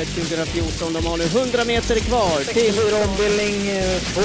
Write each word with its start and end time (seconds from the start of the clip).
loppet 0.00 0.14
2014. 0.14 0.92
De 0.92 1.06
har 1.06 1.16
nu 1.16 1.24
100 1.24 1.64
meter 1.64 2.00
kvar 2.00 2.38
till... 2.38 2.74
64 2.74 3.04
ombildning 3.08 3.56
2. 4.14 4.20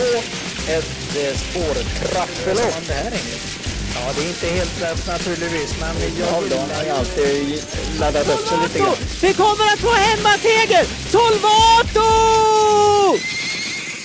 Ett 0.75 1.16
eh, 1.24 1.38
spårtrappelopp. 1.38 2.87
Det 2.87 2.94
här 2.94 3.12
är 3.12 3.55
Ja, 3.96 4.11
det 4.16 4.24
är 4.24 4.27
inte 4.27 4.48
helt 4.48 4.82
lätt 4.82 5.08
naturligtvis, 5.08 5.80
men 5.80 5.96
jag 6.19 6.25
har 6.25 6.42
ju 6.85 6.90
alltid 6.90 7.64
laddat 8.00 8.30
upp 8.30 8.48
sig 8.48 8.57
lite 8.64 8.80
grann. 8.80 8.96
Vi 9.21 9.34
kommer 9.34 9.66
att 9.73 9.80
få 9.80 9.91
hemmaseger! 9.91 10.84
Solvato! 11.10 12.10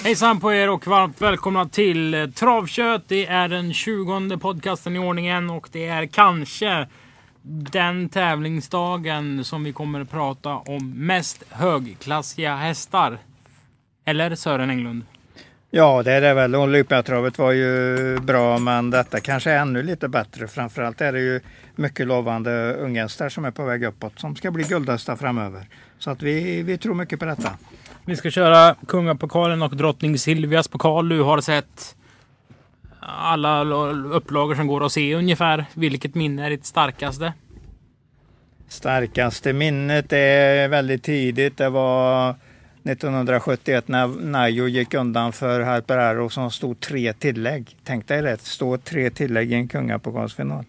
Hejsan 0.04 0.40
på 0.40 0.52
er 0.52 0.70
och 0.70 0.86
varmt 0.86 1.20
välkomna 1.20 1.68
till 1.68 2.32
Travkött. 2.36 3.04
Det 3.08 3.26
är 3.26 3.48
den 3.48 3.74
20 3.74 4.38
podcasten 4.38 4.96
i 4.96 4.98
ordningen 4.98 5.50
och 5.50 5.68
det 5.72 5.86
är 5.86 6.06
kanske 6.06 6.86
den 7.52 8.08
tävlingsdagen 8.08 9.44
som 9.44 9.64
vi 9.64 9.72
kommer 9.72 10.00
att 10.00 10.10
prata 10.10 10.56
om 10.56 10.92
mest 10.96 11.44
högklassiga 11.50 12.56
hästar. 12.56 13.18
Eller 14.04 14.34
Sören 14.34 14.70
Englund? 14.70 15.04
Ja, 15.70 16.02
det 16.02 16.12
är 16.12 16.20
det 16.20 16.34
väl. 16.34 16.54
Olympiatravet 16.54 17.38
var 17.38 17.52
ju 17.52 18.18
bra, 18.20 18.58
men 18.58 18.90
detta 18.90 19.20
kanske 19.20 19.50
är 19.50 19.58
ännu 19.58 19.82
lite 19.82 20.08
bättre. 20.08 20.48
Framförallt 20.48 21.00
är 21.00 21.12
det 21.12 21.20
ju 21.20 21.40
mycket 21.76 22.06
lovande 22.06 22.74
unghästar 22.74 23.28
som 23.28 23.44
är 23.44 23.50
på 23.50 23.64
väg 23.64 23.84
uppåt 23.84 24.20
som 24.20 24.36
ska 24.36 24.50
bli 24.50 24.64
guldhästar 24.64 25.16
framöver. 25.16 25.68
Så 25.98 26.10
att 26.10 26.22
vi, 26.22 26.62
vi 26.62 26.78
tror 26.78 26.94
mycket 26.94 27.18
på 27.18 27.24
detta. 27.24 27.50
Vi 28.04 28.16
ska 28.16 28.30
köra 28.30 28.74
Kungapokalen 28.88 29.62
och 29.62 29.76
Drottning 29.76 30.18
Silvias 30.18 30.68
pokal. 30.68 31.08
Du 31.08 31.22
har 31.22 31.40
sett 31.40 31.96
alla 33.00 33.64
upplagor 34.12 34.54
som 34.54 34.66
går 34.66 34.86
att 34.86 34.92
se 34.92 35.14
ungefär. 35.14 35.64
Vilket 35.74 36.14
minne 36.14 36.46
är 36.46 36.50
ditt 36.50 36.66
starkaste? 36.66 37.32
Starkaste 38.70 39.52
minnet 39.52 40.12
är 40.12 40.68
väldigt 40.68 41.02
tidigt. 41.02 41.56
Det 41.56 41.68
var 41.68 42.34
1971 42.84 43.88
när 43.88 44.06
Najo 44.06 44.68
gick 44.68 44.94
undan 44.94 45.32
för 45.32 45.60
Harper 45.60 46.28
som 46.28 46.50
stod 46.50 46.80
tre 46.80 47.12
tillägg. 47.12 47.76
Tänk 47.84 48.08
dig 48.08 48.22
det, 48.22 48.40
stå 48.40 48.78
tre 48.78 49.10
tillägg 49.10 49.52
i 49.52 49.54
en 49.54 49.68
kungapokalsfinal. 49.68 50.64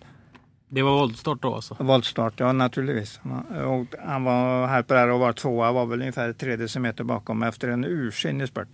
Det 0.69 0.81
var 0.81 0.91
voltstart 0.91 1.41
då 1.41 1.55
alltså? 1.55 1.75
Voltstart, 1.79 2.33
ja 2.39 2.51
naturligtvis. 2.53 3.19
Och 3.65 4.05
han 4.05 4.23
var, 4.23 4.67
Harper 4.67 5.07
var 5.07 5.33
tvåa, 5.33 5.71
var 5.71 5.85
väl 5.85 5.99
ungefär 5.99 6.33
tre 6.33 6.55
decimeter 6.55 7.03
bakom 7.03 7.43
efter 7.43 7.67
en 7.67 7.85
ursinnig 7.85 8.47
spurt. 8.47 8.67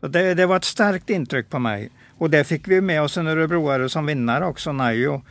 Så 0.00 0.08
det, 0.08 0.34
det 0.34 0.46
var 0.46 0.56
ett 0.56 0.64
starkt 0.64 1.10
intryck 1.10 1.50
på 1.50 1.58
mig. 1.58 1.90
Och 2.18 2.30
det 2.30 2.44
fick 2.44 2.68
vi 2.68 2.80
med 2.80 3.02
oss 3.02 3.16
en 3.16 3.26
örebroare 3.26 3.88
som 3.88 4.06
vinnare 4.06 4.46
också, 4.46 4.72
Najo. 4.72 5.22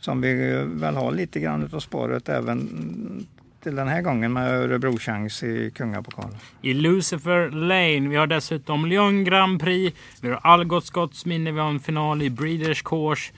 Som 0.00 0.20
vi 0.20 0.34
väl 0.66 0.96
har 0.96 1.12
lite 1.12 1.40
grann 1.40 1.70
av 1.72 1.80
spåret 1.80 2.28
även 2.28 3.26
till 3.62 3.76
den 3.76 3.88
här 3.88 4.02
gången 4.02 4.32
med 4.32 4.50
Örebro-chans 4.54 5.42
i 5.42 5.70
Kungapokalen. 5.74 6.36
I 6.62 6.74
Lucifer 6.74 7.50
Lane. 7.50 8.08
Vi 8.08 8.16
har 8.16 8.26
dessutom 8.26 8.86
Lyon 8.86 9.24
Grand 9.24 9.60
Prix. 9.60 9.98
Vi 10.20 10.28
har 10.28 10.40
Algots 10.42 11.26
minne. 11.26 11.52
Vi 11.52 11.60
har 11.60 11.68
en 11.68 11.80
final 11.80 12.22
i 12.22 12.30
Breeders 12.30 12.82
Course. 12.82 13.32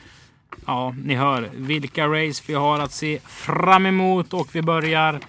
Ja, 0.67 0.95
ni 1.05 1.15
hör 1.15 1.49
vilka 1.55 2.07
race 2.07 2.43
vi 2.47 2.55
har 2.55 2.79
att 2.79 2.93
se 2.93 3.19
fram 3.19 3.87
emot 3.87 4.33
och 4.33 4.49
vi 4.53 4.63
börjar 4.63 5.21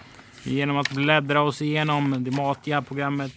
genom 0.44 0.78
att 0.78 0.92
bläddra 0.92 1.42
oss 1.42 1.62
igenom 1.62 2.24
det 2.24 2.32
matiga 2.32 2.82
programmet 2.82 3.34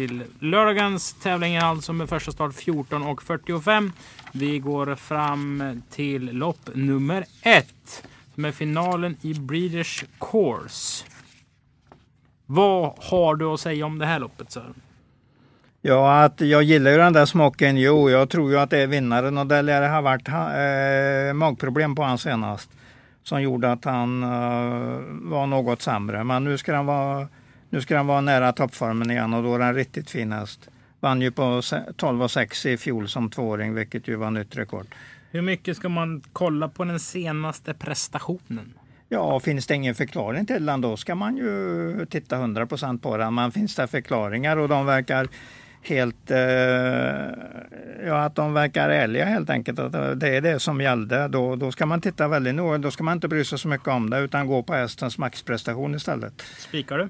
till 0.00 0.22
lördagens 0.38 1.12
tävling 1.12 1.56
alltså 1.56 1.92
med 1.92 2.08
första 2.08 2.32
start 2.32 2.52
14.45. 2.52 3.92
Vi 4.32 4.58
går 4.58 4.94
fram 4.94 5.82
till 5.90 6.32
lopp 6.32 6.70
nummer 6.74 7.24
ett 7.42 8.04
som 8.34 8.44
är 8.44 8.52
finalen 8.52 9.16
i 9.22 9.34
Breeders 9.34 10.04
Course. 10.20 11.04
Vad 12.46 12.94
har 12.98 13.34
du 13.34 13.44
att 13.44 13.60
säga 13.60 13.86
om 13.86 13.98
det 13.98 14.06
här 14.06 14.18
loppet 14.18 14.52
Sören? 14.52 14.74
Ja, 15.82 16.24
att 16.24 16.40
jag 16.40 16.62
gillar 16.62 16.90
ju 16.90 16.96
den 16.96 17.12
där 17.12 17.26
smocken. 17.26 17.76
Jo, 17.76 18.10
jag 18.10 18.30
tror 18.30 18.50
ju 18.50 18.58
att 18.58 18.70
det 18.70 18.78
är 18.78 18.86
vinnaren 18.86 19.38
och 19.38 19.46
det 19.46 19.62
lär 19.62 19.88
ha 19.88 20.00
varit 20.00 20.28
eh, 20.28 21.34
magproblem 21.34 21.94
på 21.94 22.02
han 22.02 22.18
senast. 22.18 22.70
Som 23.22 23.42
gjorde 23.42 23.72
att 23.72 23.84
han 23.84 24.22
eh, 24.22 24.98
var 25.30 25.46
något 25.46 25.82
sämre. 25.82 26.24
Men 26.24 26.44
nu 26.44 26.58
ska 26.58 26.74
han 26.74 26.86
vara, 26.86 27.28
nu 27.70 27.80
ska 27.80 27.96
han 27.96 28.06
vara 28.06 28.20
nära 28.20 28.52
toppformen 28.52 29.10
igen 29.10 29.34
och 29.34 29.42
då 29.42 29.54
är 29.54 29.60
han 29.60 29.74
riktigt 29.74 30.10
fin 30.10 30.32
häst. 30.32 30.70
Vann 31.00 31.20
ju 31.20 31.30
på 31.30 31.42
12,6 31.42 32.68
i 32.68 32.76
fjol 32.76 33.08
som 33.08 33.30
tvååring, 33.30 33.74
vilket 33.74 34.08
ju 34.08 34.16
var 34.16 34.30
nytt 34.30 34.56
rekord. 34.56 34.86
Hur 35.30 35.42
mycket 35.42 35.76
ska 35.76 35.88
man 35.88 36.22
kolla 36.32 36.68
på 36.68 36.84
den 36.84 37.00
senaste 37.00 37.74
prestationen? 37.74 38.74
Ja, 39.08 39.40
finns 39.40 39.66
det 39.66 39.74
ingen 39.74 39.94
förklaring 39.94 40.46
till 40.46 40.66
den 40.66 40.80
då 40.80 40.96
ska 40.96 41.14
man 41.14 41.36
ju 41.36 42.06
titta 42.10 42.36
100% 42.36 42.98
på 42.98 43.16
den. 43.16 43.34
Men 43.34 43.52
finns 43.52 43.74
det 43.74 43.86
förklaringar 43.86 44.56
och 44.56 44.68
de 44.68 44.86
verkar 44.86 45.28
helt, 45.82 46.30
eh, 46.30 46.38
ja 48.06 48.24
att 48.24 48.34
de 48.34 48.52
verkar 48.52 48.90
ärliga 48.90 49.24
helt 49.24 49.50
enkelt. 49.50 49.78
Att 49.78 50.20
det 50.20 50.36
är 50.36 50.40
det 50.40 50.60
som 50.60 50.80
gällde. 50.80 51.28
Då, 51.28 51.56
då 51.56 51.72
ska 51.72 51.86
man 51.86 52.00
titta 52.00 52.28
väldigt 52.28 52.54
noga. 52.54 52.78
Då 52.78 52.90
ska 52.90 53.04
man 53.04 53.14
inte 53.14 53.28
bry 53.28 53.44
sig 53.44 53.58
så 53.58 53.68
mycket 53.68 53.88
om 53.88 54.10
det 54.10 54.18
utan 54.18 54.46
gå 54.46 54.62
på 54.62 54.74
hästens 54.74 55.18
maxprestation 55.18 55.94
istället. 55.94 56.42
Spikar 56.58 56.98
du? 56.98 57.08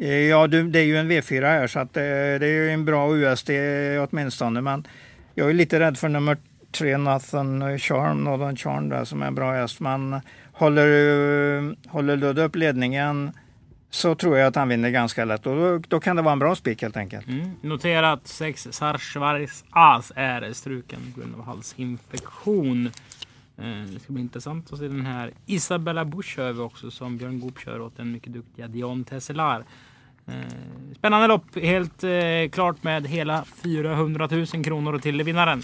Eh, 0.00 0.08
ja, 0.08 0.46
det 0.46 0.78
är 0.78 0.84
ju 0.84 0.96
en 0.96 1.10
V4 1.10 1.42
här 1.42 1.66
så 1.66 1.78
att 1.78 1.96
eh, 1.96 2.02
det, 2.02 2.46
är 2.46 2.64
ju 2.64 2.70
en 2.70 2.84
bra 2.84 3.16
USD 3.16 3.50
åtminstone. 4.08 4.60
Men 4.60 4.86
jag 5.34 5.50
är 5.50 5.54
lite 5.54 5.80
rädd 5.80 5.98
för 5.98 6.08
nummer 6.08 6.36
tre 6.72 6.96
Nathan 6.96 7.78
Charm, 7.78 8.24
Northern 8.24 8.56
Charm 8.56 8.88
där 8.88 9.04
som 9.04 9.22
är 9.22 9.26
en 9.26 9.34
bra 9.34 9.52
häst. 9.52 9.80
Men 9.80 10.20
håller, 10.52 10.88
eh, 11.56 11.72
håller 11.88 12.16
Ludde 12.16 12.42
upp 12.42 12.56
ledningen 12.56 13.32
så 13.90 14.14
tror 14.14 14.38
jag 14.38 14.46
att 14.46 14.56
han 14.56 14.68
vinner 14.68 14.90
ganska 14.90 15.24
lätt 15.24 15.46
och 15.46 15.56
då, 15.56 15.78
då 15.88 16.00
kan 16.00 16.16
det 16.16 16.22
vara 16.22 16.32
en 16.32 16.38
bra 16.38 16.54
spik 16.54 16.82
helt 16.82 16.96
enkelt. 16.96 17.26
Mm. 17.28 17.50
Notera 17.60 18.12
att 18.12 18.26
6 18.26 18.68
Sarsvargs 18.70 19.64
As 19.70 20.12
är 20.16 20.52
struken 20.52 20.98
på 21.14 21.20
grund 21.20 21.34
av 21.34 21.44
halsinfektion. 21.44 22.90
Eh, 23.58 23.92
det 23.92 24.00
ska 24.00 24.12
bli 24.12 24.22
intressant 24.22 24.72
att 24.72 24.78
se 24.78 24.88
den 24.88 25.06
här. 25.06 25.32
Isabella 25.46 26.04
Busch 26.04 26.24
kör 26.24 26.52
vi 26.52 26.60
också 26.60 26.90
som 26.90 27.16
Björn 27.16 27.40
Goop 27.40 27.58
kör 27.58 27.80
åt 27.80 27.96
den 27.96 28.12
mycket 28.12 28.32
duktiga 28.32 28.68
Dion 28.68 29.04
Tesselar. 29.04 29.64
Eh, 30.26 30.34
spännande 30.96 31.26
lopp, 31.26 31.56
helt 31.56 32.04
eh, 32.04 32.48
klart 32.52 32.82
med 32.82 33.06
hela 33.06 33.44
400 33.44 34.28
000 34.30 34.46
kronor 34.46 34.98
till 34.98 35.22
vinnaren. 35.22 35.62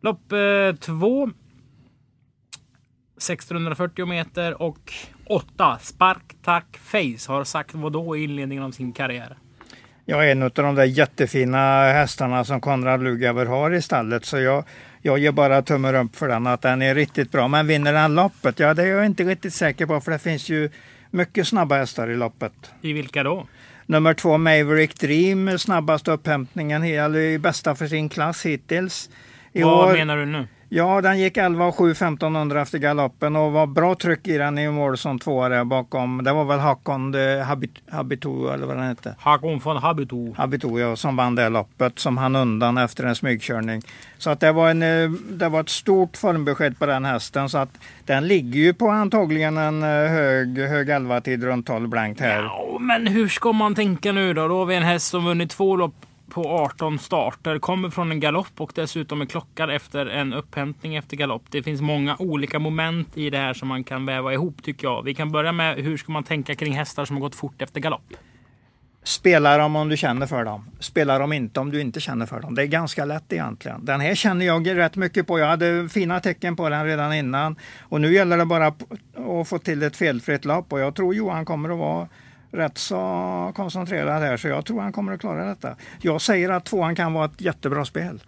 Lopp 0.00 0.32
två. 0.80 1.30
1640 3.16 4.06
meter 4.06 4.62
och 4.62 4.92
8. 5.26 5.78
Sparktack 5.80 6.78
Face 6.82 7.32
har 7.32 7.44
sagt 7.44 7.74
vad 7.74 7.92
då 7.92 8.16
i 8.16 8.24
inledningen 8.24 8.64
av 8.64 8.70
sin 8.70 8.92
karriär? 8.92 9.36
Jag 10.04 10.28
är 10.28 10.32
en 10.32 10.42
av 10.42 10.50
de 10.50 10.74
där 10.74 10.84
jättefina 10.84 11.82
hästarna 11.82 12.44
som 12.44 12.60
Konrad 12.60 13.02
Lugauer 13.02 13.46
har 13.46 13.70
i 13.70 13.82
stallet. 13.82 14.24
Så 14.24 14.38
jag, 14.38 14.64
jag 15.02 15.18
ger 15.18 15.32
bara 15.32 15.62
tummen 15.62 15.96
upp 15.96 16.16
för 16.16 16.28
den, 16.28 16.46
att 16.46 16.62
den 16.62 16.82
är 16.82 16.94
riktigt 16.94 17.32
bra. 17.32 17.48
Men 17.48 17.66
vinner 17.66 17.92
den 17.92 18.14
loppet? 18.14 18.58
Ja, 18.58 18.74
det 18.74 18.82
är 18.82 18.86
jag 18.86 19.06
inte 19.06 19.24
riktigt 19.24 19.54
säker 19.54 19.86
på, 19.86 20.00
för 20.00 20.12
det 20.12 20.18
finns 20.18 20.48
ju 20.48 20.70
mycket 21.10 21.48
snabba 21.48 21.76
hästar 21.76 22.10
i 22.10 22.16
loppet. 22.16 22.52
I 22.82 22.92
vilka 22.92 23.22
då? 23.22 23.46
Nummer 23.86 24.14
två 24.14 24.38
Maverick 24.38 25.00
Dream, 25.00 25.58
snabbaste 25.58 26.12
upphämtningen, 26.12 26.84
i 26.84 27.38
bästa 27.38 27.74
för 27.74 27.86
sin 27.86 28.08
klass 28.08 28.46
hittills. 28.46 29.10
I 29.52 29.62
Vad 29.62 29.88
år, 29.88 29.92
menar 29.92 30.16
du 30.16 30.26
nu? 30.26 30.46
Ja, 30.74 31.00
den 31.00 31.18
gick 31.18 31.36
11 31.36 31.66
och 31.66 31.76
7 31.76 31.90
1500 31.90 32.60
efter 32.60 32.78
galoppen 32.78 33.36
och 33.36 33.52
var 33.52 33.66
bra 33.66 33.94
tryck 33.94 34.28
i 34.28 34.38
den 34.38 34.58
i 34.58 34.70
mål 34.70 34.98
som 34.98 35.18
tvåa 35.18 35.48
där 35.48 35.64
bakom. 35.64 36.24
Det 36.24 36.32
var 36.32 36.44
väl 36.44 36.58
Hakon 36.58 37.14
Habit, 37.46 37.70
Habitu 37.90 38.48
eller 38.48 38.66
vad 38.66 38.76
den 38.76 38.86
hette. 38.86 39.14
Hakon 39.18 39.58
von 39.58 39.76
Habitu. 39.76 40.32
Habitu 40.36 40.78
ja, 40.78 40.96
som 40.96 41.16
vann 41.16 41.34
det 41.34 41.48
loppet 41.48 41.98
som 41.98 42.16
han 42.16 42.36
undan 42.36 42.78
efter 42.78 43.04
en 43.04 43.16
smygkörning. 43.16 43.82
Så 44.18 44.30
att 44.30 44.40
det 44.40 44.52
var, 44.52 44.70
en, 44.70 44.82
eh, 44.82 45.10
det 45.10 45.48
var 45.48 45.60
ett 45.60 45.68
stort 45.68 46.16
formbesked 46.16 46.78
på 46.78 46.86
den 46.86 47.04
hästen 47.04 47.48
så 47.48 47.58
att 47.58 47.78
den 48.04 48.28
ligger 48.28 48.60
ju 48.60 48.74
på 48.74 48.88
antagligen 48.88 49.56
en 49.56 49.82
eh, 49.82 49.88
hög, 49.88 50.58
hög 50.58 50.88
11 50.88 51.20
tid 51.20 51.44
runt 51.44 51.66
12 51.66 51.88
blankt 51.88 52.20
här. 52.20 52.42
Ja, 52.42 52.78
men 52.80 53.06
hur 53.06 53.28
ska 53.28 53.52
man 53.52 53.74
tänka 53.74 54.12
nu 54.12 54.34
då? 54.34 54.48
Då 54.48 54.58
har 54.58 54.66
vi 54.66 54.74
en 54.74 54.82
häst 54.82 55.06
som 55.06 55.24
vunnit 55.24 55.50
två 55.50 55.76
lopp 55.76 55.94
på 56.32 56.48
18 56.48 56.98
starter, 56.98 57.58
kommer 57.58 57.90
från 57.90 58.12
en 58.12 58.20
galopp 58.20 58.60
och 58.60 58.72
dessutom 58.74 59.20
är 59.20 59.26
klockad 59.26 59.70
efter 59.70 60.06
en 60.06 60.32
upphämtning 60.32 60.96
efter 60.96 61.16
galopp. 61.16 61.42
Det 61.50 61.62
finns 61.62 61.80
många 61.80 62.16
olika 62.18 62.58
moment 62.58 63.16
i 63.16 63.30
det 63.30 63.38
här 63.38 63.54
som 63.54 63.68
man 63.68 63.84
kan 63.84 64.06
väva 64.06 64.32
ihop 64.32 64.62
tycker 64.62 64.86
jag. 64.86 65.02
Vi 65.02 65.14
kan 65.14 65.32
börja 65.32 65.52
med 65.52 65.76
hur 65.76 65.96
ska 65.96 66.12
man 66.12 66.24
tänka 66.24 66.54
kring 66.54 66.72
hästar 66.72 67.04
som 67.04 67.16
har 67.16 67.20
gått 67.20 67.34
fort 67.34 67.62
efter 67.62 67.80
galopp? 67.80 68.14
Spela 69.04 69.58
dem 69.58 69.76
om 69.76 69.88
du 69.88 69.96
känner 69.96 70.26
för 70.26 70.44
dem. 70.44 70.70
Spela 70.80 71.18
dem 71.18 71.32
inte 71.32 71.60
om 71.60 71.70
du 71.70 71.80
inte 71.80 72.00
känner 72.00 72.26
för 72.26 72.40
dem. 72.40 72.54
Det 72.54 72.62
är 72.62 72.66
ganska 72.66 73.04
lätt 73.04 73.32
egentligen. 73.32 73.84
Den 73.84 74.00
här 74.00 74.14
känner 74.14 74.46
jag 74.46 74.76
rätt 74.76 74.96
mycket 74.96 75.26
på. 75.26 75.38
Jag 75.38 75.46
hade 75.46 75.88
fina 75.88 76.20
tecken 76.20 76.56
på 76.56 76.68
den 76.68 76.84
redan 76.84 77.12
innan. 77.14 77.56
Och 77.80 78.00
nu 78.00 78.14
gäller 78.14 78.36
det 78.36 78.44
bara 78.44 78.66
att 78.66 79.48
få 79.48 79.58
till 79.58 79.82
ett 79.82 79.96
felfritt 79.96 80.44
lopp. 80.44 80.72
Och 80.72 80.80
jag 80.80 80.94
tror 80.94 81.14
Johan 81.14 81.44
kommer 81.44 81.70
att 81.70 81.78
vara 81.78 82.08
rätt 82.52 82.78
så 82.78 83.52
koncentrerad 83.54 84.22
här 84.22 84.36
så 84.36 84.48
jag 84.48 84.64
tror 84.64 84.80
han 84.80 84.92
kommer 84.92 85.12
att 85.12 85.20
klara 85.20 85.44
detta. 85.44 85.76
Jag 86.00 86.20
säger 86.20 86.50
att 86.50 86.64
tvåan 86.64 86.94
kan 86.94 87.12
vara 87.12 87.24
ett 87.24 87.40
jättebra 87.40 87.84
spel. 87.84 88.22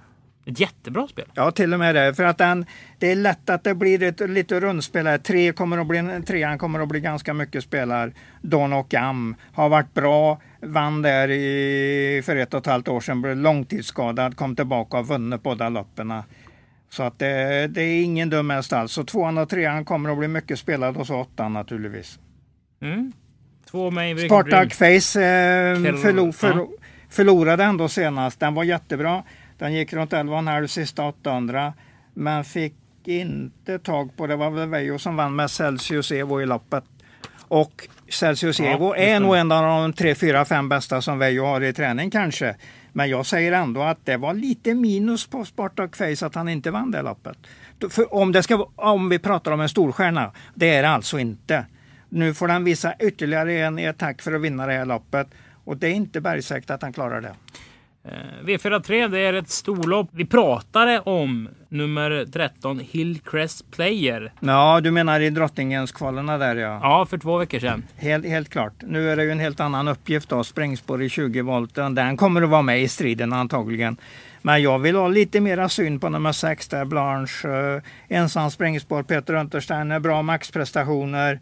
Ett 0.47 0.61
jättebra 0.61 1.09
spel? 1.09 1.25
Ja, 1.35 1.50
till 1.50 1.73
och 1.73 1.79
med 1.79 1.94
det. 1.94 2.15
För 2.15 2.25
att 2.25 2.38
den, 2.38 2.67
det 2.99 3.12
är 3.12 3.17
lätt 3.17 3.50
att 3.50 3.65
det 3.65 3.75
blir 3.75 4.03
ett 4.03 4.21
lite 4.21 4.61
rundspel 4.61 5.06
här. 5.06 5.19
Tre 5.19 5.53
kommer 5.53 5.79
att 5.79 5.87
bli, 5.87 6.23
trean 6.26 6.59
kommer 6.59 6.81
att 6.81 6.88
bli 6.88 7.00
ganska 7.00 7.35
mycket 7.35 7.65
spelar. 7.65 8.12
Don 8.43 8.73
och 8.73 8.94
Am 8.94 9.37
har 9.53 9.69
varit 9.69 9.94
bra. 9.94 10.41
vann 10.61 11.03
där 11.03 11.31
i, 11.31 12.23
för 12.25 12.37
ett 12.37 12.55
och 12.55 12.61
ett 12.61 12.67
halvt 12.67 12.88
år 12.88 13.00
sedan, 13.00 13.23
blev 13.23 13.37
långtidsskadad, 13.37 14.37
kom 14.37 14.56
tillbaka 14.56 14.99
och 14.99 15.09
vunnit 15.09 15.43
båda 15.43 15.69
loppen. 15.69 16.12
Så 16.91 17.03
att 17.03 17.19
det, 17.19 17.67
det, 17.67 17.82
är 17.82 18.05
ingen 18.05 18.31
dum 18.31 18.50
häst 18.50 18.73
alls. 18.73 18.93
Så 18.93 19.05
tvåan 19.05 19.38
och 19.38 19.49
trean 19.49 19.85
kommer 19.85 20.11
att 20.11 20.19
bli 20.19 20.29
mycket 20.29 20.59
spelad 20.59 20.97
och 20.97 21.06
så 21.06 21.20
åttan 21.20 21.53
naturligtvis. 21.53 22.19
Mm. 22.81 23.12
Två 23.75 23.91
Maverick 23.91 24.25
Spartak 24.25 24.75
Face 24.75 25.21
eh, 25.21 25.97
förlo, 25.97 26.32
för, 26.32 26.67
förlorade 27.11 27.65
ändå 27.65 27.88
senast. 27.88 28.41
Den 28.41 28.55
var 28.55 28.65
jättebra. 28.65 29.23
Den 29.59 29.75
gick 29.75 29.93
runt 29.93 30.12
11,5 30.12 30.67
sista 30.67 31.05
800 31.05 31.73
men 32.15 32.44
fick 32.44 32.75
inte 33.05 33.79
tag 33.79 34.17
på, 34.17 34.26
det 34.26 34.37
var 34.37 34.50
väl 34.50 34.69
Veijo 34.69 34.99
som 34.99 35.17
vann 35.17 35.37
med 35.37 35.50
Celsius 35.50 36.12
Evo 36.12 36.43
i 36.43 36.47
loppet. 36.47 36.85
Och 37.49 37.88
Celsius 38.09 38.61
ja, 38.61 38.67
Evo 38.67 38.94
är 38.97 39.21
nog 39.21 39.37
en 39.37 39.53
av 39.53 39.82
de 39.82 39.93
tre, 39.93 40.15
fyra, 40.15 40.44
fem 40.44 40.69
bästa 40.69 41.03
som 41.03 41.19
Veijo 41.19 41.44
har 41.44 41.61
i 41.61 41.73
träning 41.73 42.11
kanske. 42.11 42.56
Men 42.93 43.11
jag 43.11 43.27
säger 43.27 43.53
ändå 43.53 43.82
att 43.82 43.99
det 44.05 44.17
var 44.17 44.35
lite 44.35 44.75
minus 44.75 45.27
på 45.27 45.44
Spartak 45.44 45.97
Face 45.97 46.27
att 46.27 46.35
han 46.35 46.49
inte 46.49 46.70
vann 46.70 46.91
det 46.91 47.03
loppet. 47.03 47.37
För 47.91 48.15
om, 48.15 48.32
det 48.32 48.43
ska, 48.43 48.69
om 48.77 49.09
vi 49.09 49.19
pratar 49.19 49.53
om 49.53 49.61
en 49.61 49.69
storstjärna, 49.69 50.32
det 50.55 50.75
är 50.75 50.82
det 50.82 50.88
alltså 50.88 51.19
inte. 51.19 51.65
Nu 52.15 52.35
får 52.35 52.49
han 52.49 52.65
visa 52.65 52.95
ytterligare 53.01 53.53
en 53.53 53.89
attack 53.89 54.23
för 54.23 54.33
att 54.33 54.41
vinna 54.41 54.67
det 54.67 54.73
här 54.73 54.85
loppet 54.85 55.29
och 55.65 55.77
det 55.77 55.87
är 55.87 55.93
inte 55.93 56.21
bergsäkert 56.21 56.71
att 56.71 56.83
han 56.83 56.93
klarar 56.93 57.21
det. 57.21 57.35
Eh, 58.05 58.45
V43 58.45 59.09
det 59.09 59.19
är 59.19 59.33
ett 59.33 59.51
storlopp. 59.51 60.09
Vi 60.13 60.25
pratade 60.25 61.01
om 61.01 61.49
nummer 61.69 62.27
13 62.33 62.81
Hillcrest 62.91 63.71
Player. 63.71 64.33
Ja, 64.41 64.81
du 64.81 64.91
menar 64.91 65.21
i 65.21 65.31
Drottningens 65.31 65.93
kvalerna 65.93 66.39
där 66.39 66.57
ja. 66.57 66.81
Ja, 66.83 67.07
för 67.07 67.19
två 67.19 67.39
veckor 67.39 67.59
sedan. 67.59 67.83
Helt, 67.97 68.27
helt 68.27 68.49
klart. 68.49 68.75
Nu 68.81 69.11
är 69.11 69.17
det 69.17 69.25
ju 69.25 69.31
en 69.31 69.41
helt 69.41 69.61
annan 69.61 69.89
uppgift 69.89 70.29
då. 70.29 70.45
Sprängspår 70.45 71.03
i 71.03 71.09
20 71.09 71.43
volt. 71.43 71.75
Den 71.75 72.17
kommer 72.17 72.43
att 72.43 72.49
vara 72.49 72.63
med 72.63 72.83
i 72.83 72.89
striden 72.89 73.33
antagligen. 73.33 73.97
Men 74.43 74.63
jag 74.63 74.79
vill 74.79 74.97
ha 74.97 75.09
lite 75.09 75.41
mera 75.41 75.69
syn 75.69 76.01
på 76.01 76.09
nummer 76.09 76.33
6 76.33 76.69
där 76.69 76.85
Blanche. 76.85 77.49
Eh, 77.49 77.83
ensam 78.09 78.51
sprängspår, 78.51 79.03
Peter 79.03 79.35
Untersteiner, 79.35 80.01
bra 80.01 80.23
maxprestationer. 80.23 81.41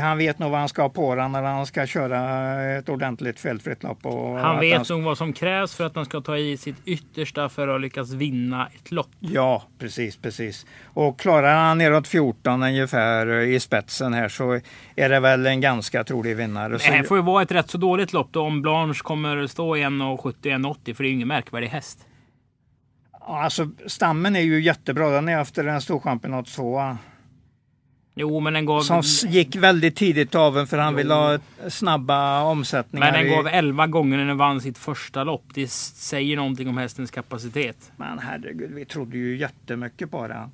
Han 0.00 0.18
vet 0.18 0.38
nog 0.38 0.50
vad 0.50 0.60
han 0.60 0.68
ska 0.68 0.82
ha 0.82 0.88
på 0.88 1.14
den 1.14 1.32
när 1.32 1.42
han 1.42 1.66
ska 1.66 1.86
köra 1.86 2.62
ett 2.78 2.88
ordentligt 2.88 3.40
felfritt 3.40 3.82
lopp. 3.82 3.98
han 4.40 4.60
vet 4.60 4.88
nog 4.88 5.02
vad 5.02 5.18
som 5.18 5.32
krävs 5.32 5.74
för 5.74 5.84
att 5.84 5.96
han 5.96 6.04
ska 6.04 6.20
ta 6.20 6.36
i 6.36 6.56
sitt 6.56 6.76
yttersta 6.84 7.48
för 7.48 7.68
att 7.68 7.80
lyckas 7.80 8.12
vinna 8.12 8.68
ett 8.74 8.90
lopp. 8.90 9.10
Ja, 9.20 9.62
precis, 9.78 10.16
precis. 10.16 10.66
Och 10.84 11.20
klarar 11.20 11.54
han 11.54 11.78
neråt 11.78 12.08
14 12.08 12.62
ungefär 12.62 13.40
i 13.40 13.60
spetsen 13.60 14.14
här 14.14 14.28
så 14.28 14.60
är 14.96 15.08
det 15.08 15.20
väl 15.20 15.46
en 15.46 15.60
ganska 15.60 16.04
trolig 16.04 16.36
vinnare. 16.36 16.76
Det 16.76 16.84
här 16.84 17.02
får 17.02 17.16
ju 17.16 17.22
vara 17.22 17.42
ett 17.42 17.52
rätt 17.52 17.70
så 17.70 17.78
dåligt 17.78 18.12
lopp 18.12 18.28
då 18.30 18.42
om 18.42 18.62
Blanche 18.62 19.00
kommer 19.02 19.46
stå 19.46 19.76
i 19.76 19.82
1,70-1,80 19.82 20.94
för 20.94 21.02
det 21.02 21.08
är 21.08 21.10
ju 21.10 21.14
ingen 21.14 21.28
märkvärdig 21.28 21.68
häst. 21.68 22.06
Alltså 23.20 23.68
stammen 23.86 24.36
är 24.36 24.40
ju 24.40 24.62
jättebra. 24.62 25.10
Den 25.10 25.28
är 25.28 25.40
efter 25.40 25.64
en 25.64 25.80
storchampionat 25.80 26.46
2. 26.46 26.96
Jo, 28.14 28.40
men 28.40 28.52
den 28.52 28.66
gav... 28.66 28.80
Som 28.80 29.02
gick 29.30 29.56
väldigt 29.56 29.96
tidigt 29.96 30.34
av 30.34 30.66
för 30.66 30.78
han 30.78 30.92
jo. 30.92 30.96
ville 30.96 31.14
ha 31.14 31.38
snabba 31.68 32.42
omsättningar. 32.42 33.12
Men 33.12 33.24
den 33.24 33.36
gav 33.36 33.46
11 33.46 33.86
gånger 33.86 34.16
när 34.16 34.24
den 34.24 34.36
vann 34.36 34.60
sitt 34.60 34.78
första 34.78 35.24
lopp. 35.24 35.44
Det 35.54 35.70
säger 35.70 36.36
någonting 36.36 36.68
om 36.68 36.78
hästens 36.78 37.10
kapacitet. 37.10 37.92
Men 37.96 38.18
herregud, 38.18 38.70
vi 38.74 38.84
trodde 38.84 39.18
ju 39.18 39.36
jättemycket 39.36 40.10
på 40.10 40.28
den. 40.28 40.50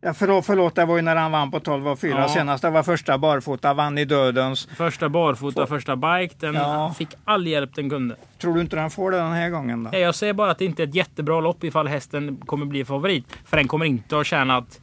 Ja, 0.00 0.14
förlåt, 0.14 0.46
förlåt, 0.46 0.74
det 0.74 0.84
var 0.84 0.96
ju 0.96 1.02
när 1.02 1.16
han 1.16 1.32
vann 1.32 1.50
på 1.50 1.60
12 1.60 1.88
och 1.88 1.98
4 1.98 2.18
ja. 2.18 2.28
senast. 2.28 2.62
Det 2.62 2.70
var 2.70 2.82
första 2.82 3.18
barfota, 3.18 3.74
vann 3.74 3.98
i 3.98 4.04
dödens. 4.04 4.66
Första 4.66 5.08
barfota, 5.08 5.66
Få... 5.66 5.66
första 5.66 5.96
bike. 5.96 6.34
Den 6.38 6.54
ja. 6.54 6.94
fick 6.98 7.08
all 7.24 7.46
hjälp 7.46 7.74
den 7.74 7.90
kunde. 7.90 8.16
Tror 8.38 8.54
du 8.54 8.60
inte 8.60 8.76
den 8.76 8.90
får 8.90 9.10
det 9.10 9.16
den 9.16 9.32
här 9.32 9.50
gången 9.50 9.84
då? 9.84 9.98
Jag 9.98 10.14
säger 10.14 10.32
bara 10.32 10.50
att 10.50 10.58
det 10.58 10.64
inte 10.64 10.82
är 10.82 10.86
ett 10.86 10.94
jättebra 10.94 11.40
lopp 11.40 11.64
ifall 11.64 11.88
hästen 11.88 12.36
kommer 12.36 12.66
bli 12.66 12.84
favorit. 12.84 13.24
För 13.44 13.56
den 13.56 13.68
kommer 13.68 13.86
inte 13.86 14.18
att 14.18 14.26
tjäna 14.26 14.56
att 14.56 14.80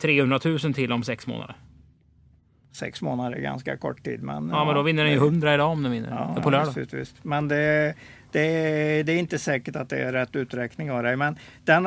300 0.00 0.40
000 0.44 0.58
till 0.58 0.92
om 0.92 1.02
sex 1.02 1.26
månader. 1.26 1.56
Sex 2.72 3.02
månader 3.02 3.36
är 3.36 3.40
ganska 3.40 3.76
kort 3.76 4.04
tid. 4.04 4.22
Men, 4.22 4.48
ja, 4.48 4.56
ja 4.56 4.64
men 4.64 4.74
då 4.74 4.82
vinner 4.82 5.04
den 5.04 5.12
ju 5.12 5.18
100 5.18 5.54
idag 5.54 5.70
om 5.70 5.82
den 5.82 5.92
vinner. 5.92 6.34
Ja, 6.36 6.42
på 6.42 6.50
lördag. 6.50 6.72
Visst, 6.76 6.94
visst. 6.94 7.24
Men 7.24 7.48
det, 7.48 7.94
det, 8.32 9.02
det, 9.02 9.12
är 9.12 9.18
inte 9.18 9.38
säkert 9.38 9.76
att 9.76 9.88
det 9.88 9.98
är 9.98 10.12
rätt 10.12 10.36
uträkning 10.36 10.90
av 10.90 11.02
dig. 11.02 11.16
Men 11.16 11.36
den, 11.64 11.82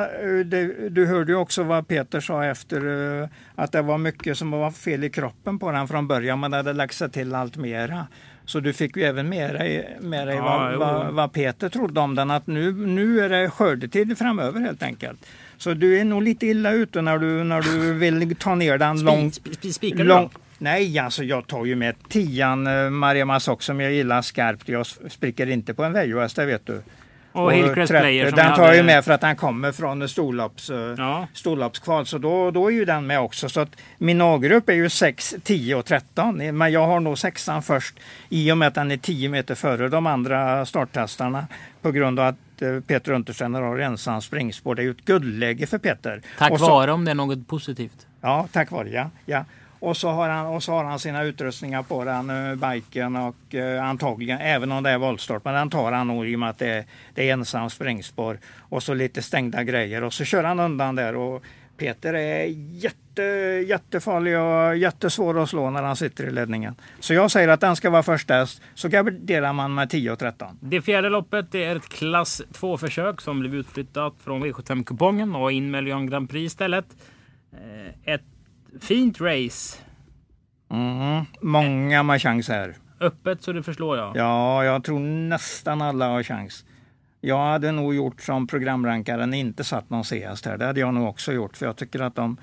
det, 0.46 0.90
du 0.90 1.06
hörde 1.06 1.32
ju 1.32 1.38
också 1.38 1.64
vad 1.64 1.88
Peter 1.88 2.20
sa 2.20 2.46
efter 2.46 3.22
eh, 3.22 3.30
att 3.56 3.72
det 3.72 3.82
var 3.82 3.98
mycket 3.98 4.38
som 4.38 4.52
var 4.52 4.72
fel 4.72 5.04
i 5.04 5.10
kroppen 5.10 5.60
på 5.60 5.72
den 5.72 5.88
från 5.88 6.08
början. 6.08 6.40
Man 6.40 6.54
hade 6.54 6.74
lagt 6.74 6.96
sig 6.96 7.12
till 7.12 7.36
allt 7.36 7.58
mera. 7.58 8.08
Så 8.46 8.60
du 8.60 8.74
fick 8.74 8.98
ju 8.98 9.04
även 9.04 9.30
med 9.30 9.56
dig, 9.56 9.98
med 10.02 10.28
dig 10.28 10.36
ja, 10.36 10.44
vad, 10.44 10.76
vad, 10.76 11.14
vad, 11.14 11.34
Peter 11.34 11.70
trodde 11.70 12.00
om 12.00 12.16
den. 12.16 12.32
Att 12.32 12.48
nu, 12.48 12.72
nu 12.72 13.20
är 13.20 13.30
det 13.30 13.50
skördetid 13.50 14.18
framöver 14.18 14.60
helt 14.60 14.84
enkelt. 14.84 15.26
Så 15.64 15.74
du 15.74 16.00
är 16.00 16.06
nog 16.06 16.24
lite 16.24 16.48
illa 16.48 16.72
ute 16.72 17.02
när 17.02 17.18
du, 17.18 17.44
när 17.44 17.62
du 17.62 17.94
vill 17.94 18.36
ta 18.36 18.56
ner 18.56 18.78
den 18.78 18.98
Sp 19.00 19.06
långt. 19.06 19.40
Spikar 19.74 20.04
lång, 20.04 20.30
Nej, 20.58 21.00
alltså 21.00 21.24
jag 21.24 21.48
tar 21.48 21.66
ju 21.66 21.76
med 21.76 21.96
tian 22.10 22.68
eh, 22.68 22.90
Maria 22.90 23.26
Masock 23.26 23.64
som 23.64 23.80
jag 23.80 23.92
gillar 23.92 24.22
skarpt. 24.22 24.70
Jag 24.70 24.86
spricker 24.86 25.50
inte 25.50 25.74
på 25.74 25.84
en 25.84 25.94
Veijohäst, 25.94 26.36
det 26.36 26.46
vet 26.46 26.66
du. 26.66 26.82
Och, 27.32 27.44
och 27.44 27.54
Hillcrest 27.54 27.92
Player. 27.92 28.32
Den 28.32 28.56
tar 28.56 28.64
hade... 28.64 28.78
ju 28.78 28.84
med 28.84 29.06
för 29.06 29.12
att 29.12 29.22
den 29.22 29.36
kommer 29.36 29.72
från 29.72 30.10
storlopps, 30.10 30.70
eh, 30.70 30.96
ja. 30.98 31.28
storloppskval. 31.34 32.06
Så 32.06 32.18
då, 32.18 32.52
då 32.52 32.68
är 32.68 32.72
ju 32.72 32.86
den 32.86 33.08
med 33.08 33.20
också. 33.20 33.50
Så 33.50 33.60
att 33.60 33.76
min 33.98 34.22
A-grupp 34.22 34.70
är 34.70 34.74
ju 34.74 34.90
6, 34.90 35.36
10 35.44 35.76
och 35.76 35.86
13. 35.86 36.58
Men 36.58 36.72
jag 36.72 36.88
har 36.88 37.00
nog 37.00 37.18
sexan 37.18 37.64
först 37.64 38.00
i 38.30 38.52
och 38.52 38.58
med 38.58 38.68
att 38.68 38.76
den 38.76 38.92
är 38.92 38.98
10 38.98 39.30
meter 39.30 39.56
före 39.56 39.90
de 39.90 40.08
andra 40.08 40.66
starttestarna. 40.66 41.48
På 41.82 41.92
grund 41.92 42.20
av 42.20 42.28
att 42.28 42.36
eh, 42.36 42.43
Peter 42.88 43.12
Untersteiner 43.12 43.62
har 43.62 43.80
ensam 43.80 44.22
springspår. 44.22 44.76
Det 44.76 44.82
är 44.82 44.84
ju 44.84 44.92
ett 44.92 45.06
guldläge 45.06 45.68
för 45.68 45.78
Peter. 45.78 46.22
Tack 46.38 46.60
så, 46.60 46.70
vare 46.70 46.92
om 46.92 47.06
det 47.06 47.12
är 47.12 47.16
något 47.16 47.48
positivt. 47.48 48.08
Ja, 48.22 48.48
tack 48.52 48.72
vare 48.72 48.90
ja. 48.90 49.10
ja. 49.26 49.46
Och 49.80 49.98
så, 49.98 50.10
har 50.10 50.30
han, 50.30 50.46
och 50.46 50.64
så 50.64 50.72
har 50.72 50.84
han 50.84 51.00
sina 51.00 51.24
utrustningar 51.24 51.84
på 51.84 52.04
den, 52.04 52.30
uh, 52.30 52.56
biken 52.56 53.16
och 53.16 53.36
uh, 53.54 53.84
antagligen, 53.84 54.40
även 54.40 54.72
om 54.72 54.84
det 54.84 54.90
är 54.90 54.98
voltstart, 54.98 55.46
men 55.46 55.54
den 55.54 55.70
tar 55.70 55.92
han 55.92 56.08
nog 56.08 56.28
i 56.28 56.36
och 56.36 56.40
med 56.40 56.50
att 56.50 56.58
det 56.58 56.68
är, 56.68 56.86
det 57.14 57.30
är 57.30 57.34
ensam 57.34 57.70
sprängspår. 57.70 58.40
Och 58.60 58.84
så 58.84 58.94
lite 58.94 59.22
stängda 59.22 59.64
grejer 59.64 60.04
och 60.04 60.14
så 60.14 60.26
kör 60.26 60.44
han 60.44 60.60
undan 60.60 60.96
där. 60.96 61.16
Och 61.16 61.44
Peter 61.78 62.14
är 62.14 62.46
jätte, 62.72 63.22
jättefarlig 63.68 64.40
och 64.40 64.78
jättesvår 64.78 65.44
att 65.44 65.50
slå 65.50 65.70
när 65.70 65.84
han 65.84 65.96
sitter 65.96 66.24
i 66.24 66.32
ledningen. 66.32 66.76
Så 67.00 67.14
jag 67.14 67.32
säger 67.32 67.48
att 67.48 67.62
den 67.62 67.76
ska 67.76 67.90
vara 67.90 68.04
först 68.04 68.30
häst, 68.30 68.62
så 68.74 68.88
garderar 68.90 69.54
man 69.54 69.74
med 69.74 69.90
10 69.90 70.12
och 70.12 70.20
13. 70.20 70.58
Det 70.62 70.82
fjärde 70.82 71.10
loppet 71.10 71.52
det 71.52 71.64
är 71.64 71.76
ett 71.76 71.90
klass 71.90 72.42
2-försök 72.54 73.22
som 73.22 73.40
blev 73.40 73.56
utflyttat 73.56 74.14
från 74.24 74.46
V75-kupongen 74.46 75.36
och 75.36 75.52
in 75.52 75.72
med 75.72 75.84
Lyon 75.84 76.06
Grand 76.10 76.30
Prix 76.30 76.54
istället. 76.54 76.86
Eh, 77.54 78.14
ett 78.14 78.24
fint 78.82 79.22
race. 79.22 79.78
Mm, 80.72 81.26
många 81.42 82.04
med 82.04 82.22
chans 82.22 82.50
här. 82.50 82.76
Öppet 83.00 83.44
så 83.44 83.54
det 83.54 83.64
förslår 83.64 83.98
jag. 83.98 84.16
Ja, 84.16 84.64
jag 84.64 84.84
tror 84.84 85.00
nästan 85.00 85.82
alla 85.82 86.08
har 86.08 86.24
chans. 86.24 86.66
Jag 87.26 87.46
hade 87.46 87.72
nog 87.72 87.96
gjort 87.96 88.22
som 88.22 88.48
programrankaren, 88.48 89.34
inte 89.34 89.64
satt 89.64 89.90
någon 89.90 90.04
CS 90.04 90.46
här. 90.46 90.58
Det 90.58 90.66
hade 90.66 90.80
jag 90.80 90.94
nog 90.94 91.10
också 91.10 91.34
gjort, 91.34 91.58
för 91.58 91.66
jag 91.66 91.76
tycker 91.76 92.00
att 92.00 92.16
de, 92.16 92.38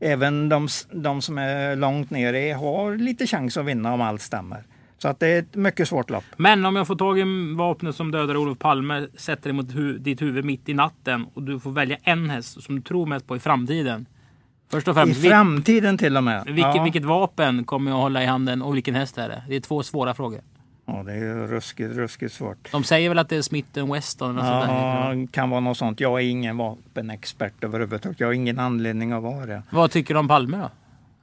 även 0.00 0.48
de, 0.48 0.68
de 0.92 1.22
som 1.22 1.38
är 1.38 1.76
långt 1.76 2.10
nere 2.10 2.52
har 2.54 2.96
lite 2.96 3.26
chans 3.26 3.56
att 3.56 3.64
vinna 3.64 3.94
om 3.94 4.00
allt 4.00 4.22
stämmer. 4.22 4.64
Så 4.98 5.08
att 5.08 5.20
det 5.20 5.28
är 5.28 5.38
ett 5.38 5.54
mycket 5.54 5.88
svårt 5.88 6.10
lopp. 6.10 6.24
Men 6.36 6.66
om 6.66 6.76
jag 6.76 6.86
får 6.86 6.96
tag 6.96 7.18
i 7.18 7.54
vapnet 7.56 7.96
som 7.96 8.10
dödar 8.10 8.36
Olof 8.36 8.58
Palme, 8.58 9.06
sätter 9.16 9.48
det 9.48 9.52
mot 9.52 9.74
hu 9.74 9.98
ditt 9.98 10.22
huvud 10.22 10.44
mitt 10.44 10.68
i 10.68 10.74
natten 10.74 11.26
och 11.34 11.42
du 11.42 11.60
får 11.60 11.70
välja 11.70 11.96
en 12.02 12.30
häst 12.30 12.62
som 12.62 12.76
du 12.76 12.82
tror 12.82 13.06
mest 13.06 13.26
på 13.26 13.36
i 13.36 13.40
framtiden. 13.40 14.06
Först 14.70 14.88
och 14.88 14.94
främst, 14.94 15.24
I 15.24 15.28
framtiden 15.28 15.98
till 15.98 16.16
och 16.16 16.24
med. 16.24 16.44
Vilket, 16.46 16.76
ja. 16.76 16.82
vilket 16.82 17.04
vapen 17.04 17.64
kommer 17.64 17.90
jag 17.90 17.98
hålla 17.98 18.22
i 18.22 18.26
handen 18.26 18.62
och 18.62 18.74
vilken 18.74 18.94
häst 18.94 19.18
är 19.18 19.28
det? 19.28 19.42
Det 19.48 19.56
är 19.56 19.60
två 19.60 19.82
svåra 19.82 20.14
frågor. 20.14 20.40
Ja, 20.86 21.02
det 21.02 21.12
är 21.12 21.46
ruskigt, 21.46 21.94
ruskigt 21.94 22.32
svårt. 22.32 22.72
De 22.72 22.84
säger 22.84 23.08
väl 23.08 23.18
att 23.18 23.28
det 23.28 23.36
är 23.36 23.42
Smith 23.42 23.92
Weston? 23.92 24.36
Ja, 24.36 25.12
det 25.14 25.32
kan 25.32 25.50
vara 25.50 25.60
något 25.60 25.76
sånt. 25.76 26.00
Jag 26.00 26.20
är 26.20 26.24
ingen 26.24 26.56
vapenexpert 26.56 27.64
överhuvudtaget. 27.64 28.20
Jag 28.20 28.26
har 28.26 28.32
ingen 28.32 28.58
anledning 28.58 29.12
att 29.12 29.22
vara 29.22 29.46
det. 29.46 29.62
Vad 29.70 29.90
tycker 29.90 30.14
du 30.14 30.20
om 30.20 30.28
Palme 30.28 30.56
då? 30.56 30.70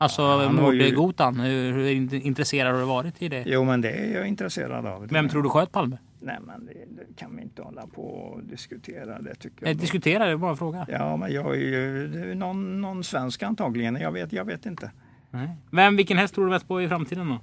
Alltså 0.01 0.21
ja, 0.21 0.51
mordgotan, 0.51 1.39
hur, 1.39 1.73
hur 1.73 2.13
intresserad 2.13 2.73
har 2.73 2.79
du 2.79 2.85
varit 2.85 3.21
i 3.21 3.29
det? 3.29 3.43
Jo 3.47 3.63
men 3.63 3.81
det 3.81 3.91
är 3.91 4.15
jag 4.15 4.27
intresserad 4.27 4.85
av. 4.85 5.07
Vem 5.07 5.29
tror 5.29 5.43
du 5.43 5.49
sköt 5.49 5.71
Palme? 5.71 5.97
Nej 6.19 6.37
men 6.41 6.65
det, 6.65 6.73
det, 6.73 7.15
kan 7.15 7.35
vi 7.35 7.41
inte 7.41 7.61
hålla 7.61 7.87
på 7.87 8.01
och 8.01 8.43
diskutera. 8.43 9.21
Det 9.21 9.35
tycker 9.35 9.67
jag. 9.67 9.77
Diskutera, 9.77 10.25
det 10.25 10.31
är 10.31 10.37
bara 10.37 10.51
en 10.51 10.57
fråga. 10.57 10.85
Ja 10.89 11.17
men 11.17 11.33
jag 11.33 11.55
är 11.55 11.59
ju 11.59 12.35
någon, 12.35 12.81
någon 12.81 13.03
svensk 13.03 13.43
antagligen. 13.43 13.95
Jag 13.95 14.11
vet, 14.11 14.33
jag 14.33 14.45
vet 14.45 14.65
inte. 14.65 14.91
Nej. 15.31 15.49
Vem, 15.71 15.95
vilken 15.95 16.17
häst 16.17 16.33
tror 16.33 16.45
du 16.45 16.51
mest 16.51 16.67
på 16.67 16.81
i 16.81 16.87
framtiden 16.87 17.29
då? 17.29 17.39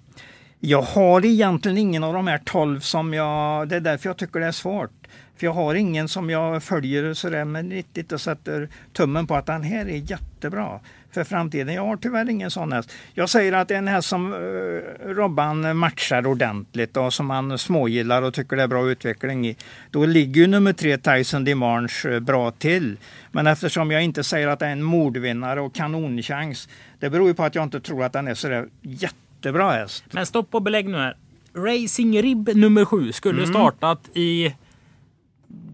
Jag 0.60 0.82
har 0.82 1.24
egentligen 1.24 1.78
ingen 1.78 2.04
av 2.04 2.12
de 2.12 2.26
här 2.26 2.38
tolv 2.38 2.80
som 2.80 3.14
jag... 3.14 3.68
Det 3.68 3.76
är 3.76 3.80
därför 3.80 4.08
jag 4.08 4.16
tycker 4.16 4.40
det 4.40 4.46
är 4.46 4.52
svårt. 4.52 4.90
För 5.36 5.46
jag 5.46 5.52
har 5.52 5.74
ingen 5.74 6.08
som 6.08 6.30
jag 6.30 6.62
följer 6.62 7.14
sådär 7.14 7.44
med 7.44 7.70
riktigt 7.70 8.12
och 8.12 8.20
sätter 8.20 8.68
tummen 8.92 9.26
på 9.26 9.34
att 9.34 9.46
den 9.46 9.62
här 9.62 9.88
är 9.88 10.10
jättebra. 10.10 10.80
för 11.10 11.24
framtiden. 11.24 11.74
Jag 11.74 11.86
har 11.86 11.96
tyvärr 11.96 12.30
ingen 12.30 12.50
sån 12.50 12.72
häst. 12.72 12.92
Jag 13.14 13.30
säger 13.30 13.52
att 13.52 13.68
det 13.68 13.74
är 13.74 13.78
en 13.78 13.88
häst 13.88 14.08
som 14.08 14.32
uh, 14.32 14.80
Robban 15.04 15.76
matchar 15.76 16.26
ordentligt 16.26 16.96
och 16.96 17.14
som 17.14 17.30
han 17.30 17.58
smågillar 17.58 18.22
och 18.22 18.34
tycker 18.34 18.56
det 18.56 18.62
är 18.62 18.68
bra 18.68 18.90
utveckling 18.90 19.46
i. 19.46 19.56
Då 19.90 20.06
ligger 20.06 20.40
ju 20.40 20.46
nummer 20.46 20.72
tre 20.72 20.98
Tyson 20.98 21.44
Dimanche, 21.44 22.08
uh, 22.08 22.20
bra 22.20 22.50
till. 22.50 22.98
Men 23.32 23.46
eftersom 23.46 23.90
jag 23.90 24.02
inte 24.02 24.24
säger 24.24 24.48
att 24.48 24.58
det 24.58 24.66
är 24.66 24.72
en 24.72 24.82
mordvinnare 24.82 25.60
och 25.60 25.74
kanonchans. 25.74 26.68
Det 26.98 27.10
beror 27.10 27.28
ju 27.28 27.34
på 27.34 27.44
att 27.44 27.54
jag 27.54 27.64
inte 27.64 27.80
tror 27.80 28.04
att 28.04 28.12
den 28.12 28.28
är 28.28 28.34
sådär 28.34 28.68
jätte 28.82 29.25
jättebra 29.46 29.70
häst. 29.72 30.04
Men 30.10 30.26
stopp 30.26 30.54
och 30.54 30.62
belägg 30.62 30.88
nu 30.88 30.96
här. 30.98 31.16
Racing 31.56 32.22
Rib 32.22 32.50
nummer 32.54 32.84
sju 32.84 33.12
skulle 33.12 33.38
Mm. 33.42 33.54
startat 33.54 34.00
i 34.14 34.54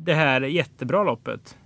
det 0.05 0.15
här 0.15 0.41
jättebra 0.41 1.05
loppet. 1.05 1.57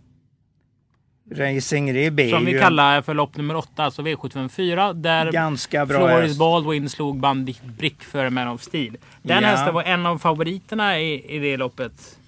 Racing 1.37 1.93
Rib 1.93 2.21
är 2.21 2.31
Som 2.31 2.45
vi 2.45 2.53
ju 2.53 2.59
kallar 2.61 3.03
för 3.03 3.15
lopp 3.15 3.37
nummer 3.37 3.57
åtta, 3.57 3.85
alltså 3.85 4.03
V754. 4.03 4.93
Där 4.93 5.33
ganska 5.33 5.87
bra 5.87 5.99
Floris 5.99 6.29
häst. 6.29 6.39
Baldwin 6.39 6.89
slog 6.89 7.21
Bandit 7.21 7.63
Brick 7.63 8.03
för 8.03 8.31
Man 8.31 8.49
of 8.49 8.63
Steel. 8.63 8.97
Den 9.23 9.43
Ja. 9.43 9.49
hästen 9.49 9.75
var 9.75 9.83
en 9.83 10.07
av 10.07 10.19
favoriterna 10.19 10.99
i, 11.01 11.35
i 11.37 11.39
det 11.39 11.57
loppet. 11.57 12.19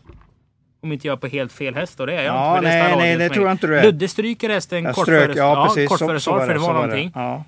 Om 0.82 0.92
inte 0.92 1.06
jag 1.06 1.12
är 1.12 1.20
på 1.20 1.26
helt 1.26 1.52
fel 1.52 1.74
häst 1.74 1.98
då, 1.98 2.06
det 2.06 2.12
är 2.14 2.22
jag 2.24 2.34
Ja, 2.34 2.56
inte. 2.58 2.68
nej, 2.68 2.96
nej, 2.96 3.16
det 3.16 3.28
tror 3.28 3.44
jag 3.46 3.54
inte 3.54 3.66
du 3.66 3.78
är. 3.78 3.82
Ludde 3.84 4.08
stryker 4.08 4.48
hästen 4.50 4.84
Jag 4.84 4.94
kort 4.94 5.04
strök, 5.04 5.22
före, 5.26 5.38
ja, 5.38 5.66
precis. 5.66 5.88
kort 5.88 5.98
så- 5.98 6.06
före 6.06 6.20
start, 6.20 6.46
för 6.46 6.54
det 6.54 6.60
var 6.60 6.72
någonting. 6.74 7.12
Ja. 7.14 7.44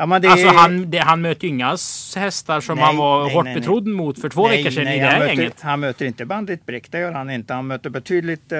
Ja, 0.00 0.18
det 0.18 0.28
Alltså 0.28 0.48
han, 0.48 0.90
det, 0.90 0.98
han 0.98 1.20
möter 1.20 1.44
ju 1.44 1.48
inga 1.48 1.76
hästar 2.16 2.60
som 2.60 2.76
Nej, 2.76 2.84
han 2.84 2.96
var 2.96 3.24
nej, 3.24 3.34
hårt 3.34 3.44
nej, 3.44 3.54
betrodd 3.54 3.86
mot 3.86 4.20
för 4.20 4.28
två 4.28 4.48
veckor 4.48 4.70
sedan 4.70 4.88
i 4.88 4.98
det 4.98 5.04
han 5.04 5.12
här 5.12 5.18
möter, 5.18 5.34
gänget. 5.34 5.60
Han 5.60 5.80
möter 5.80 6.06
inte 6.06 6.24
Bandit 6.24 6.66
Brick, 6.66 6.90
det 6.90 6.98
gör 6.98 7.12
han 7.12 7.30
inte. 7.30 7.54
Han 7.54 7.66
möter 7.66 7.90
betydligt 7.90 8.52
eh, 8.52 8.58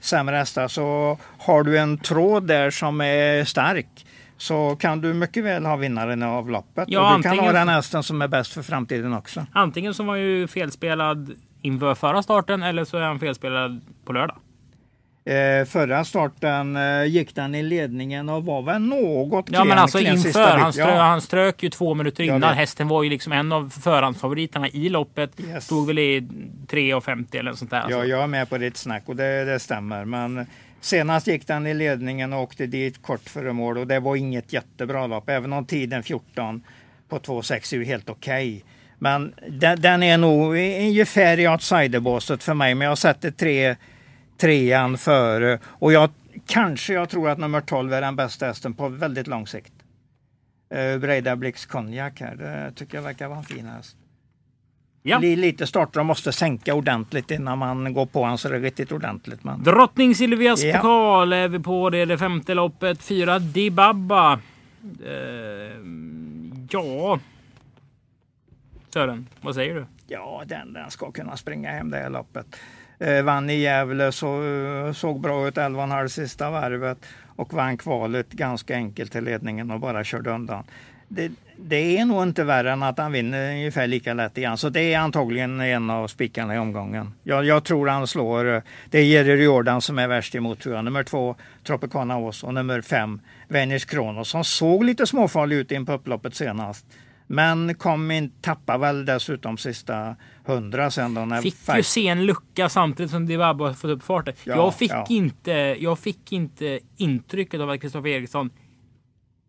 sämre 0.00 0.36
hästar. 0.36 0.68
Så 0.68 1.18
har 1.38 1.62
du 1.62 1.78
en 1.78 1.98
tråd 1.98 2.46
där 2.46 2.70
som 2.70 3.00
är 3.00 3.44
stark 3.44 3.86
så 4.36 4.76
kan 4.76 5.00
du 5.00 5.14
mycket 5.14 5.44
väl 5.44 5.66
ha 5.66 5.76
vinnaren 5.76 6.22
av 6.22 6.50
loppet. 6.50 6.84
Ja, 6.88 7.10
och 7.10 7.16
du 7.16 7.22
kan 7.22 7.30
ha 7.30 7.38
antingen- 7.38 7.66
den 7.66 7.74
hästen 7.74 8.02
som 8.02 8.22
är 8.22 8.28
bäst 8.28 8.52
för 8.52 8.62
framtiden 8.62 9.12
också. 9.12 9.46
Antingen 9.52 9.94
så 9.94 10.02
var 10.02 10.16
ju 10.16 10.46
felspelad 10.46 11.34
inför 11.62 11.94
förra 11.94 12.22
starten 12.22 12.62
eller 12.62 12.84
så 12.84 12.96
är 12.96 13.02
han 13.02 13.20
felspelad 13.20 13.80
på 14.04 14.12
lördag. 14.12 14.36
Eh, 15.26 15.64
förra 15.66 16.04
starten 16.04 16.76
eh, 16.76 17.04
gick 17.04 17.34
den 17.34 17.54
i 17.54 17.62
ledningen 17.62 18.28
och 18.28 18.44
var 18.44 18.62
väl 18.62 18.82
något 18.82 19.48
Ja 19.52 19.64
men 19.64 19.76
klen- 19.76 19.80
alltså 19.80 19.98
klen 19.98 20.16
inför. 20.16 20.56
Han, 20.58 20.72
strö, 20.72 20.88
Ja. 20.88 21.02
han 21.02 21.20
strök 21.20 21.62
ju 21.62 21.70
två 21.70 21.94
minuter 21.94 22.24
innan. 22.24 22.54
Hästen 22.54 22.88
var 22.88 23.02
ju 23.02 23.10
liksom 23.10 23.32
en 23.32 23.52
av 23.52 23.70
förhandsfavoriterna 23.82 24.68
i 24.68 24.88
loppet. 24.88 25.30
Yes. 25.40 25.64
Stod 25.64 25.86
väl 25.86 25.98
i 25.98 26.20
3,50 26.68 27.38
eller 27.38 27.52
sånt 27.52 27.70
där. 27.70 27.80
Alltså. 27.80 27.98
Ja, 27.98 28.04
jag 28.04 28.22
är 28.22 28.26
med 28.26 28.48
på 28.50 28.58
ditt 28.58 28.76
snack 28.76 29.02
och 29.06 29.16
det, 29.16 29.44
det 29.44 29.58
stämmer. 29.58 30.04
Men 30.04 30.46
senast 30.80 31.26
gick 31.26 31.46
den 31.46 31.66
i 31.66 31.74
ledningen 31.74 32.32
och 32.32 32.40
åkte 32.42 32.66
dit 32.66 33.02
kort 33.02 33.28
före 33.28 33.52
mål 33.52 33.78
och 33.78 33.86
det 33.86 34.00
var 34.00 34.16
inget 34.16 34.52
jättebra 34.52 35.06
lopp. 35.06 35.28
Även 35.28 35.52
om 35.52 35.66
tiden 35.66 36.02
14 36.02 36.62
på 37.08 37.18
2,6 37.18 37.74
är 37.74 37.78
ju 37.78 37.84
helt 37.84 38.10
okej. 38.10 38.64
Men 38.98 39.34
den, 39.48 39.80
den 39.80 40.02
är 40.02 40.18
nog 40.18 40.56
ungefär 40.56 41.40
i 41.40 41.48
outsiderbåset 41.48 42.42
för 42.42 42.54
mig. 42.54 42.74
Men 42.74 42.88
jag 42.88 42.98
sätter 42.98 43.30
tre, 43.30 43.76
trean 44.36 44.98
före. 44.98 45.58
Och 45.66 45.92
jag 45.92 46.10
kanske 46.46 46.92
jag 46.94 47.08
tror 47.08 47.28
att 47.30 47.38
nummer 47.38 47.60
12 47.60 47.92
är 47.92 48.00
den 48.00 48.16
bästa 48.16 48.46
hästen 48.46 48.74
på 48.74 48.88
väldigt 48.88 49.26
lång 49.26 49.46
sikt. 49.46 49.72
Uh, 50.74 50.98
Breida 50.98 51.36
Blix 51.36 51.66
Konjak 51.66 52.20
här, 52.20 52.36
det 52.36 52.72
tycker 52.76 52.98
jag 52.98 53.02
verkar 53.02 53.28
vara 53.28 53.38
en 53.38 53.44
fin 53.44 53.66
häst. 53.66 53.96
Ja. 55.02 55.18
Li- 55.18 55.36
Lite 55.36 55.66
starter 55.66 56.00
och 56.00 56.06
måste 56.06 56.32
sänka 56.32 56.74
ordentligt 56.74 57.30
innan 57.30 57.58
man 57.58 57.92
går 57.94 58.06
på 58.06 58.22
honom 58.22 58.38
så 58.38 58.48
det 58.48 58.56
är 58.56 58.60
riktigt 58.60 58.92
ordentligt. 58.92 59.44
Men... 59.44 59.62
Drottning 59.62 60.14
Silvias 60.14 60.62
Ja. 60.64 60.74
pokal 60.76 61.32
är 61.32 61.48
vi 61.48 61.58
på. 61.58 61.90
Det 61.90 61.98
är 61.98 62.06
det 62.06 62.18
femte 62.18 62.54
loppet. 62.54 63.02
Fyra 63.02 63.38
Dibaba. 63.38 64.40
Eh, 65.06 65.78
ja. 66.70 67.18
Sören, 68.92 69.26
vad 69.40 69.54
säger 69.54 69.74
du? 69.74 69.86
Ja, 70.06 70.42
den, 70.46 70.72
den 70.72 70.90
ska 70.90 71.10
kunna 71.12 71.36
springa 71.36 71.70
hem 71.70 71.90
det 71.90 71.96
här 71.96 72.10
loppet. 72.10 72.46
Eh, 72.98 73.22
vann 73.22 73.50
i 73.50 73.60
Gävle, 73.60 74.12
så, 74.12 74.42
eh, 74.42 74.92
såg 74.92 75.20
bra 75.20 75.48
ut 75.48 75.58
11,5 75.58 76.08
sista 76.08 76.50
varvet 76.50 76.98
och 77.36 77.52
vann 77.52 77.78
kvalet 77.78 78.32
ganska 78.32 78.74
enkelt 78.74 79.12
till 79.12 79.24
ledningen 79.24 79.70
och 79.70 79.80
bara 79.80 80.04
körde 80.04 80.30
undan. 80.30 80.64
Det, 81.08 81.32
det 81.56 81.98
är 81.98 82.04
nog 82.04 82.22
inte 82.22 82.44
värre 82.44 82.72
än 82.72 82.82
att 82.82 82.98
han 82.98 83.12
vinner 83.12 83.50
ungefär 83.50 83.86
lika 83.86 84.14
lätt 84.14 84.38
igen. 84.38 84.56
Så 84.56 84.68
det 84.68 84.94
är 84.94 84.98
antagligen 84.98 85.60
en 85.60 85.90
av 85.90 86.08
spikarna 86.08 86.54
i 86.54 86.58
omgången. 86.58 87.12
Jag, 87.22 87.44
jag 87.44 87.64
tror 87.64 87.86
han 87.86 88.06
slår, 88.06 88.54
eh, 88.54 88.62
det 88.90 88.98
är 88.98 89.04
Jerry 89.04 89.44
Jordan 89.44 89.80
som 89.80 89.98
är 89.98 90.08
värst 90.08 90.34
emot 90.34 90.60
tror 90.60 90.74
jag. 90.74 90.84
Nummer 90.84 91.02
två 91.02 91.36
Tropicana 91.66 92.18
Ås 92.18 92.44
och 92.44 92.54
nummer 92.54 92.80
fem 92.80 93.20
Venus 93.48 93.84
Kronos 93.84 94.28
som 94.28 94.44
såg 94.44 94.84
lite 94.84 95.06
småfarlig 95.06 95.56
ut 95.56 95.72
in 95.72 95.86
på 95.86 95.92
upploppet 95.92 96.34
senast. 96.34 96.86
Men 97.26 97.74
kom 97.74 98.10
in, 98.10 98.32
tappade 98.40 98.78
väl 98.78 99.04
dessutom 99.04 99.56
sista 99.58 100.16
hundra 100.44 100.90
sen 100.90 101.14
då 101.14 101.20
när 101.20 101.42
Fick 101.42 101.56
ju 101.76 101.82
se 101.82 102.08
en 102.08 102.26
lucka 102.26 102.68
samtidigt 102.68 103.10
som 103.10 103.26
Dibaba 103.26 103.74
fått 103.74 103.90
upp 103.90 104.02
farten. 104.02 104.34
Ja, 104.44 104.54
jag, 104.56 104.74
fick 104.74 104.90
ja. 104.90 105.06
inte, 105.08 105.52
jag 105.80 105.98
fick 105.98 106.32
inte 106.32 106.80
intrycket 106.96 107.60
av 107.60 107.70
att 107.70 107.80
Kristoffer 107.80 108.08
Eriksson 108.08 108.50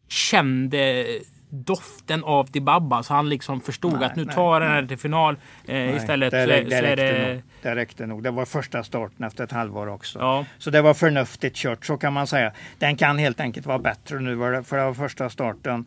kände 0.07 1.05
doften 1.49 2.23
av 2.23 2.51
Dibaba. 2.51 3.03
Så 3.03 3.13
han 3.13 3.29
liksom 3.29 3.61
förstod 3.61 3.93
Nej, 3.93 4.05
att 4.05 4.15
nu 4.15 4.25
nej, 4.25 4.35
tar 4.35 4.59
den 4.59 4.69
här 4.71 4.85
till 4.85 4.97
final. 4.97 5.35
Eh, 5.67 5.95
istället 5.95 6.31
det, 6.31 6.45
det, 6.45 6.53
är 6.53 6.81
räckte 6.81 7.11
det... 7.11 7.33
nog. 7.33 7.43
det 7.61 7.75
räckte 7.75 8.05
nog. 8.05 8.23
Det 8.23 8.31
var 8.31 8.45
första 8.45 8.83
starten 8.83 9.25
efter 9.25 9.43
ett 9.43 9.51
halvår 9.51 9.87
också. 9.87 10.19
Ja. 10.19 10.45
Så 10.57 10.69
det 10.69 10.81
var 10.81 10.93
förnuftigt 10.93 11.55
kört, 11.55 11.85
så 11.85 11.97
kan 11.97 12.13
man 12.13 12.27
säga. 12.27 12.51
Den 12.79 12.97
kan 12.97 13.17
helt 13.17 13.39
enkelt 13.39 13.65
vara 13.65 13.79
bättre 13.79 14.19
nu, 14.19 14.51
det- 14.51 14.63
för 14.63 14.77
det 14.77 14.83
var 14.83 14.93
första 14.93 15.29
starten 15.29 15.85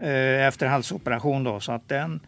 efter 0.00 0.66
halsoperation. 0.66 1.44
Då, 1.44 1.60
så 1.60 1.72
att 1.72 1.88
den, 1.88 2.20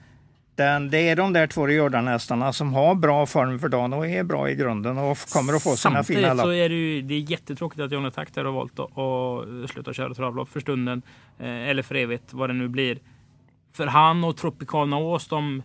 den, 0.55 0.91
det 0.91 1.09
är 1.09 1.17
de 1.17 1.33
där 1.33 1.47
två 1.47 1.69
Jordan-hästarna 1.69 2.53
som 2.53 2.75
har 2.75 2.95
bra 2.95 3.27
form 3.27 3.59
för 3.59 3.69
dagen 3.69 3.93
och 3.93 4.07
är 4.07 4.25
bra 4.25 4.51
i 4.51 4.55
grunden 4.55 4.99
och 4.99 5.19
kommer 5.19 5.53
att 5.53 5.63
få 5.63 5.77
sina 5.77 5.95
Samtidigt 5.95 6.23
fina 6.23 6.37
så 6.37 6.47
lopp. 6.47 6.55
är 6.55 6.69
det 6.69 6.75
ju 6.75 7.03
det 7.03 7.15
är 7.15 7.31
jättetråkigt 7.31 7.81
att 7.81 7.93
Johnny 7.93 8.11
Takter 8.11 8.45
har 8.45 8.53
valt 8.53 8.79
att, 8.79 8.99
att 8.99 9.71
sluta 9.71 9.93
köra 9.93 10.15
travlopp 10.15 10.49
för 10.49 10.61
stunden. 10.61 11.03
Eh, 11.39 11.69
eller 11.69 11.83
för 11.83 11.95
evigt, 11.95 12.33
vad 12.33 12.51
det 12.51 12.55
nu 12.55 12.69
blir. 12.69 12.99
För 13.73 13.87
han 13.87 14.25
och 14.25 14.37
Tropicana 14.37 14.97
Ås, 14.97 15.29
de 15.29 15.63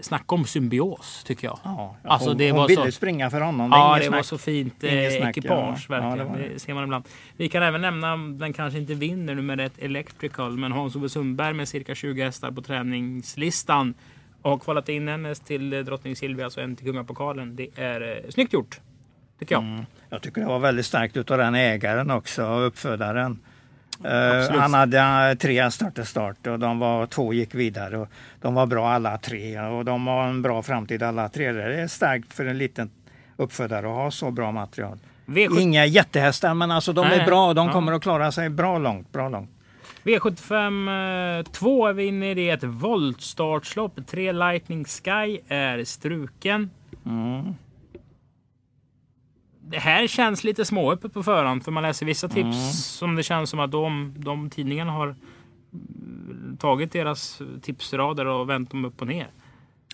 snacka 0.00 0.34
om 0.34 0.44
symbios 0.44 1.24
tycker 1.24 1.46
jag. 1.48 1.58
Ja, 1.64 1.96
ja, 2.02 2.10
Alltså, 2.10 2.28
hon, 2.28 2.38
det 2.38 2.50
hon 2.50 2.60
var 2.60 2.68
ville 2.68 2.84
så- 2.84 2.90
springa 2.92 3.30
för 3.30 3.40
honom. 3.40 3.70
Det 3.70 3.76
är 3.76 3.80
Ja, 3.80 3.96
det 3.98 4.04
snack. 4.04 4.16
var 4.16 4.22
så 4.22 4.38
fint 4.38 4.84
eh, 4.84 4.90
snack, 4.90 5.36
ekipage 5.36 5.86
ja. 5.88 5.96
Ja, 5.96 6.00
verkligen. 6.00 6.32
var 6.32 6.38
det, 6.38 6.48
det. 6.48 6.58
ser 6.58 6.74
man 6.74 6.84
ibland. 6.84 7.04
Vi 7.36 7.48
kan 7.48 7.62
även 7.62 7.80
nämna, 7.80 8.16
den 8.16 8.52
kanske 8.52 8.78
inte 8.78 8.94
vinner 8.94 9.34
nummer 9.34 9.58
ett 9.58 9.78
Electrical, 9.78 10.56
men 10.58 10.72
Hans-Ove 10.72 11.08
Sundberg 11.08 11.54
med 11.54 11.68
cirka 11.68 11.94
20 11.94 12.22
hästar 12.24 12.50
på 12.50 12.62
träningslistan 12.62 13.94
och 14.42 14.50
har 14.50 14.58
kvalat 14.58 14.88
in 14.88 15.08
en 15.08 15.24
häst 15.24 15.46
till 15.46 15.72
eh, 15.72 15.80
Drottning 15.80 16.16
Silvias 16.16 16.56
och 16.56 16.62
en 16.62 16.76
till 16.76 16.86
Kungapokalen. 16.86 17.56
Det 17.56 17.68
är 17.76 18.00
eh, 18.24 18.30
snyggt 18.30 18.52
gjort, 18.52 18.80
tycker 19.38 19.54
jag. 19.54 19.62
Mm. 19.64 19.84
Jag 20.08 20.22
tycker 20.22 20.40
det 20.40 20.46
var 20.46 20.58
väldigt 20.58 20.86
starkt 20.86 21.16
utav 21.16 21.38
den 21.38 21.54
ägaren 21.54 22.10
också, 22.10 22.42
uppfödaren. 22.58 23.38
Eh, 24.04 24.38
Absolut. 24.38 24.60
han 24.60 24.74
hade 24.74 25.30
eh, 25.30 25.34
tre 25.36 25.62
hästar 25.62 25.90
till 25.90 26.06
start 26.06 26.46
och 26.46 26.58
de 26.58 26.78
var, 26.78 27.06
två 27.06 27.32
gick 27.32 27.54
vidare. 27.54 27.98
Och 27.98 28.08
de 28.40 28.54
var 28.54 28.66
bra 28.66 28.88
alla 28.88 29.18
tre 29.18 29.60
och 29.60 29.84
de 29.84 30.06
har 30.06 30.26
en 30.26 30.42
bra 30.42 30.62
framtid 30.62 31.02
alla 31.02 31.28
tre. 31.28 31.52
Det 31.52 31.80
är 31.80 31.86
starkt 31.86 32.32
för 32.32 32.46
en 32.46 32.58
liten 32.58 32.90
uppfödare 33.36 33.86
att 33.86 33.94
ha 33.94 34.10
så 34.10 34.30
bra 34.30 34.52
material. 34.52 34.98
V7 35.26 35.60
Inga 35.60 35.86
jättehästar 35.86 36.54
men 36.54 36.70
alltså 36.70 36.92
de 36.92 37.08
Nej, 37.08 37.18
är 37.18 37.26
bra. 37.26 37.54
De 37.54 37.66
ja. 37.66 37.72
kommer 37.72 37.92
att 37.92 38.02
klara 38.02 38.32
sig 38.32 38.48
bra 38.50 38.78
långt. 38.78 39.12
Bra 39.12 39.28
långt. 39.28 39.50
V75 40.04 41.42
2 41.42 41.86
är 41.86 41.92
vi 41.92 42.04
inne 42.04 42.30
i. 42.30 42.34
Det 42.34 42.50
är 42.50 42.54
ett 42.54 42.64
voltstartslopp. 42.64 44.06
Tre 44.06 44.32
Lightning 44.32 44.84
Sky 44.84 45.38
är 45.48 45.84
struken. 45.84 46.70
Mm. 47.06 47.54
Det 49.68 49.78
här 49.78 50.06
känns 50.06 50.44
lite 50.44 50.64
småöppet 50.64 51.12
på 51.14 51.22
förhand 51.22 51.64
för 51.64 51.72
man 51.72 51.82
läser 51.82 52.06
vissa 52.06 52.28
tips 52.28 52.40
Mm. 52.56 52.72
som 52.72 53.16
det 53.16 53.22
känns 53.22 53.50
som 53.50 53.60
att 53.60 53.70
de, 53.70 54.14
de 54.18 54.50
tidningarna 54.50 54.92
har 54.92 55.06
mm, 55.06 56.56
tagit 56.60 56.92
deras 56.92 57.42
tipsrader 57.62 58.26
och 58.26 58.50
vänt 58.50 58.70
dem 58.70 58.84
upp 58.84 59.00
och 59.00 59.06
ner. 59.06 59.26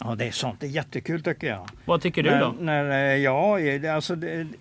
Ja, 0.00 0.14
det 0.14 0.24
är 0.24 0.30
sånt. 0.30 0.60
Det 0.60 0.66
är 0.66 0.70
jättekul 0.70 1.22
tycker 1.22 1.46
jag. 1.46 1.68
Vad 1.84 2.02
tycker 2.02 2.22
du 2.22 2.30
när, 2.30 2.40
då? 2.40 2.54
När, 2.60 2.90
eh, 2.90 3.16
ja, 3.16 3.58
alltså, 3.94 4.16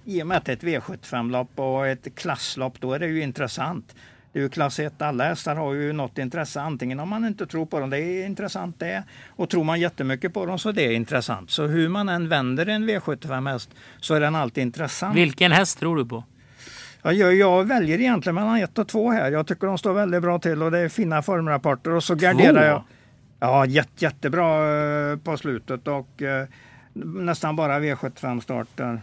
i 0.05 0.23
och 0.23 0.27
med 0.27 0.37
att 0.37 0.45
det 0.45 0.51
är 0.51 0.55
ett 0.55 0.83
V75-lopp 0.83 1.59
och 1.59 1.87
ett 1.87 2.15
klasslopp, 2.15 2.79
då 2.81 2.93
är 2.93 2.99
det 2.99 3.07
ju 3.07 3.21
intressant. 3.21 3.95
Det 4.33 4.39
är 4.39 4.43
ju 4.43 4.49
klass 4.49 4.79
1, 4.79 5.01
alla 5.01 5.23
hästar 5.23 5.55
har 5.55 5.73
ju 5.73 5.93
något 5.93 6.17
intresse, 6.17 6.61
antingen 6.61 6.99
om 6.99 7.09
man 7.09 7.25
inte 7.25 7.45
tror 7.45 7.65
på 7.65 7.79
dem, 7.79 7.89
det 7.89 7.99
är 7.99 8.25
intressant 8.25 8.79
det. 8.79 9.03
Och 9.29 9.49
tror 9.49 9.63
man 9.63 9.79
jättemycket 9.79 10.33
på 10.33 10.45
dem 10.45 10.59
så 10.59 10.71
det 10.71 10.85
är 10.85 10.91
intressant. 10.91 11.51
Så 11.51 11.67
hur 11.67 11.89
man 11.89 12.09
än 12.09 12.29
vänder 12.29 12.65
en 12.65 12.89
V75-häst 12.89 13.69
så 13.99 14.13
är 14.13 14.19
den 14.19 14.35
alltid 14.35 14.61
intressant. 14.61 15.15
Vilken 15.15 15.51
häst 15.51 15.79
tror 15.79 15.95
du 15.95 16.05
på? 16.05 16.23
Ja, 17.01 17.11
jag, 17.11 17.35
jag 17.35 17.63
väljer 17.63 17.99
egentligen 17.99 18.35
mellan 18.35 18.57
ett 18.57 18.77
och 18.77 18.87
två 18.87 19.11
här. 19.11 19.31
Jag 19.31 19.47
tycker 19.47 19.67
de 19.67 19.77
står 19.77 19.93
väldigt 19.93 20.21
bra 20.21 20.39
till 20.39 20.63
och 20.63 20.71
det 20.71 20.79
är 20.79 20.89
fina 20.89 21.21
formrapporter. 21.21 21.91
Och 21.91 22.03
så 22.03 22.15
garderar 22.15 22.67
jag. 22.67 22.83
Ja, 23.39 23.65
jätte, 23.65 24.05
jättebra 24.05 25.11
eh, 25.11 25.17
på 25.17 25.37
slutet 25.37 25.87
och 25.87 26.21
eh, 26.21 26.47
nästan 26.93 27.55
bara 27.55 27.79
V75-starter. 27.79 29.01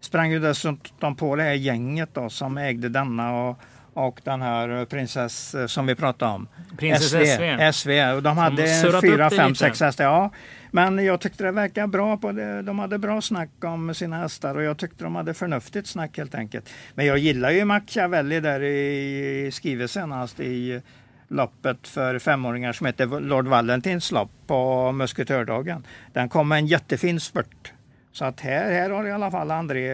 Sprang 0.00 0.30
ju 0.30 0.38
dessutom 0.38 1.16
på 1.16 1.36
det 1.36 1.42
här 1.42 1.52
gänget 1.52 2.08
då, 2.12 2.30
som 2.30 2.58
ägde 2.58 2.88
denna 2.88 3.32
och, 3.32 3.58
och 3.94 4.20
den 4.24 4.42
här 4.42 4.84
prinsess 4.84 5.54
eh, 5.54 5.66
som 5.66 5.86
vi 5.86 5.94
pratade 5.94 6.32
om. 6.32 6.48
Prinsess 6.78 7.10
SV. 7.10 7.72
SV. 7.72 7.90
Och 8.16 8.22
de 8.22 8.38
hade 8.38 8.66
fyra, 9.02 9.30
fem, 9.30 9.54
sex 9.54 9.80
hästar. 9.80 10.04
Ja. 10.04 10.30
Men 10.70 11.04
jag 11.04 11.20
tyckte 11.20 11.44
det 11.44 11.52
verkade 11.52 11.86
bra. 11.86 12.16
på 12.16 12.32
det. 12.32 12.62
De 12.62 12.78
hade 12.78 12.98
bra 12.98 13.20
snack 13.20 13.50
om 13.64 13.94
sina 13.94 14.16
hästar 14.16 14.54
och 14.54 14.62
jag 14.62 14.78
tyckte 14.78 15.04
de 15.04 15.14
hade 15.14 15.34
förnuftigt 15.34 15.86
snack 15.86 16.18
helt 16.18 16.34
enkelt. 16.34 16.70
Men 16.94 17.06
jag 17.06 17.18
gillar 17.18 17.50
ju 17.50 17.64
Machiavelli 17.64 18.40
där 18.40 18.62
i 18.62 19.50
skrivet 19.52 19.90
senast 19.90 20.40
i 20.40 20.82
loppet 21.28 21.88
för 21.88 22.18
femåringar 22.18 22.72
som 22.72 22.86
heter 22.86 23.20
Lord 23.20 23.46
Valentins 23.46 24.12
lopp 24.12 24.30
på 24.46 24.92
Musketördagen. 24.92 25.86
Den 26.12 26.28
kom 26.28 26.48
med 26.48 26.58
en 26.58 26.66
jättefin 26.66 27.20
spurt. 27.20 27.72
Så 28.12 28.24
att 28.24 28.40
här, 28.40 28.72
här 28.72 28.90
har 28.90 29.06
i 29.06 29.12
alla 29.12 29.30
fall 29.30 29.50
André 29.50 29.88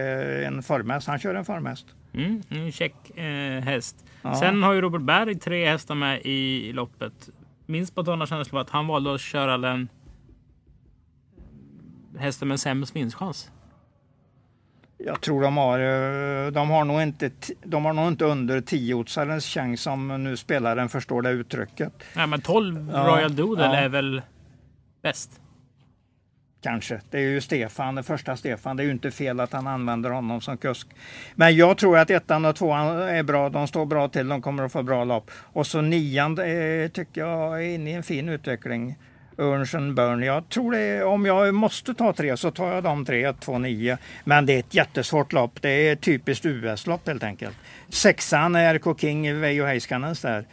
en 0.45 0.63
formhäst. 0.63 1.07
Han 1.07 1.19
kör 1.19 1.35
en 1.35 1.45
formhäst. 1.45 1.85
Mm, 2.13 2.41
en 2.49 2.71
check 2.71 3.17
eh, 3.17 3.61
häst. 3.63 4.05
Ja. 4.21 4.35
Sen 4.35 4.63
har 4.63 4.73
ju 4.73 4.81
Robert 4.81 5.01
Berg 5.01 5.39
tre 5.39 5.69
hästar 5.69 5.95
med 5.95 6.21
i 6.25 6.71
loppet. 6.73 7.29
Min 7.65 7.87
spontana 7.87 8.25
känsla 8.25 8.55
var 8.55 8.61
att 8.61 8.69
han 8.69 8.87
valde 8.87 9.13
att 9.13 9.21
köra 9.21 9.57
den 9.57 9.89
hästen 12.17 12.47
med 12.47 12.59
sämst 12.59 12.95
vinstchans. 12.95 13.51
Jag 14.97 15.21
tror 15.21 15.41
de 15.41 15.57
har, 15.57 15.79
eh, 15.79 16.51
de 16.51 16.69
har 16.69 16.85
nog 16.85 17.01
inte, 17.01 17.31
de 17.63 17.85
har 17.85 17.93
nog 17.93 18.07
inte 18.07 18.25
under 18.25 18.61
tiotsarens 18.61 19.45
chans 19.45 19.81
som 19.81 20.23
nu 20.23 20.37
spelaren 20.37 20.89
förstår 20.89 21.21
det 21.21 21.29
uttrycket. 21.29 21.93
Nej, 22.15 22.27
men 22.27 22.41
12 22.41 22.89
Ja, 22.93 23.03
Royal 23.07 23.35
Doodle 23.35 23.65
ja. 23.65 23.75
är 23.75 23.89
väl 23.89 24.21
bäst. 25.01 25.41
Kanske. 26.61 27.01
Det 27.09 27.17
är 27.17 27.21
ju 27.21 27.41
Stefan, 27.41 27.95
den 27.95 28.03
första 28.03 28.37
Stefan. 28.37 28.77
Det 28.77 28.83
är 28.83 28.85
ju 28.85 28.91
inte 28.91 29.11
fel 29.11 29.39
att 29.39 29.53
han 29.53 29.67
använder 29.67 30.09
honom 30.09 30.41
som 30.41 30.57
kusk. 30.57 30.87
Men 31.35 31.55
jag 31.55 31.77
tror 31.77 31.97
att 31.97 32.09
ettan 32.09 32.45
och 32.45 32.55
tvåan 32.55 33.01
är 33.01 33.23
bra. 33.23 33.49
De 33.49 33.67
står 33.67 33.85
bra 33.85 34.07
till. 34.07 34.27
De 34.27 34.41
kommer 34.41 34.63
att 34.63 34.71
få 34.71 34.83
bra 34.83 35.03
lopp. 35.03 35.31
Och 35.33 35.67
så 35.67 35.81
nian 35.81 36.39
eh, 36.39 36.89
tycker 36.89 37.21
jag 37.21 37.63
är 37.63 37.69
inne 37.69 37.89
i 37.89 37.93
en 37.93 38.03
fin 38.03 38.29
utveckling. 38.29 38.95
Örnsen 39.37 39.95
Burn. 39.95 40.23
Jag 40.23 40.49
tror 40.49 40.71
det, 40.71 41.03
om 41.03 41.25
jag 41.25 41.53
måste 41.53 41.93
ta 41.93 42.13
tre 42.13 42.37
så 42.37 42.51
tar 42.51 42.73
jag 42.73 42.83
de 42.83 43.05
tre, 43.05 43.23
1, 43.25 43.39
2, 43.39 43.57
9. 43.57 43.97
Men 44.23 44.45
det 44.45 44.53
är 44.53 44.59
ett 44.59 44.73
jättesvårt 44.73 45.33
lopp. 45.33 45.61
Det 45.61 45.69
är 45.69 45.93
ett 45.93 46.01
typiskt 46.01 46.45
US-lopp 46.45 47.07
helt 47.07 47.23
enkelt. 47.23 47.55
Sexan 47.89 48.55
är 48.55 48.75
RK 48.75 48.99
King, 48.99 49.39
Veijo 49.39 49.65
Heiskanens 49.65 50.21
där. 50.21 50.45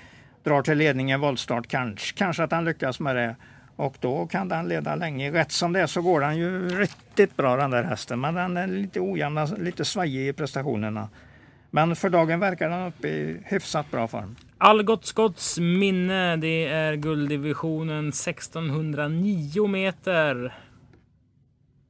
Drar 0.45 0.63
till 0.63 0.79
ledningen 0.79 1.21
voltstart. 1.21 1.69
Kanske, 1.69 2.17
kanske 2.17 2.43
att 2.43 2.53
han 2.53 2.65
lyckas 2.65 3.01
med 3.01 3.17
det. 3.17 3.37
Och 3.77 3.97
då 4.01 4.27
kan 4.27 4.49
den 4.49 4.69
leda 4.69 4.95
länge. 4.95 5.33
Rätt 5.33 5.53
som 5.53 5.73
det 5.73 5.81
är 5.81 5.87
så 5.87 6.03
går 6.03 6.21
den 6.21 6.37
ju 6.37 6.69
riktigt 6.69 7.37
bra 7.37 7.57
den 7.57 7.71
där 7.71 7.85
hästen. 7.85 8.21
Men 8.21 8.35
den 8.35 8.57
är 8.57 8.67
lite 8.67 9.01
ojämn, 9.01 9.47
lite 9.59 9.85
svajig 9.85 10.29
i 10.29 10.33
prestationerna. 10.33 11.09
Men 11.71 11.97
för 11.97 12.11
dagen 12.11 12.41
verkar 12.41 12.71
den 12.71 12.87
uppe 12.87 13.09
i 13.09 13.41
hyfsat 13.45 13.91
bra 13.91 14.09
form. 14.09 14.37
Algot 14.59 15.05
Scotts 15.05 15.59
minne. 15.59 16.37
Det 16.37 16.67
är 16.67 16.95
gulddivisionen 16.95 18.09
1609 18.09 19.67
meter. 19.67 20.55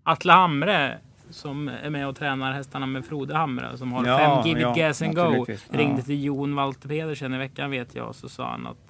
Atle 0.02 0.32
Hamre 0.32 0.98
som 1.30 1.68
är 1.68 1.90
med 1.90 2.08
och 2.08 2.16
tränar 2.16 2.52
hästarna 2.52 2.86
med 2.86 3.04
Frode 3.04 3.36
Hamre 3.36 3.78
som 3.78 3.92
har 3.92 4.06
Ja, 4.06 4.18
fem 4.18 4.48
Give 4.48 4.60
it 4.60 4.76
ja, 4.76 4.86
gas 4.86 5.02
and 5.02 5.16
go. 5.16 5.46
Ringde 5.70 6.02
till 6.02 6.24
Jon 6.24 6.54
Walter 6.54 6.88
Pedersen 6.88 7.34
i 7.34 7.38
veckan 7.38 7.70
vet 7.70 7.94
jag 7.94 8.14
så 8.14 8.28
sa 8.28 8.50
han 8.50 8.66
att 8.66 8.85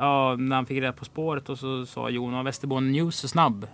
ja, 0.00 0.36
när 0.38 0.56
han 0.56 0.66
fick 0.66 0.82
rätt 0.82 0.96
på 0.96 1.04
spåret 1.04 1.48
och 1.48 1.58
så 1.58 1.86
sa 1.86 2.10
Jon 2.10 2.44
Västerbotten 2.44 2.92
News 2.92 3.24
är 3.24 3.28
snabb. 3.28 3.66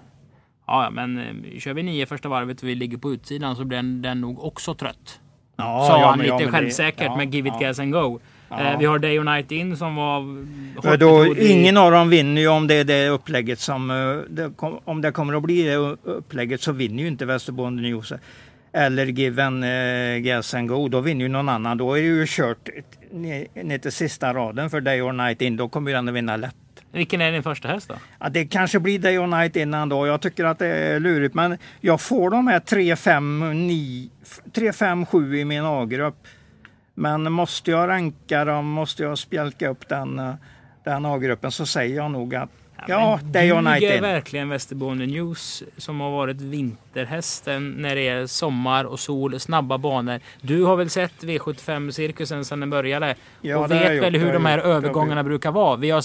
Ja, 0.67 0.85
ja, 0.85 0.91
men 0.91 1.19
eh, 1.19 1.59
kör 1.59 1.75
vi 1.75 1.83
nio 1.83 2.07
första 2.07 2.29
varvet 2.29 2.63
och 2.63 2.69
vi 2.69 2.75
ligger 2.75 2.99
på 2.99 3.13
utsidan 3.13 3.57
så 3.57 3.65
blir 3.65 3.79
den, 3.79 4.03
den 4.03 4.21
nog 4.21 4.45
också 4.45 4.75
trött. 4.75 5.21
Ja, 5.57 5.85
sa 5.89 6.01
ja, 6.01 6.07
han 6.07 6.19
ja, 6.21 6.25
lite 6.39 6.45
det- 6.47 6.53
självsäkert 6.53 7.03
ja, 7.07 7.17
med 7.17 7.35
Give 7.35 7.49
it 7.49 7.55
ja. 7.61 7.67
gas 7.69 7.79
and 7.79 7.93
go. 7.93 8.19
Ja. 8.49 8.61
Eh, 8.61 8.79
vi 8.79 8.85
har 8.85 8.99
Day 8.99 9.19
och 9.19 9.25
Night 9.25 9.53
In 9.53 9.77
som 9.77 9.97
var 9.97 10.97
då, 10.97 11.37
ingen 11.37 11.77
av 11.77 11.91
dem 11.91 12.09
vinner 12.11 12.41
ju 12.41 12.49
om 12.49 12.67
det 12.67 12.75
är 12.75 12.85
det 12.85 13.09
upplägget 13.09 13.59
som... 13.59 13.91
eh, 13.91 13.97
Det, 14.29 14.53
om 14.85 15.01
det 15.03 15.13
kommer 15.13 15.35
att 15.35 15.43
bli 15.43 15.63
det 15.63 15.77
upplägget 16.05 16.61
så 16.61 16.73
vinner 16.73 17.03
ju 17.03 17.09
inte 17.09 17.27
Västerbotten 17.27 17.77
News. 17.77 18.13
Eller 18.77 19.07
Given 19.07 19.63
eh, 19.63 20.19
Gas 20.19 20.55
and 20.55 20.69
Go. 20.69 20.89
Då 20.89 21.01
vinner 21.01 21.23
ju 21.23 21.29
någon 21.29 21.49
annan. 21.49 21.79
Då 21.79 21.95
är 21.95 22.01
det 22.01 22.07
ju 22.07 22.25
kört 22.29 22.69
ner, 23.11 23.79
till 23.79 23.93
sista 23.93 24.35
raden 24.35 24.71
för 24.71 24.81
Day 24.81 25.03
or 25.03 25.13
Night 25.13 25.43
In. 25.43 25.57
Då 25.57 25.69
kommer 25.69 25.91
ju 25.91 25.97
den 25.97 26.09
att 26.09 26.15
vinna 26.15 26.37
lätt. 26.37 26.55
Vilken 26.93 27.21
är 27.21 27.33
din 27.33 27.43
första 27.43 27.69
häst 27.69 27.89
då? 27.89 27.95
Ja, 28.21 28.29
det 28.29 28.47
kanske 28.47 28.81
blir 28.81 28.99
Day 28.99 29.19
or 29.19 29.27
Night 29.27 29.57
innan 29.57 29.89
då. 29.89 30.07
Jag 30.07 30.21
tycker 30.21 30.45
att 30.45 30.59
det 30.59 30.67
är 30.67 31.01
lurigt. 31.01 31.35
Men 31.35 31.59
jag 31.81 32.01
får 32.01 32.31
de 32.31 32.47
här 32.47 32.61
3, 32.61 32.97
5, 32.97 33.67
9, 33.67 34.09
3, 34.53 34.73
5, 34.73 35.07
7 35.07 35.39
i 35.39 35.45
min 35.45 35.65
A-grupp. 35.65 36.27
Men 36.95 37.33
måste 37.33 37.71
jag 37.71 37.89
ranka 37.89 38.45
dem, 38.45 38.67
måste 38.67 39.03
jag 39.03 39.19
spjälka 39.19 39.69
upp 39.69 39.89
den, 39.89 40.19
eh, 40.19 40.35
den 40.85 41.07
A-gruppen 41.07 41.51
så 41.51 41.67
säger 41.67 41.97
jag 41.97 42.11
nog 42.11 42.35
att 42.35 42.51
ja, 42.89 43.17
Night 43.61 43.81
duger 43.81 43.97
in. 43.97 44.03
verkligen 44.03 44.49
Västerbotten 44.49 44.99
News 44.99 45.63
som 45.77 46.01
har 46.01 46.11
varit 46.11 46.41
vinterhästen 46.41 47.71
när 47.71 47.95
det 47.95 48.09
är 48.09 48.27
sommar 48.27 48.85
och 48.85 49.01
sol, 49.01 49.41
snabba 49.41 49.79
banor. 49.79 50.21
Du 50.41 50.65
har 50.65 50.77
väl 50.77 50.91
sett 50.91 51.13
V75-cirkusen 51.23 52.45
sedan 52.45 52.61
den 52.61 52.71
började 52.71 53.15
Ja, 53.41 53.59
och 53.59 53.69
det 53.69 53.75
vet 53.79 54.03
väl 54.03 54.17
hur 54.17 54.27
det 54.27 54.33
de 54.33 54.45
här 54.47 54.57
gjort. 54.59 54.67
övergångarna 54.67 55.25
brukar 55.25 55.51
vara. 55.51 55.77
Vi 55.77 55.91
har, 55.91 56.03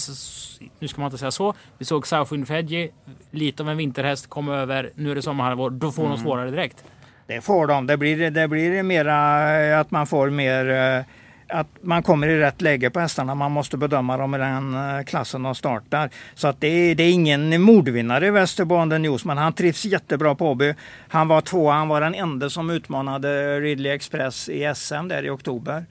nu 0.79 0.87
ska 0.87 1.01
man 1.01 1.07
inte 1.07 1.17
säga 1.17 1.31
så, 1.31 1.53
vi 1.77 1.85
såg 1.85 2.07
Southwind 2.07 2.47
Fedji, 2.47 2.89
lite 3.31 3.63
av 3.63 3.69
en 3.69 3.77
vinterhäst, 3.77 4.29
kom 4.29 4.49
över, 4.49 4.89
nu 4.95 5.11
är 5.11 5.15
det 5.15 5.21
sommarhalvår, 5.21 5.69
då 5.69 5.91
får 5.91 6.03
Mm. 6.03 6.15
de 6.17 6.21
svårare 6.23 6.51
direkt. 6.51 6.83
Det 7.27 7.41
får 7.41 7.67
de. 7.67 7.87
Det 7.87 7.97
blir, 7.97 8.31
det 8.31 8.47
blir 8.47 8.83
mera 8.83 9.79
att 9.79 9.91
man 9.91 10.07
får 10.07 10.29
mer 10.29 10.69
eh, 10.69 11.03
att 11.51 11.67
man 11.81 12.03
kommer 12.03 12.27
i 12.27 12.39
rätt 12.39 12.61
läge 12.61 12.89
på 12.89 12.99
hästarna. 12.99 13.35
Man 13.35 13.51
måste 13.51 13.77
bedöma 13.77 14.17
dem 14.17 14.35
i 14.35 14.37
den 14.37 14.73
eh, 14.97 15.03
klassen 15.03 15.43
de 15.43 15.55
startar. 15.55 16.09
Så 16.35 16.47
att 16.47 16.61
det, 16.61 16.67
är, 16.67 16.95
det 16.95 17.03
är 17.03 17.11
ingen 17.11 17.61
mordvinnare 17.61 18.27
i 18.27 18.31
Västerbotten 18.31 19.01
News, 19.01 19.25
men 19.25 19.37
han 19.37 19.53
trivs 19.53 19.85
jättebra 19.85 20.35
på 20.35 20.49
Åby. 20.51 20.73
Han 21.07 21.27
var 21.27 21.41
två, 21.41 21.69
han 21.69 21.87
var 21.87 22.01
den 22.01 22.15
enda 22.15 22.49
som 22.49 22.69
utmanade 22.69 23.59
Ridley 23.59 23.91
Express 23.91 24.49
i 24.49 24.73
SM 24.75 25.07
där 25.07 25.23
i 25.25 25.29
oktober. 25.29 25.85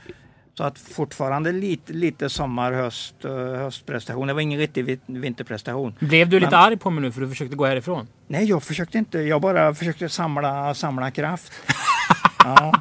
Så 0.54 0.64
att 0.64 0.78
fortfarande 0.78 1.52
lite, 1.52 1.92
lite 1.92 2.28
sommar, 2.30 2.72
höst, 2.72 3.24
eh, 3.24 3.30
höstprestation. 3.36 4.26
Det 4.26 4.32
var 4.32 4.40
ingen 4.40 4.58
riktig 4.58 4.84
vin- 4.84 5.00
vinterprestation. 5.06 5.94
Blev 5.98 6.28
du 6.28 6.40
lite 6.40 6.50
Men- 6.50 6.60
arg 6.60 6.76
på 6.76 6.90
mig 6.90 7.02
nu 7.02 7.12
för 7.12 7.20
du 7.20 7.28
försökte 7.28 7.56
gå 7.56 7.66
härifrån? 7.66 8.08
Nej, 8.28 8.44
jag 8.44 8.62
försökte 8.62 8.98
inte. 8.98 9.18
Jag 9.18 9.40
bara 9.40 9.74
försökte 9.74 10.08
samla, 10.08 10.74
samla 10.74 11.10
kraft. 11.10 11.52
Ja. 12.44 12.72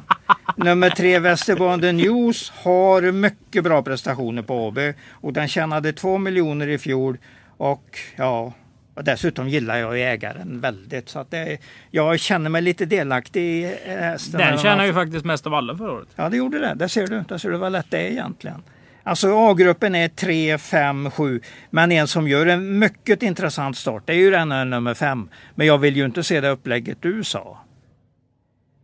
Nummer 0.56 0.90
tre, 0.90 1.18
Västerbotten 1.18 1.96
News, 1.96 2.50
har 2.50 3.12
mycket 3.12 3.64
bra 3.64 3.82
prestationer 3.82 4.42
på 4.42 4.66
Åby. 4.66 4.94
Och 5.10 5.32
den 5.32 5.48
tjänade 5.48 5.92
två 5.92 6.18
miljoner 6.18 6.68
i 6.68 6.78
fjol. 6.78 7.18
Och 7.56 7.98
ja, 8.16 8.52
och 8.94 9.04
dessutom 9.04 9.48
gillar 9.48 9.76
jag 9.76 10.00
ägaren 10.12 10.60
väldigt. 10.60 11.08
Så 11.08 11.18
att 11.18 11.30
det, 11.30 11.58
jag 11.90 12.20
känner 12.20 12.50
mig 12.50 12.62
lite 12.62 12.84
delaktig 12.84 13.42
i 13.42 13.76
hästen. 13.86 14.40
Den 14.40 14.58
tjänar 14.58 14.84
ju 14.84 14.92
faktiskt 14.92 15.24
mest 15.24 15.46
av 15.46 15.54
alla 15.54 15.76
förra 15.76 15.92
året. 15.92 16.08
Ja, 16.16 16.28
det 16.28 16.36
gjorde 16.36 16.58
det. 16.58 16.74
Där 16.74 16.88
ser 16.88 17.06
du. 17.06 17.24
Där 17.28 17.38
ser 17.38 17.50
du 17.50 17.56
vad 17.56 17.72
lätt 17.72 17.86
det 17.90 17.98
är 17.98 18.10
egentligen. 18.10 18.62
Alltså 19.02 19.50
A-gruppen 19.50 19.94
är 19.94 20.08
3, 20.08 20.58
5, 20.58 21.10
7. 21.10 21.40
Men 21.70 21.92
en 21.92 22.08
som 22.08 22.28
gör 22.28 22.46
en 22.46 22.78
mycket 22.78 23.22
intressant 23.22 23.76
start 23.76 24.02
det 24.06 24.12
är 24.12 24.16
ju 24.16 24.30
den 24.30 24.52
här 24.52 24.64
nummer 24.64 24.94
5. 24.94 25.28
Men 25.54 25.66
jag 25.66 25.78
vill 25.78 25.96
ju 25.96 26.04
inte 26.04 26.22
se 26.22 26.40
det 26.40 26.48
upplägget 26.48 26.98
du 27.00 27.24
sa. 27.24 27.58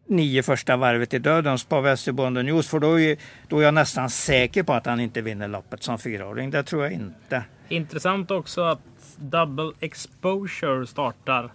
Nio 0.08 0.42
första 0.42 0.76
varvet 0.76 1.14
i 1.14 1.18
dödens 1.18 1.64
på 1.64 1.80
Västerbonden 1.80 2.46
News. 2.46 2.68
För 2.68 2.78
då 2.80 3.00
är, 3.00 3.16
då 3.48 3.58
är 3.58 3.64
jag 3.64 3.74
nästan 3.74 4.10
säker 4.10 4.62
på 4.62 4.72
att 4.72 4.86
han 4.86 5.00
inte 5.00 5.22
vinner 5.22 5.48
loppet 5.48 5.82
som 5.82 5.98
fyraåring. 5.98 6.50
Det 6.50 6.62
tror 6.62 6.82
jag 6.82 6.92
inte. 6.92 7.44
Intressant 7.68 8.30
också 8.30 8.60
att 8.60 8.80
Double 9.16 9.72
Exposure 9.80 10.86
startar. 10.86 11.50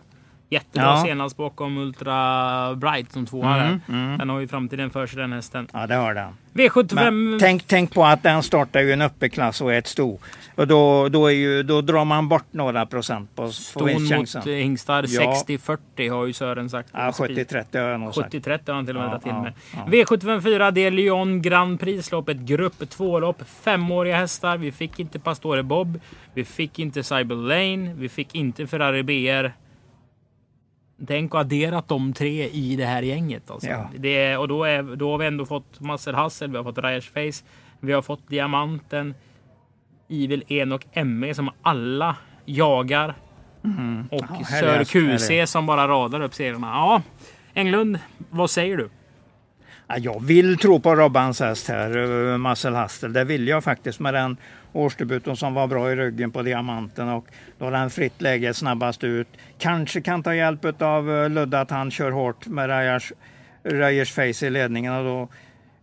Jättebra 0.52 0.86
Ja. 0.88 1.04
senast 1.06 1.38
bakom 1.38 1.78
Ultra 1.78 2.76
Bright 2.76 3.12
som 3.12 3.26
tvåa 3.26 3.58
där. 3.58 3.66
Mm, 3.66 3.82
mm. 3.88 4.18
Den 4.18 4.30
har 4.30 4.40
ju 4.40 4.48
framtiden 4.48 4.90
för 4.90 5.08
sig 5.08 5.20
den 5.20 5.34
hästen. 5.34 5.68
Ja, 5.74 5.88
det 5.88 5.96
har 5.96 6.14
den. 6.14 6.34
V75... 6.54 7.12
Men 7.12 7.40
tänk, 7.40 7.64
tänk 7.68 7.94
på 7.94 8.06
att 8.06 8.24
den 8.24 8.44
startar 8.44 8.80
ju 8.80 8.92
en 8.92 9.02
uppeklass 9.02 9.62
och 9.62 9.74
är 9.74 9.78
ett 9.78 9.88
sto. 9.88 10.20
Och 10.56 10.68
då, 10.68 11.10
då, 11.10 11.28
är 11.28 11.32
ju, 11.32 11.64
då 11.64 11.82
drar 11.82 12.06
man 12.06 12.30
bort 12.30 12.46
några 12.52 12.86
procent 12.86 13.36
på, 13.36 13.52
Ston 13.52 13.94
mot 13.94 14.46
hingstar. 14.46 15.06
Ja. 15.08 15.44
60-40 15.48 16.10
har 16.12 16.26
ju 16.26 16.34
Sören 16.34 16.70
sagt. 16.70 16.90
Ja, 16.94 17.12
70-30 17.12 17.82
har 17.82 17.90
jag 17.90 18.00
nog 18.00 18.16
sagt. 18.16 18.34
70-30 18.34 18.60
har 18.68 18.74
han 18.74 18.86
till 18.86 18.98
och 18.98 19.02
med 19.04 19.08
Ja, 19.08 19.10
dragit 19.10 19.24
till 19.24 19.34
med. 19.34 19.54
ja. 19.74 20.06
V754 20.06 20.72
det 20.72 20.82
är 20.82 20.92
Lyon 20.92 21.42
Grand 21.42 21.80
Prix-lopp. 21.80 22.30
Ett 22.30 22.38
grupp 22.38 22.80
2-lopp. 22.82 23.42
Femåriga 23.64 24.18
hästar. 24.18 24.58
Vi 24.58 24.72
fick 24.72 25.00
inte 25.00 25.20
Pastore 25.20 25.64
Bob. 25.64 26.00
Vi 26.34 26.46
fick 26.46 26.80
inte 26.80 27.04
Cyber 27.04 27.36
Lane. 27.36 27.94
Vi 27.94 28.10
fick 28.10 28.36
inte 28.36 28.68
Ferrari 28.68 29.04
BR. 29.04 29.61
Tänk 31.08 31.36
att 31.36 31.42
adderat 31.42 31.88
de 31.88 32.14
tre 32.14 32.48
i 32.48 32.76
det 32.76 32.86
här 32.86 33.02
gänget. 33.02 33.52
Alltså. 33.52 33.70
Ja. 33.70 33.90
Det 33.98 34.38
och 34.38 34.48
då, 34.48 34.64
är, 34.64 34.84
då 34.96 35.12
har 35.12 35.18
vi 35.18 35.26
ändå 35.26 35.46
fått 35.46 35.80
Marcel 35.80 36.16
Hassel, 36.16 36.52
vi 36.52 36.58
har 36.58 36.64
fått 36.64 36.78
Reyers 36.78 37.10
Face, 37.10 37.46
vi 37.80 37.94
har 37.94 38.02
fått 38.02 38.30
Diamanten, 38.30 39.14
Evil 40.10 40.44
En 40.48 40.72
och 40.72 40.98
ME 41.06 41.34
som 41.34 41.50
alla 41.62 42.16
jagar. 42.46 43.16
Och 43.62 43.66
Mm. 43.66 44.08
Ja, 44.12 44.28
här 44.50 44.84
Sir 44.84 45.18
QC 45.44 45.52
som 45.52 45.66
bara 45.66 45.88
radar 45.88 46.22
upp 46.22 46.34
serierna. 46.34 46.68
Ja, 46.68 47.02
Englund, 47.54 48.00
vad 48.30 48.50
säger 48.50 48.78
du? 48.78 48.90
Ja, 49.92 49.98
jag 49.98 50.24
vill 50.24 50.58
tro 50.58 50.80
på 50.80 50.96
Robbans 50.96 51.40
häst 51.40 51.68
här, 51.68 51.98
eh, 52.32 52.38
Marcel 52.38 52.76
Hastel. 52.76 53.14
Det 53.14 53.24
vill 53.24 53.48
jag 53.48 53.64
faktiskt 53.64 54.00
med 54.00 54.14
den 54.14 54.38
årsdebuten 54.74 55.36
som 55.36 55.54
var 55.54 55.68
bra 55.68 55.92
i 55.92 55.96
ryggen 55.96 56.32
på 56.32 56.42
Diamanten 56.42 57.10
och 57.10 57.26
då 57.58 57.70
den 57.70 57.90
fritt 57.90 58.22
läge 58.22 58.54
snabbast 58.54 59.04
ut. 59.04 59.28
Kanske 59.58 60.02
kan 60.02 60.24
ta 60.24 60.36
hjälp 60.36 60.82
av 60.82 61.12
eh, 61.12 61.30
Ludde 61.30 61.60
att 61.60 61.72
han 61.72 61.92
kör 61.92 62.12
hårt 62.12 62.48
med 62.48 62.70
Rajers, 62.70 63.14
Rajers 63.64 64.12
face 64.12 64.46
i 64.46 64.50
ledningen 64.50 64.94
och 64.94 65.04
då 65.04 65.30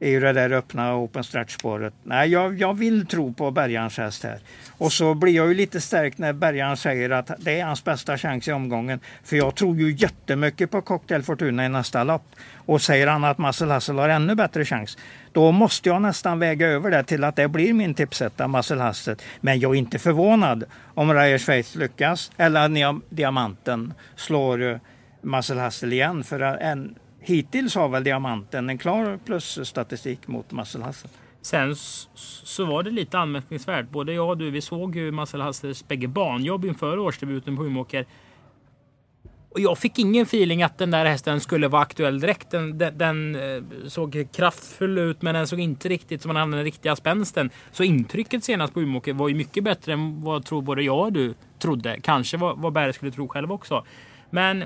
är 0.01 0.09
ju 0.11 0.21
det 0.21 0.33
där 0.33 0.53
öppna 0.53 0.97
open 0.97 1.25
stretch-spåret. 1.25 1.95
Nej, 2.03 2.29
jag, 2.29 2.61
jag 2.61 2.75
vill 2.75 3.07
tro 3.07 3.33
på 3.33 3.51
Bergans 3.51 3.99
häst 3.99 4.25
här. 4.25 4.39
Och 4.71 4.93
så 4.93 5.15
blir 5.15 5.33
jag 5.33 5.49
ju 5.49 5.55
lite 5.55 5.81
stärkt 5.81 6.19
när 6.19 6.33
Bergan 6.33 6.77
säger 6.77 7.11
att 7.11 7.31
det 7.39 7.61
är 7.61 7.65
hans 7.65 7.85
bästa 7.85 8.19
chans 8.19 8.49
i 8.49 8.53
omgången. 8.53 9.01
För 9.25 9.37
jag 9.37 9.55
tror 9.55 9.77
ju 9.77 9.93
jättemycket 9.93 10.71
på 10.71 10.83
Cocktail 10.83 11.23
Fortuna 11.23 11.67
i 11.67 11.69
nästa 11.69 12.05
lopp. 12.05 12.25
Och 12.55 12.83
säger 12.83 13.07
han 13.07 13.25
att 13.25 13.39
Marcel 13.39 13.71
Hassel 13.71 13.99
har 13.99 14.09
ännu 14.09 14.35
bättre 14.35 14.65
chans, 14.65 14.99
då 15.33 15.53
måste 15.53 15.89
jag 15.89 16.03
nästan 16.03 16.39
väga 16.39 16.69
över 16.69 16.91
det 16.91 17.05
till 17.05 17.25
att 17.25 17.37
det 17.37 17.49
blir 17.49 17.73
min 17.73 17.95
tipsetta, 17.95 18.49
Marcel 18.49 18.81
Hassel. 18.81 19.17
Men 19.41 19.61
jag 19.61 19.75
är 19.75 19.79
inte 19.79 19.99
förvånad 19.99 20.65
om 20.95 21.15
Ryers 21.15 21.45
Faith 21.45 21.79
lyckas 21.79 22.31
eller 22.37 22.85
att 22.85 23.03
Diamanten 23.11 23.95
slår 24.17 24.63
eh, 24.63 24.79
Muscle 25.23 25.39
Marcel 25.39 25.59
Hassel 25.59 25.93
igen. 25.93 26.25
För 26.25 26.41
en, 26.41 26.95
hittills 27.21 27.75
har 27.75 27.89
väl 27.89 28.05
Diamanten 28.05 28.71
en 28.71 28.79
klar 28.79 29.19
plusstatistik 29.25 30.29
mot 30.29 30.53
Marcel 30.53 30.83
Hassel. 30.83 31.11
Sen 31.43 31.77
så 32.15 32.65
var 32.65 32.83
det 32.83 32.91
lite 32.91 33.19
anmärkningsvärt. 33.19 33.91
Både 33.91 34.13
jag 34.13 34.29
och 34.29 34.39
du, 34.39 34.51
vi 34.51 34.61
såg 34.61 34.97
ju 34.97 35.13
Marcel 35.13 35.41
Hassels 35.41 35.89
bägge 35.89 36.09
banjobb 36.09 36.65
inför 36.65 36.99
årsdebuten 36.99 37.57
på 37.57 37.67
Umeåker. 37.67 38.07
Och 39.51 39.61
jag 39.61 39.79
fick 39.79 39.99
ingen 39.99 40.23
feeling 40.23 40.63
att 40.63 40.79
den 40.79 40.91
där 40.91 41.05
hästen 41.05 41.41
skulle 41.41 41.69
vara 41.69 41.83
aktuell 41.83 42.21
direkt. 42.21 42.51
Den, 42.51 42.79
den, 42.79 42.99
den 42.99 43.35
eh, 43.35 43.63
såg 43.87 44.29
kraftfull 44.33 44.99
ut 44.99 45.23
men 45.23 45.35
den 45.35 45.47
såg 45.47 45.61
inte 45.61 45.89
riktigt 45.89 46.23
som 46.23 46.29
man 46.29 46.37
hade 46.37 46.57
den 46.57 46.65
riktiga 46.65 46.97
spänsten. 46.97 47.51
Så 47.73 47.83
intrycket 47.83 48.45
senast 48.45 48.75
på 48.75 48.81
Umeåker 48.81 49.13
var 49.13 49.29
ju 49.29 49.35
mycket 49.35 49.65
bättre 49.65 49.93
än 49.93 50.23
vad 50.23 50.45
tror 50.45 50.63
både 50.63 50.83
jag 50.83 50.99
och 50.99 51.13
du 51.13 51.35
trodde. 51.59 52.01
Kanske 52.01 52.37
vad, 52.37 52.59
vad 52.59 52.73
Berg 52.73 52.93
skulle 52.93 53.11
tro 53.11 53.29
själv 53.29 53.53
också. 53.53 53.85
Men 54.31 54.65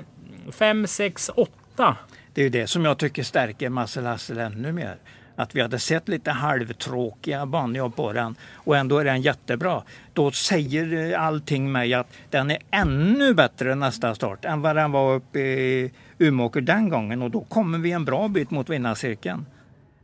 5, 0.51 0.87
6, 0.87 1.31
8. 1.35 1.97
Det 2.33 2.41
är 2.41 2.43
ju 2.43 2.49
det 2.49 2.67
som 2.67 2.85
jag 2.85 2.97
tycker 2.97 3.23
stärker 3.23 3.69
Marcel 3.69 4.37
ännu 4.37 4.71
mer 4.71 4.97
att 5.35 5.55
vi 5.55 5.61
hade 5.61 5.79
sett 5.79 6.07
lite 6.07 6.31
halvtråkiga 6.31 7.45
banjobb 7.45 7.95
på 7.95 8.13
den 8.13 8.35
och 8.53 8.77
ändå 8.77 8.97
är 8.97 9.05
den 9.05 9.21
jättebra. 9.21 9.83
Då 10.13 10.31
säger 10.31 11.17
allting 11.17 11.71
mig 11.71 11.93
att 11.93 12.07
den 12.29 12.51
är 12.51 12.57
ännu 12.71 13.33
bättre 13.33 13.75
nästa 13.75 14.15
start 14.15 14.45
än 14.45 14.61
vad 14.61 14.75
den 14.75 14.91
var 14.91 15.15
uppe 15.15 15.39
i 15.39 15.91
Umeåker 16.17 16.61
den 16.61 16.89
gången 16.89 17.21
och 17.21 17.31
då 17.31 17.41
kommer 17.41 17.77
vi 17.77 17.91
en 17.91 18.05
bra 18.05 18.27
bit 18.27 18.51
mot 18.51 18.69
vinnarcirkeln. 18.69 19.45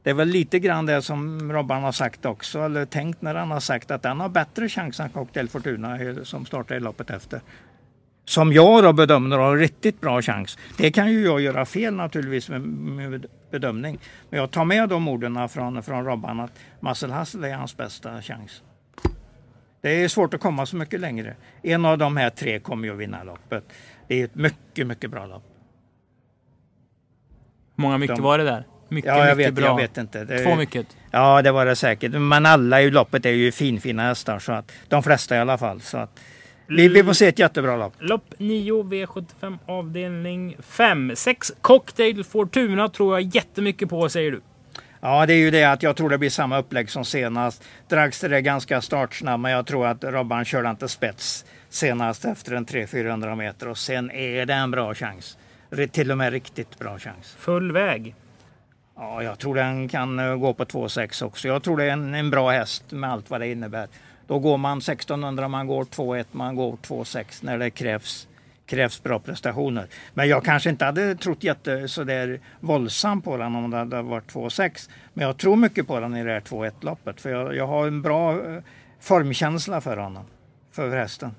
Det 0.03 0.09
är 0.09 0.13
väl 0.13 0.27
lite 0.27 0.59
grann 0.59 0.85
det 0.85 1.01
som 1.01 1.53
Robban 1.53 1.83
har 1.83 1.91
sagt 1.91 2.25
också, 2.25 2.59
eller 2.59 2.85
tänkt 2.85 3.21
när 3.21 3.35
han 3.35 3.51
har 3.51 3.59
sagt 3.59 3.91
att 3.91 4.01
den 4.01 4.19
har 4.19 4.29
bättre 4.29 4.69
chans 4.69 4.99
än 4.99 5.09
Cocktail 5.09 5.49
Fortuna 5.49 5.97
som 6.23 6.45
startar 6.45 6.75
i 6.75 6.79
loppet 6.79 7.09
efter 7.09 7.41
som 8.29 8.53
jag 8.53 8.83
då 8.83 8.93
bedömer 8.93 9.37
har 9.37 9.57
riktigt 9.57 10.01
bra 10.01 10.21
chans. 10.21 10.57
Det 10.77 10.91
kan 10.91 11.11
ju 11.11 11.23
jag 11.23 11.41
göra 11.41 11.65
fel 11.65 11.93
naturligtvis 11.93 12.49
med, 12.49 12.61
med 12.61 13.25
bedömning. 13.51 13.99
Men 14.29 14.39
jag 14.39 14.51
tar 14.51 14.65
med 14.65 14.89
de 14.89 15.07
orden 15.07 15.49
från, 15.49 15.83
från 15.83 16.05
Robban 16.05 16.39
att 16.39 16.51
Marcel 16.79 17.11
Hassel 17.11 17.43
är 17.43 17.53
hans 17.53 17.77
bästa 17.77 18.21
chans. 18.21 18.63
Det 19.81 20.03
är 20.03 20.07
svårt 20.07 20.33
att 20.33 20.41
komma 20.41 20.65
så 20.65 20.75
mycket 20.75 20.99
längre. 20.99 21.35
En 21.61 21.85
av 21.85 21.97
de 21.97 22.17
här 22.17 22.29
tre 22.29 22.59
kommer 22.59 22.87
ju 22.87 22.93
att 22.93 22.99
vinna 22.99 23.23
loppet. 23.23 23.63
Det 24.07 24.21
är 24.21 24.25
ett 24.25 24.35
mycket, 24.35 24.87
mycket 24.87 25.11
bra 25.11 25.25
lopp. 25.25 25.43
Hur 27.75 27.81
många 27.81 27.97
mycket 27.97 28.15
de, 28.15 28.23
var 28.23 28.37
det 28.37 28.43
där? 28.43 28.63
Mycket, 28.89 29.09
ja, 29.09 29.27
jag 29.27 29.37
mycket 29.37 29.53
vet, 29.53 29.55
bra. 29.55 29.65
Jag 29.65 29.77
vet 29.77 29.97
inte. 29.97 30.23
Det, 30.23 30.43
Två 30.43 30.55
mycket? 30.55 30.87
Ja, 31.11 31.41
det 31.41 31.51
var 31.51 31.65
det 31.65 31.75
säkert. 31.75 32.11
Men 32.11 32.45
alla 32.45 32.81
i 32.81 32.91
loppet 32.91 33.25
är 33.25 33.29
ju 33.29 33.51
finfina 33.51 34.03
hästar. 34.03 34.39
Så 34.39 34.51
att, 34.51 34.71
de 34.87 35.03
flesta 35.03 35.35
i 35.35 35.39
alla 35.39 35.57
fall. 35.57 35.81
Så 35.81 35.97
att, 35.97 36.19
vi, 36.69 36.87
vi 36.87 37.03
får 37.03 37.13
se 37.13 37.27
ett 37.27 37.39
jättebra 37.39 37.77
lopp. 37.77 37.93
Lopp 37.99 38.33
9, 38.37 38.83
V75 38.83 39.57
avdelning 39.65 40.55
5. 40.59 41.11
6 41.15 41.53
Cocktail 41.61 42.23
Fortuna 42.23 42.89
tror 42.89 43.19
jag 43.19 43.35
jättemycket 43.35 43.89
på, 43.89 44.09
säger 44.09 44.31
du. 44.31 44.41
Ja, 45.01 45.25
det 45.25 45.33
är 45.33 45.37
ju 45.37 45.51
det 45.51 45.63
att 45.63 45.83
jag 45.83 45.95
tror 45.95 46.09
det 46.09 46.17
blir 46.17 46.29
samma 46.29 46.59
upplägg 46.59 46.89
som 46.89 47.05
senast. 47.05 47.63
Dragster 47.87 48.29
är 48.29 48.39
ganska 48.39 48.81
startsnabb, 48.81 49.39
men 49.39 49.51
jag 49.51 49.65
tror 49.65 49.87
att 49.87 50.03
Robban 50.03 50.45
körde 50.45 50.69
inte 50.69 50.87
spets 50.87 51.45
senast 51.69 52.25
efter 52.25 52.53
en 52.53 52.65
300-400 52.65 53.35
meter 53.35 53.67
och 53.67 53.77
sen 53.77 54.11
är 54.11 54.45
det 54.45 54.53
en 54.53 54.71
bra 54.71 54.95
chans. 54.95 55.37
Till 55.91 56.11
och 56.11 56.17
med 56.17 56.31
riktigt 56.31 56.79
bra 56.79 56.99
chans. 56.99 57.35
Full 57.39 57.71
väg? 57.71 58.15
Ja, 58.95 59.23
jag 59.23 59.39
tror 59.39 59.55
den 59.55 59.87
kan 59.87 60.19
eh, 60.19 60.35
gå 60.35 60.53
på 60.53 60.65
2,6 60.65 61.23
också. 61.23 61.47
Jag 61.47 61.63
tror 61.63 61.77
det 61.77 61.83
är 61.83 61.89
en, 61.89 62.15
en 62.15 62.29
bra 62.29 62.49
häst 62.49 62.91
med 62.91 63.11
allt 63.11 63.29
vad 63.29 63.41
det 63.41 63.47
innebär. 63.47 63.87
Då 64.29 64.39
går 64.39 64.57
man 64.57 64.77
1600, 64.77 65.47
man 65.47 65.67
går 65.67 65.83
2-1, 65.83 66.25
man 66.31 66.55
går 66.55 66.71
2-6 66.75 67.39
när 67.41 67.57
det 67.57 67.69
krävs, 67.69 68.27
krävs 68.65 69.03
bra 69.03 69.19
prestationer. 69.19 69.87
Men 70.13 70.27
jag 70.27 70.45
kanske 70.45 70.69
inte 70.69 70.85
hade 70.85 71.15
trott 71.15 71.43
jätte 71.43 71.87
sådär 71.87 72.39
våldsamt 72.59 73.25
på 73.25 73.37
den 73.37 73.55
om 73.55 73.71
det 73.71 73.77
hade 73.77 74.01
varit 74.01 74.33
2-6. 74.33 74.89
Men 75.13 75.27
jag 75.27 75.37
tror 75.37 75.55
mycket 75.55 75.87
på 75.87 75.99
den 75.99 76.15
i 76.15 76.23
det 76.23 76.31
här 76.31 76.39
2-1 76.39 76.71
loppet. 76.79 77.21
För 77.21 77.29
jag, 77.29 77.55
jag 77.55 77.67
har 77.67 77.87
en 77.87 78.01
bra 78.01 78.33
eh, 78.33 78.63
formkänsla 78.99 79.81
för 79.81 79.97
honom, 79.97 80.25
för 80.71 80.97
hästen. 80.97 81.31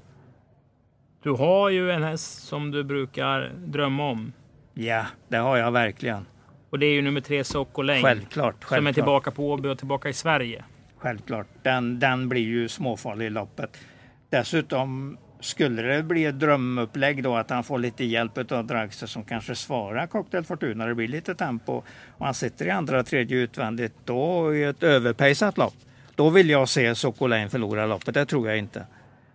Du 1.22 1.30
har 1.30 1.70
ju 1.70 1.90
en 1.90 2.02
häst 2.02 2.42
som 2.42 2.70
du 2.70 2.84
brukar 2.84 3.52
drömma 3.56 4.10
om. 4.10 4.32
Ja, 4.74 5.06
det 5.28 5.36
har 5.36 5.56
jag 5.56 5.72
verkligen. 5.72 6.26
Och 6.70 6.78
det 6.78 6.86
är 6.86 6.92
ju 6.92 7.02
nummer 7.02 7.20
tre 7.20 7.44
Socko 7.44 7.82
Lane. 7.82 8.02
Självklart, 8.02 8.54
självklart. 8.54 8.78
Som 8.78 8.86
är 8.86 8.92
tillbaka 8.92 9.30
på 9.30 9.50
Åby 9.50 9.68
och 9.68 9.78
tillbaka 9.78 10.08
i 10.08 10.12
Sverige 10.12 10.64
självklart. 11.00 11.46
Den, 11.62 11.98
den 11.98 12.28
blir 12.28 12.42
ju 12.42 12.68
småfarlig 12.68 13.26
i 13.26 13.30
loppet. 13.30 13.76
Dessutom 14.30 15.16
skulle 15.40 15.82
det 15.82 16.02
bli 16.02 16.24
ett 16.24 16.40
drömupplägg 16.40 17.22
då 17.22 17.36
att 17.36 17.50
han 17.50 17.64
får 17.64 17.78
lite 17.78 18.04
hjälp 18.04 18.52
av 18.52 18.66
Dragster 18.66 19.06
som 19.06 19.24
kanske 19.24 19.54
svarar 19.54 20.06
Cocktail 20.06 20.44
Fortuna. 20.44 20.86
Det 20.86 20.94
blir 20.94 21.08
lite 21.08 21.34
tempo 21.34 21.82
och 22.16 22.24
han 22.24 22.34
sitter 22.34 22.66
i 22.66 22.70
andra 22.70 23.02
tredje 23.02 23.38
utvändigt. 23.38 23.94
Då 24.04 24.54
i 24.54 24.64
ett 24.64 24.82
överpejsat 24.82 25.58
lopp. 25.58 25.74
Då 26.14 26.30
vill 26.30 26.50
jag 26.50 26.68
se 26.68 26.94
Sokolain 26.94 27.50
förlora 27.50 27.86
loppet. 27.86 28.14
Det 28.14 28.26
tror 28.26 28.48
jag 28.48 28.58
inte. 28.58 28.86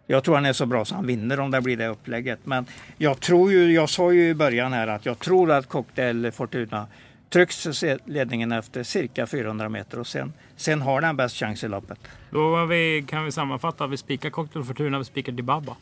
Jag 0.08 0.24
tror 0.24 0.36
han 0.36 0.46
är 0.46 0.54
så 0.54 0.66
bra 0.66 0.86
så 0.86 0.96
han 0.96 1.08
vinner 1.08 1.40
om 1.40 1.52
det 1.52 1.62
blir 1.62 1.78
det 1.78 1.88
upplägget. 1.88 2.40
Men 2.44 2.66
jag 2.98 3.20
tror 3.20 3.52
ju, 3.52 3.74
jag 3.74 3.90
sa 3.90 4.12
ju 4.12 4.30
i 4.30 4.34
början 4.34 4.74
här 4.74 4.88
att 4.88 5.06
jag 5.06 5.20
tror 5.20 5.52
att 5.52 5.68
Cocktail 5.68 6.32
Fortuna 6.32 6.88
trycks 7.30 7.84
ledningen 8.06 8.52
efter 8.52 8.84
cirka 8.84 9.28
400 9.28 9.70
meter 9.70 10.00
och 10.00 10.08
sen, 10.08 10.34
sen 10.56 10.82
har 10.82 11.02
den 11.02 11.18
bäst 11.18 11.36
chans 11.36 11.64
i 11.64 11.68
loppet. 11.68 12.00
Då 12.30 12.66
vi, 12.66 13.06
kan 13.08 13.26
vi 13.26 13.32
sammanfatta. 13.32 13.88
Vi 13.88 13.98
spikar 13.98 14.30
Cocktail 14.30 14.66
Fortuna, 14.66 14.98
vi 14.98 15.04
spikar 15.06 15.32
Dibaba. 15.32 15.76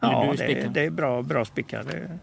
Ja, 0.00 0.34
det, 0.38 0.74
det, 0.74 0.80
är 0.80 0.90
bra, 0.90 1.22
bra 1.22 1.44
spikar. 1.44 1.84
Det, 1.84 2.18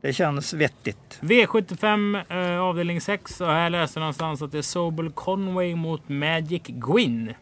det 0.00 0.12
känns 0.12 0.52
vettigt. 0.52 1.18
V75 1.20 2.54
eh, 2.54 2.60
avdelning 2.60 3.00
6 3.00 3.40
och 3.40 3.46
här 3.46 3.70
läser 3.70 4.00
jag 4.00 4.02
någonstans 4.02 4.42
att 4.42 4.52
det 4.52 4.58
är 4.58 4.62
Sobel 4.62 5.10
Conway 5.10 5.74
mot 5.74 6.08
Magic 6.08 6.62
Gwyn. 6.66 7.34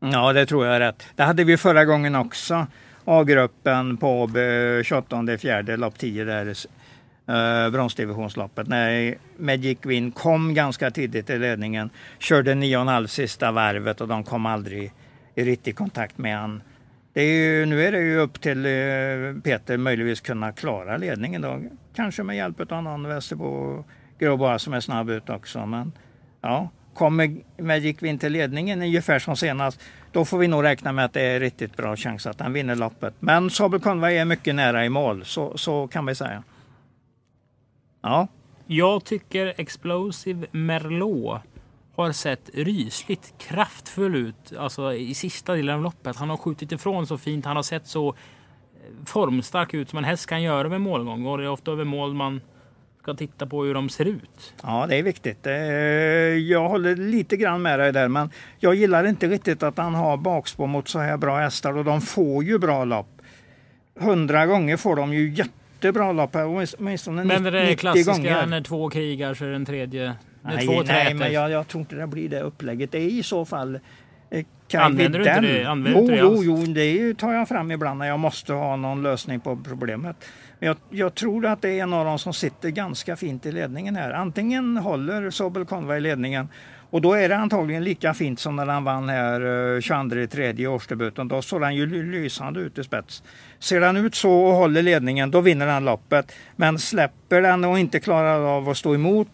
Ja, 0.00 0.32
det 0.32 0.46
tror 0.46 0.66
jag 0.66 0.76
är 0.76 0.80
rätt. 0.80 1.06
Det 1.16 1.22
hade 1.22 1.44
vi 1.44 1.56
förra 1.56 1.84
gången 1.84 2.14
också. 2.14 2.66
A-gruppen 3.04 3.96
på 3.96 4.30
28 4.84 5.38
fjärde 5.38 5.76
lopp 5.76 5.98
10 5.98 6.24
där 6.24 6.54
eh, 7.28 7.70
bronsdivisionsloppet. 7.70 8.68
När 8.68 9.14
Magic 9.36 9.78
Win 9.82 10.10
kom 10.12 10.54
ganska 10.54 10.90
tidigt 10.90 11.30
i 11.30 11.38
ledningen, 11.38 11.90
körde 12.18 12.54
9,5 12.54 13.06
sista 13.06 13.52
varvet 13.52 14.00
och 14.00 14.08
de 14.08 14.24
kom 14.24 14.46
aldrig 14.46 14.92
i 15.34 15.44
riktig 15.44 15.76
kontakt 15.76 16.18
med 16.18 16.38
han. 16.38 16.62
Det 17.12 17.22
är 17.22 17.32
ju, 17.32 17.66
nu 17.66 17.86
är 17.86 17.92
det 17.92 18.00
ju 18.00 18.18
upp 18.18 18.40
till 18.40 18.66
eh, 18.66 19.42
Peter 19.42 19.76
möjligtvis 19.76 20.20
kunna 20.20 20.52
klara 20.52 20.96
ledningen 20.96 21.42
då. 21.42 21.62
Kanske 21.94 22.22
med 22.22 22.36
hjälp 22.36 22.72
av 22.72 22.82
någon 22.82 23.08
Västerbo 23.08 23.84
Gråboa 24.18 24.58
som 24.58 24.72
är 24.72 24.80
snabb 24.80 25.10
ut 25.10 25.30
också. 25.30 25.66
Men 25.66 25.92
ja, 26.40 26.68
kommer 26.94 27.36
Magic 27.62 27.96
Win 28.02 28.18
till 28.18 28.32
ledningen 28.32 28.82
ungefär 28.82 29.18
som 29.18 29.36
senast, 29.36 29.80
då 30.12 30.24
får 30.24 30.38
vi 30.38 30.48
nog 30.48 30.64
räkna 30.64 30.92
med 30.92 31.04
att 31.04 31.12
det 31.12 31.22
är 31.22 31.40
riktigt 31.40 31.76
bra 31.76 31.96
chans 31.96 32.26
att 32.26 32.40
han 32.40 32.52
vinner 32.52 32.74
loppet. 32.74 33.14
Men 33.20 33.50
Sabel 33.50 33.80
Conway 33.80 34.16
är 34.16 34.24
mycket 34.24 34.54
nära 34.54 34.84
i 34.84 34.88
mål, 34.88 35.24
så, 35.24 35.58
så 35.58 35.88
kan 35.88 36.06
vi 36.06 36.14
säga. 36.14 36.42
Ja. 38.08 38.28
Jag 38.66 39.04
tycker 39.04 39.54
Explosive 39.56 40.46
Merlot 40.50 41.40
har 41.96 42.12
sett 42.12 42.50
rysligt 42.54 43.34
kraftfull 43.38 44.14
ut 44.14 44.52
alltså 44.58 44.94
i 44.94 45.14
sista 45.14 45.54
delen 45.54 45.74
av 45.74 45.82
loppet. 45.82 46.16
Han 46.16 46.30
har 46.30 46.36
skjutit 46.36 46.72
ifrån 46.72 47.06
så 47.06 47.18
fint. 47.18 47.44
Han 47.44 47.56
har 47.56 47.62
sett 47.62 47.86
så 47.86 48.08
eh, 48.08 48.14
formstark 49.06 49.74
ut 49.74 49.90
som 49.90 49.98
en 49.98 50.04
häst 50.04 50.26
kan 50.26 50.42
göra 50.42 50.68
med 50.68 50.80
målgång. 50.80 51.26
Och 51.26 51.38
det 51.38 51.44
är 51.44 51.48
ofta 51.48 51.70
över 51.70 51.84
mål 51.84 52.14
man 52.14 52.40
ska 53.02 53.14
titta 53.14 53.46
på 53.46 53.64
hur 53.64 53.74
de 53.74 53.88
ser 53.88 54.04
ut. 54.04 54.54
Ja, 54.62 54.86
det 54.88 54.96
är 54.96 55.02
viktigt. 55.02 55.46
Eh, 55.46 55.52
jag 55.52 56.68
håller 56.68 56.96
lite 56.96 57.36
grann 57.36 57.62
med 57.62 57.78
dig 57.78 57.92
där, 57.92 58.08
men 58.08 58.30
jag 58.58 58.74
gillar 58.74 59.06
inte 59.06 59.26
riktigt 59.26 59.62
att 59.62 59.78
han 59.78 59.94
har 59.94 60.16
bakspår 60.16 60.66
mot 60.66 60.88
så 60.88 60.98
här 60.98 61.16
bra 61.16 61.38
hästar 61.38 61.76
och 61.76 61.84
de 61.84 62.00
får 62.00 62.44
ju 62.44 62.58
bra 62.58 62.84
lopp. 62.84 63.22
Hundra 64.00 64.46
gånger 64.46 64.76
får 64.76 64.96
de 64.96 65.14
ju 65.14 65.34
jätte 65.34 65.52
jättebra 65.78 66.12
lopp 66.12 66.34
här. 66.34 66.46
Åtminstone 66.78 67.24
Men 67.24 67.42
det 67.42 67.60
är 67.60 67.74
klassiska 67.74 68.12
gånger. 68.12 68.46
när 68.46 68.60
två 68.60 68.90
krigar 68.90 69.34
så 69.34 69.44
är 69.44 69.48
den 69.48 69.64
tredje 69.64 70.02
Det 70.02 70.48
är 70.52 70.56
Nej, 70.56 70.66
två 70.66 70.82
nej 70.82 71.14
men 71.14 71.32
jag, 71.32 71.50
jag 71.50 71.68
tror 71.68 71.80
inte 71.80 71.96
det 71.96 72.06
blir 72.06 72.28
det 72.28 72.40
upplägget. 72.40 72.92
Det 72.92 72.98
är 72.98 73.08
i 73.08 73.22
så 73.22 73.44
fall 73.44 73.78
eh, 74.30 74.44
Kaj 74.68 74.80
Använder 74.80 75.18
du 75.18 75.24
inte 75.24 75.40
det? 75.40 75.64
Använder 75.64 76.00
Jo, 76.00 76.06
det 76.08 76.16
jo, 76.16 76.44
jo, 76.44 76.56
det 76.66 77.14
tar 77.14 77.32
jag 77.32 77.48
fram 77.48 77.70
ibland 77.70 77.98
när 77.98 78.06
jag 78.06 78.18
måste 78.18 78.52
ha 78.52 78.76
någon 78.76 79.02
lösning 79.02 79.40
på 79.40 79.56
problemet. 79.56 80.16
Jag, 80.58 80.76
jag 80.90 81.14
tror 81.14 81.46
att 81.46 81.62
det 81.62 81.70
är 81.78 81.82
en 81.82 81.92
av 81.92 82.04
dem 82.04 82.18
som 82.18 82.32
sitter 82.32 82.68
ganska 82.68 83.16
fint 83.16 83.46
i 83.46 83.52
ledningen 83.52 83.96
här. 83.96 84.10
Antingen 84.10 84.76
håller 84.76 85.30
Sobel 85.30 85.64
Conway 85.64 86.00
ledningen 86.00 86.48
och 86.90 87.00
då 87.00 87.12
är 87.12 87.28
det 87.28 87.36
antagligen 87.36 87.84
lika 87.84 88.14
fint 88.14 88.40
som 88.40 88.56
när 88.56 88.66
han 88.66 88.84
vann 88.84 89.08
här 89.08 89.74
eh, 89.74 89.80
22 89.80 90.26
tredje 90.26 90.64
i 90.64 90.66
årsdebuten. 90.66 91.28
Då 91.28 91.42
såg 91.42 91.62
han 91.62 91.74
ju 91.74 92.02
lysande 92.12 92.60
ut 92.60 92.78
i 92.78 92.84
spets. 92.84 93.22
Ser 93.58 93.80
han 93.80 93.96
ut 93.96 94.14
så 94.14 94.32
och 94.32 94.54
håller 94.54 94.82
ledningen, 94.82 95.30
då 95.30 95.40
vinner 95.40 95.66
han 95.66 95.84
loppet. 95.84 96.32
Men 96.56 96.78
släpper 96.78 97.42
den 97.42 97.64
och 97.64 97.78
inte 97.78 98.00
klarar 98.00 98.56
av 98.56 98.68
att 98.68 98.76
stå 98.76 98.94
emot 98.94 99.28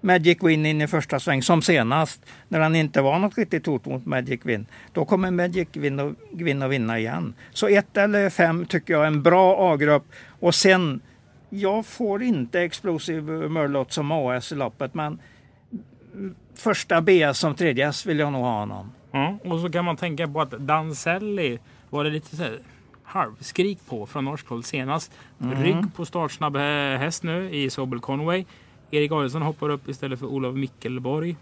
Magic 0.00 0.38
Win 0.42 0.66
in 0.66 0.82
i 0.82 0.86
första 0.86 1.20
sväng 1.20 1.42
som 1.42 1.62
senast 1.62 2.20
när 2.48 2.60
han 2.60 2.76
inte 2.76 3.02
var 3.02 3.18
något 3.18 3.38
riktigt 3.38 3.66
hot 3.66 3.84
mot 3.86 4.06
Magic 4.06 4.40
Win. 4.42 4.66
Då 4.92 5.04
kommer 5.04 5.30
Magic 5.30 5.68
Win 5.72 6.00
och, 6.00 6.12
Win 6.32 6.62
att 6.62 6.70
vinna 6.70 6.98
igen. 6.98 7.34
Så 7.52 7.68
ett 7.68 7.96
eller 7.96 8.30
fem 8.30 8.66
tycker 8.66 8.94
jag 8.94 9.02
är 9.02 9.06
en 9.06 9.22
bra 9.22 9.72
A-grupp. 9.72 10.04
Och 10.40 10.54
sen, 10.54 11.00
jag 11.50 11.86
får 11.86 12.22
inte 12.22 12.60
Explosive 12.60 13.48
Murlot 13.48 13.92
som 13.92 14.12
AS 14.12 14.52
i 14.52 14.54
loppet 14.54 14.94
men 14.94 15.18
första 16.58 17.00
BS 17.00 17.38
som 17.38 17.54
tredje 17.54 17.88
S 17.88 18.06
vill 18.06 18.18
jag 18.18 18.32
nog 18.32 18.42
ha 18.42 18.58
honom. 18.58 18.92
Ja, 19.10 19.38
och 19.44 19.60
så 19.60 19.70
kan 19.70 19.84
man 19.84 19.96
tänka 19.96 20.28
på 20.28 20.40
att 20.40 20.50
Danselli 20.50 21.58
var 21.90 22.04
det 22.04 22.10
lite 22.10 22.36
så 22.36 22.42
här 22.42 22.58
halvskrik 23.04 23.78
på 23.88 24.06
från 24.06 24.24
norskt 24.24 24.48
håll 24.48 24.64
senast. 24.64 25.12
Mm. 25.40 25.62
Rygg 25.62 25.94
på 25.96 26.04
startsnabb 26.04 26.56
hä- 26.56 26.96
häst 26.96 27.22
nu 27.22 27.50
i 27.54 27.70
Sobel 27.70 28.00
Conway. 28.00 28.44
Erik 28.90 29.12
Adielsson 29.12 29.42
hoppar 29.42 29.68
upp 29.68 29.88
istället 29.88 30.18
för 30.18 30.26
Olof 30.26 30.54
Mickelborg. 30.54 31.36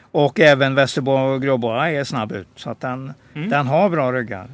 Och 0.00 0.40
även 0.40 0.74
Västerbo 0.74 1.38
Gråboa 1.38 1.90
är 1.90 2.04
snabb 2.04 2.32
ut 2.32 2.48
så 2.56 2.70
att 2.70 2.80
den, 2.80 3.12
Mm. 3.34 3.48
den 3.48 3.66
har 3.66 3.90
bra 3.90 4.12
ryggar. 4.12 4.48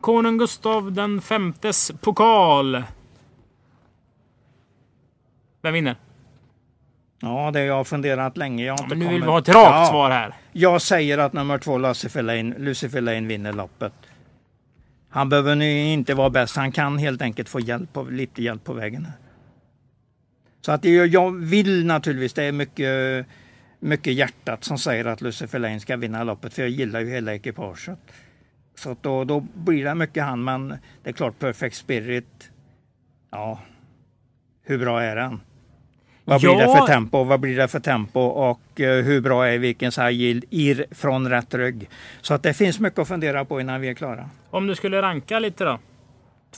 Konung 0.00 0.38
Gustav 0.38 0.92
den 0.92 1.20
femtes 1.20 1.92
pokal. 2.00 2.82
Vem 5.62 5.74
vinner? 5.74 5.96
Ja, 7.20 7.50
det 7.50 7.58
har 7.58 7.66
jag 7.66 7.86
funderat 7.86 8.36
länge. 8.36 8.64
Jag 8.64 8.72
har 8.72 8.78
Ja, 8.84 8.86
men 8.88 8.98
nu 8.98 9.04
vill 9.08 9.22
kommit- 9.22 9.24
vi 9.26 9.30
ha 9.30 9.38
ett 9.38 9.48
rakt 9.48 9.56
Ja. 9.70 9.86
svar 9.90 10.10
här. 10.10 10.34
Jag 10.52 10.82
säger 10.82 11.18
att 11.18 11.32
nummer 11.32 11.58
två, 11.58 11.78
Lucifer 11.78 12.22
Lane, 12.22 12.58
Lucifer 12.58 13.00
Lane 13.00 13.20
vinner 13.26 13.52
loppet. 13.52 13.92
Han 15.10 15.28
behöver 15.28 15.54
nu 15.54 15.78
inte 15.80 16.14
vara 16.14 16.30
bäst, 16.30 16.56
han 16.56 16.72
kan 16.72 16.98
helt 16.98 17.22
enkelt 17.22 17.48
få 17.48 17.60
hjälp 17.60 17.92
på, 17.92 18.02
lite 18.02 18.42
hjälp 18.42 18.64
på 18.64 18.72
vägen. 18.72 19.04
här. 19.04 19.14
Så 20.60 20.72
att 20.72 20.84
jag 20.84 21.30
vill 21.36 21.86
naturligtvis, 21.86 22.32
det 22.32 22.44
är 22.44 22.52
mycket, 22.52 23.26
mycket 23.80 24.12
hjärtat 24.14 24.64
som 24.64 24.78
säger 24.78 25.04
att 25.04 25.20
Lucifer 25.20 25.58
Lane 25.58 25.80
ska 25.80 25.96
vinna 25.96 26.24
loppet, 26.24 26.54
för 26.54 26.62
jag 26.62 26.70
gillar 26.70 27.00
ju 27.00 27.10
hela 27.10 27.34
ekipaget. 27.34 27.98
Så 28.74 28.96
då, 29.00 29.24
då 29.24 29.40
blir 29.40 29.84
det 29.84 29.94
mycket 29.94 30.24
han, 30.24 30.44
men 30.44 30.68
det 31.02 31.10
är 31.10 31.12
klart 31.12 31.38
Perfect 31.38 31.76
Spirit, 31.76 32.50
ja, 33.30 33.60
hur 34.64 34.78
bra 34.78 35.02
är 35.02 35.16
den? 35.16 35.40
Vad 36.28 36.40
blir 36.40 36.50
Ja. 36.50 36.58
det 36.66 36.78
för 36.78 36.86
tempo? 36.86 37.24
Vad 37.24 37.40
blir 37.40 37.56
det 37.56 37.68
för 37.68 37.80
tempo? 37.80 38.20
Och 38.20 38.80
eh, 38.80 39.04
hur 39.04 39.20
bra 39.20 39.48
är 39.48 39.90
så 39.90 40.02
här 40.02 40.10
yield 40.10 40.44
ir 40.50 40.86
från 40.90 41.30
rätt 41.30 41.54
rygg? 41.54 41.88
Så 42.20 42.34
att 42.34 42.42
det 42.42 42.54
finns 42.54 42.80
mycket 42.80 42.98
att 42.98 43.08
fundera 43.08 43.44
på 43.44 43.60
innan 43.60 43.80
vi 43.80 43.88
är 43.88 43.94
klara. 43.94 44.30
Om 44.50 44.66
du 44.66 44.74
skulle 44.74 45.02
ranka 45.02 45.38
lite 45.38 45.64
då? 45.64 45.78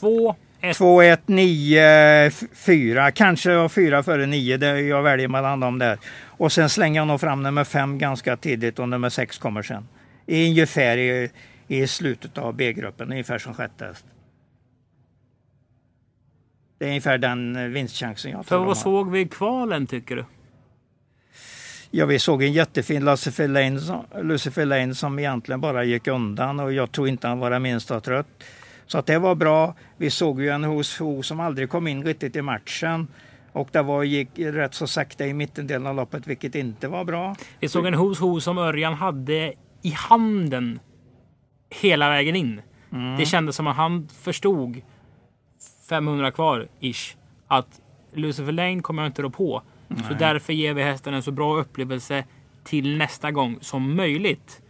Två, 0.01 0.35
ett. 0.61 0.77
2, 0.77 1.03
1, 1.03 1.21
9, 1.29 2.31
4. 2.55 3.11
Kanske 3.11 3.51
jag 3.51 3.73
4 3.73 4.03
före 4.03 4.27
9. 4.27 4.57
Det 4.57 4.81
jag 4.81 5.03
väljer 5.03 5.29
mellan 5.29 5.61
dem 5.61 5.79
där. 5.79 5.99
Och 6.25 6.53
sen 6.53 6.69
slänger 6.69 7.01
jag 7.01 7.07
nog 7.09 7.21
fram 7.21 7.43
nummer 7.43 7.65
5 7.65 7.99
ganska 7.99 8.37
tidigt 8.37 8.79
och 8.79 8.89
nummer 8.89 9.09
6 9.09 9.39
kommer 9.39 9.63
sen. 9.63 9.89
Ungefär 10.27 10.97
i, 10.97 11.31
i 11.69 11.87
slutet 11.87 12.39
av 12.39 12.55
B-gruppen, 12.55 13.11
ungefär 13.11 13.39
som 13.39 13.55
sjätte 13.55 13.85
häst. 13.85 14.05
Det 16.81 16.85
är 16.87 16.89
ungefär 16.89 17.19
den 17.19 17.57
eh, 17.57 17.63
vinstchansen 17.65 18.31
jag 18.31 18.45
För 18.45 18.49
tror 18.49 18.59
har. 18.59 18.67
vad 18.67 18.77
såg 18.79 19.11
vi 19.11 19.21
i 19.21 19.29
kvalen 19.29 19.87
tycker 19.87 20.17
du? 20.17 20.25
Ja, 21.91 22.07
vi 22.07 22.19
såg 22.19 22.43
en 22.43 22.53
jättefin 22.53 23.05
Lucifer 23.05 23.49
Lane, 23.49 23.81
som- 23.81 24.05
Lucifer 24.23 24.65
Lane 24.67 24.95
som 24.95 25.19
egentligen 25.19 25.61
bara 25.61 25.85
gick 25.85 26.07
undan 26.07 26.61
och 26.61 26.73
jag 26.73 26.93
tror 26.93 27.09
inte 27.09 27.29
han 27.29 27.39
var 27.39 27.51
det 27.51 27.59
minsta 27.59 28.01
trött. 28.01 28.27
Så 28.87 28.99
att 28.99 29.07
det 29.07 29.19
var 29.19 29.35
bra. 29.35 29.75
Vi 29.97 30.11
såg 30.11 30.41
ju 30.43 30.49
en 30.49 30.65
hos 30.65 30.99
Ho 30.99 31.23
som 31.23 31.41
aldrig 31.41 31.71
kom 31.71 31.87
in 31.87 32.05
riktigt 32.05 32.37
i 32.37 32.43
matchen. 32.43 33.09
Och 33.53 33.69
det 33.73 33.83
var, 33.83 34.03
gick 34.05 34.29
rätt 34.39 34.75
så 34.75 34.87
sakta 34.87 35.27
i 35.27 35.35
mittendelen 35.35 35.87
av 35.87 35.95
loppet, 35.97 36.27
vilket 36.27 36.55
inte 36.55 36.89
var 36.89 37.05
bra. 37.05 37.37
Vi 37.61 37.69
såg 37.69 37.87
en 37.87 37.95
hos 37.95 38.19
hos 38.19 38.45
som 38.45 38.59
Örjan 38.59 38.95
hade 38.95 39.53
i 39.83 39.91
handen 39.97 40.81
hela 41.71 42.09
vägen 42.11 42.37
in. 42.37 42.61
Mm. 42.93 43.17
Det 43.19 43.27
kändes 43.27 43.57
som 43.57 43.67
att 43.67 43.77
han 43.77 44.09
förstod 44.23 44.81
500 45.91 46.31
kvar 46.31 46.69
ish 46.81 47.17
att 47.47 47.81
Lucifer 48.13 48.53
Lane 48.53 48.81
kommer 48.81 49.03
jag 49.03 49.09
inte 49.09 49.23
rå 49.23 49.31
på. 49.31 49.63
Så 50.09 50.15
därför 50.19 50.53
ger 50.53 50.75
vi 50.75 50.83
hästen 50.83 51.15
en 51.15 51.23
så 51.23 51.31
bra 51.33 51.57
upplevelse 51.57 52.25
till 52.65 52.97
nästa 52.97 53.31
gång 53.31 53.59
som 53.61 53.97
möjligt. 53.97 54.63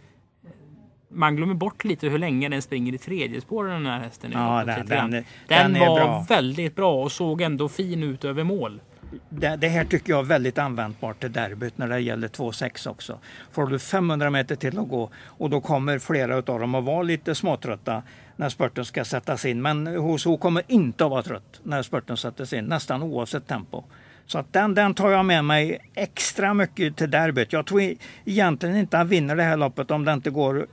Man 1.12 1.37
glömmer 1.37 1.54
bort 1.54 1.85
lite 1.85 2.09
hur 2.09 2.18
länge 2.18 2.48
den 2.48 2.62
springer 2.62 2.92
i 2.94 2.98
tredje 2.98 3.40
spår 3.40 3.64
den 3.66 3.87
här 3.87 3.98
hästen. 4.00 4.30
Ja, 4.35 4.64
den- 4.64 4.87
den 4.87 5.11
den 5.48 5.72
den 5.72 5.80
var 5.88 5.96
bra. 6.00 6.26
väldigt 6.28 6.76
bra 6.76 7.02
och 7.02 7.12
såg 7.12 7.40
ändå 7.40 7.68
fin 7.68 8.02
ut 8.02 8.24
över 8.24 8.44
mål. 8.44 8.80
Det, 9.29 9.57
det 9.57 9.68
här 9.68 9.85
tycker 9.85 10.12
jag 10.12 10.20
är 10.20 10.25
väldigt 10.25 10.59
användbart 10.59 11.20
till 11.20 11.33
derbyt 11.33 11.79
när 11.79 11.88
det 11.88 12.01
gäller 12.01 12.29
2,6 12.29 12.88
också. 12.88 13.18
Får 13.53 13.66
du 13.66 13.79
500 13.79 14.31
meter 14.31 14.57
till 14.57 14.79
att 14.79 14.88
gå 14.88 15.11
och 15.25 15.51
då 15.51 15.61
kommer 15.61 15.99
flera 15.99 16.37
av 16.37 16.42
dem 16.42 16.75
att 16.75 16.85
vara 16.85 17.03
lite 17.03 17.35
småtrötta 17.35 18.03
när 18.37 18.49
spurten 18.49 18.85
ska 18.85 19.05
sättas 19.05 19.44
in. 19.44 19.62
Men 19.62 19.87
HSO 19.87 20.37
kommer 20.37 20.62
inte 20.66 21.05
att 21.05 21.11
vara 21.11 21.23
trött 21.23 21.61
när 21.62 21.83
spurten 21.83 22.16
sätts 22.16 22.53
in, 22.53 22.64
nästan 22.64 23.03
oavsett 23.03 23.46
tempo. 23.46 23.85
Så 24.27 24.38
att 24.38 24.53
den, 24.53 24.75
den 24.75 24.94
tar 24.94 25.11
jag 25.11 25.25
med 25.25 25.44
mig 25.44 25.79
extra 25.94 26.55
mycket 26.55 26.96
till 26.96 27.11
derbyt. 27.11 27.53
Jag 27.53 27.66
tror 27.66 27.94
egentligen 28.25 28.77
inte 28.77 28.96
han 28.96 29.09
vinner 29.09 29.37
det 29.37 29.42
här 29.42 29.57
loppet 29.57 29.90
om 29.90 30.05
det 30.05 30.12
inte 30.12 30.31
går 30.31 30.66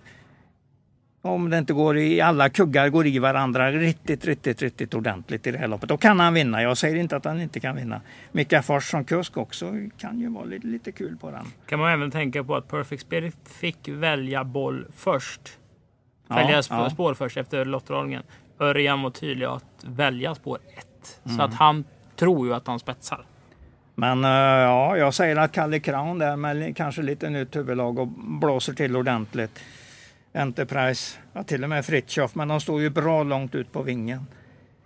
om 1.22 1.50
det 1.50 1.58
inte 1.58 1.74
går 1.74 1.98
i 1.98 2.22
alla 2.22 2.50
kuggar 2.50 2.90
går 2.90 3.08
i 3.08 3.20
varandra 3.20 3.72
riktigt, 3.72 4.26
riktigt, 4.26 4.62
riktigt 4.62 4.94
ordentligt 4.94 5.48
i 5.48 5.52
det 5.52 5.58
här 5.58 5.68
loppet. 5.68 5.90
Då 5.90 5.98
kan 5.98 6.20
han 6.20 6.34
vinna. 6.34 6.62
Jag 6.62 6.78
säger 6.78 6.96
inte 6.96 7.16
att 7.16 7.26
han 7.26 7.42
inte 7.42 7.60
kan 7.60 7.76
vinna. 7.76 8.02
Mika 8.32 8.62
Fors 8.62 8.92
som 8.92 9.06
kusk 9.06 9.38
också 9.38 9.74
kan 9.98 10.20
ju 10.20 10.30
vara 10.30 10.46
lite, 10.46 10.68
lite 10.68 10.92
kul 10.92 11.18
på 11.18 11.32
den. 11.32 11.46
Kan 11.66 11.80
man 11.80 11.92
även 11.92 12.12
tänka 12.12 12.44
på 12.44 12.56
att 12.56 12.68
Perfect 12.68 13.02
Spirit 13.02 13.36
fick 13.46 13.88
välja 13.88 14.44
boll 14.44 14.86
först. 14.96 15.42
Ja, 16.28 16.36
välja 16.36 16.62
sp- 16.62 16.84
ja. 16.84 16.90
spår 16.90 17.14
först 17.14 17.38
efter 17.38 17.66
lottdragningen. 17.66 18.24
Örjan 18.60 19.02
var 19.02 19.10
tydlig 19.10 19.46
att 19.46 19.86
välja 19.86 20.36
spår 20.36 20.60
ett. 20.78 21.20
Mm. 21.26 21.38
Så 21.38 21.44
att 21.44 21.54
han 21.54 21.84
tror 22.16 22.48
ju 22.48 22.54
att 22.54 22.68
han 22.68 22.80
spetsar. 22.80 23.26
Men 23.96 24.24
eh, 24.24 24.32
ja, 24.32 24.98
jag 24.98 25.14
säger 25.14 25.36
att 25.36 25.52
Kalle 25.52 25.80
Crown 25.80 26.20
där 26.20 26.36
med 26.36 26.78
kanske 26.78 27.02
lite 27.02 27.30
nytt 27.30 27.56
huvudlag 27.56 28.00
och 28.00 28.08
blåser 28.18 28.74
till 28.74 28.96
ordentligt. 28.96 29.60
Enterprise, 30.38 31.18
ja, 31.34 31.44
till 31.44 31.64
och 31.64 31.70
med 31.70 31.86
Fritiof, 31.86 32.36
men 32.36 32.48
de 32.48 32.62
står 32.62 32.82
ju 32.82 32.90
bra 32.90 33.24
långt 33.24 33.56
ut 33.56 33.72
på 33.72 33.82
vingen. 33.82 34.26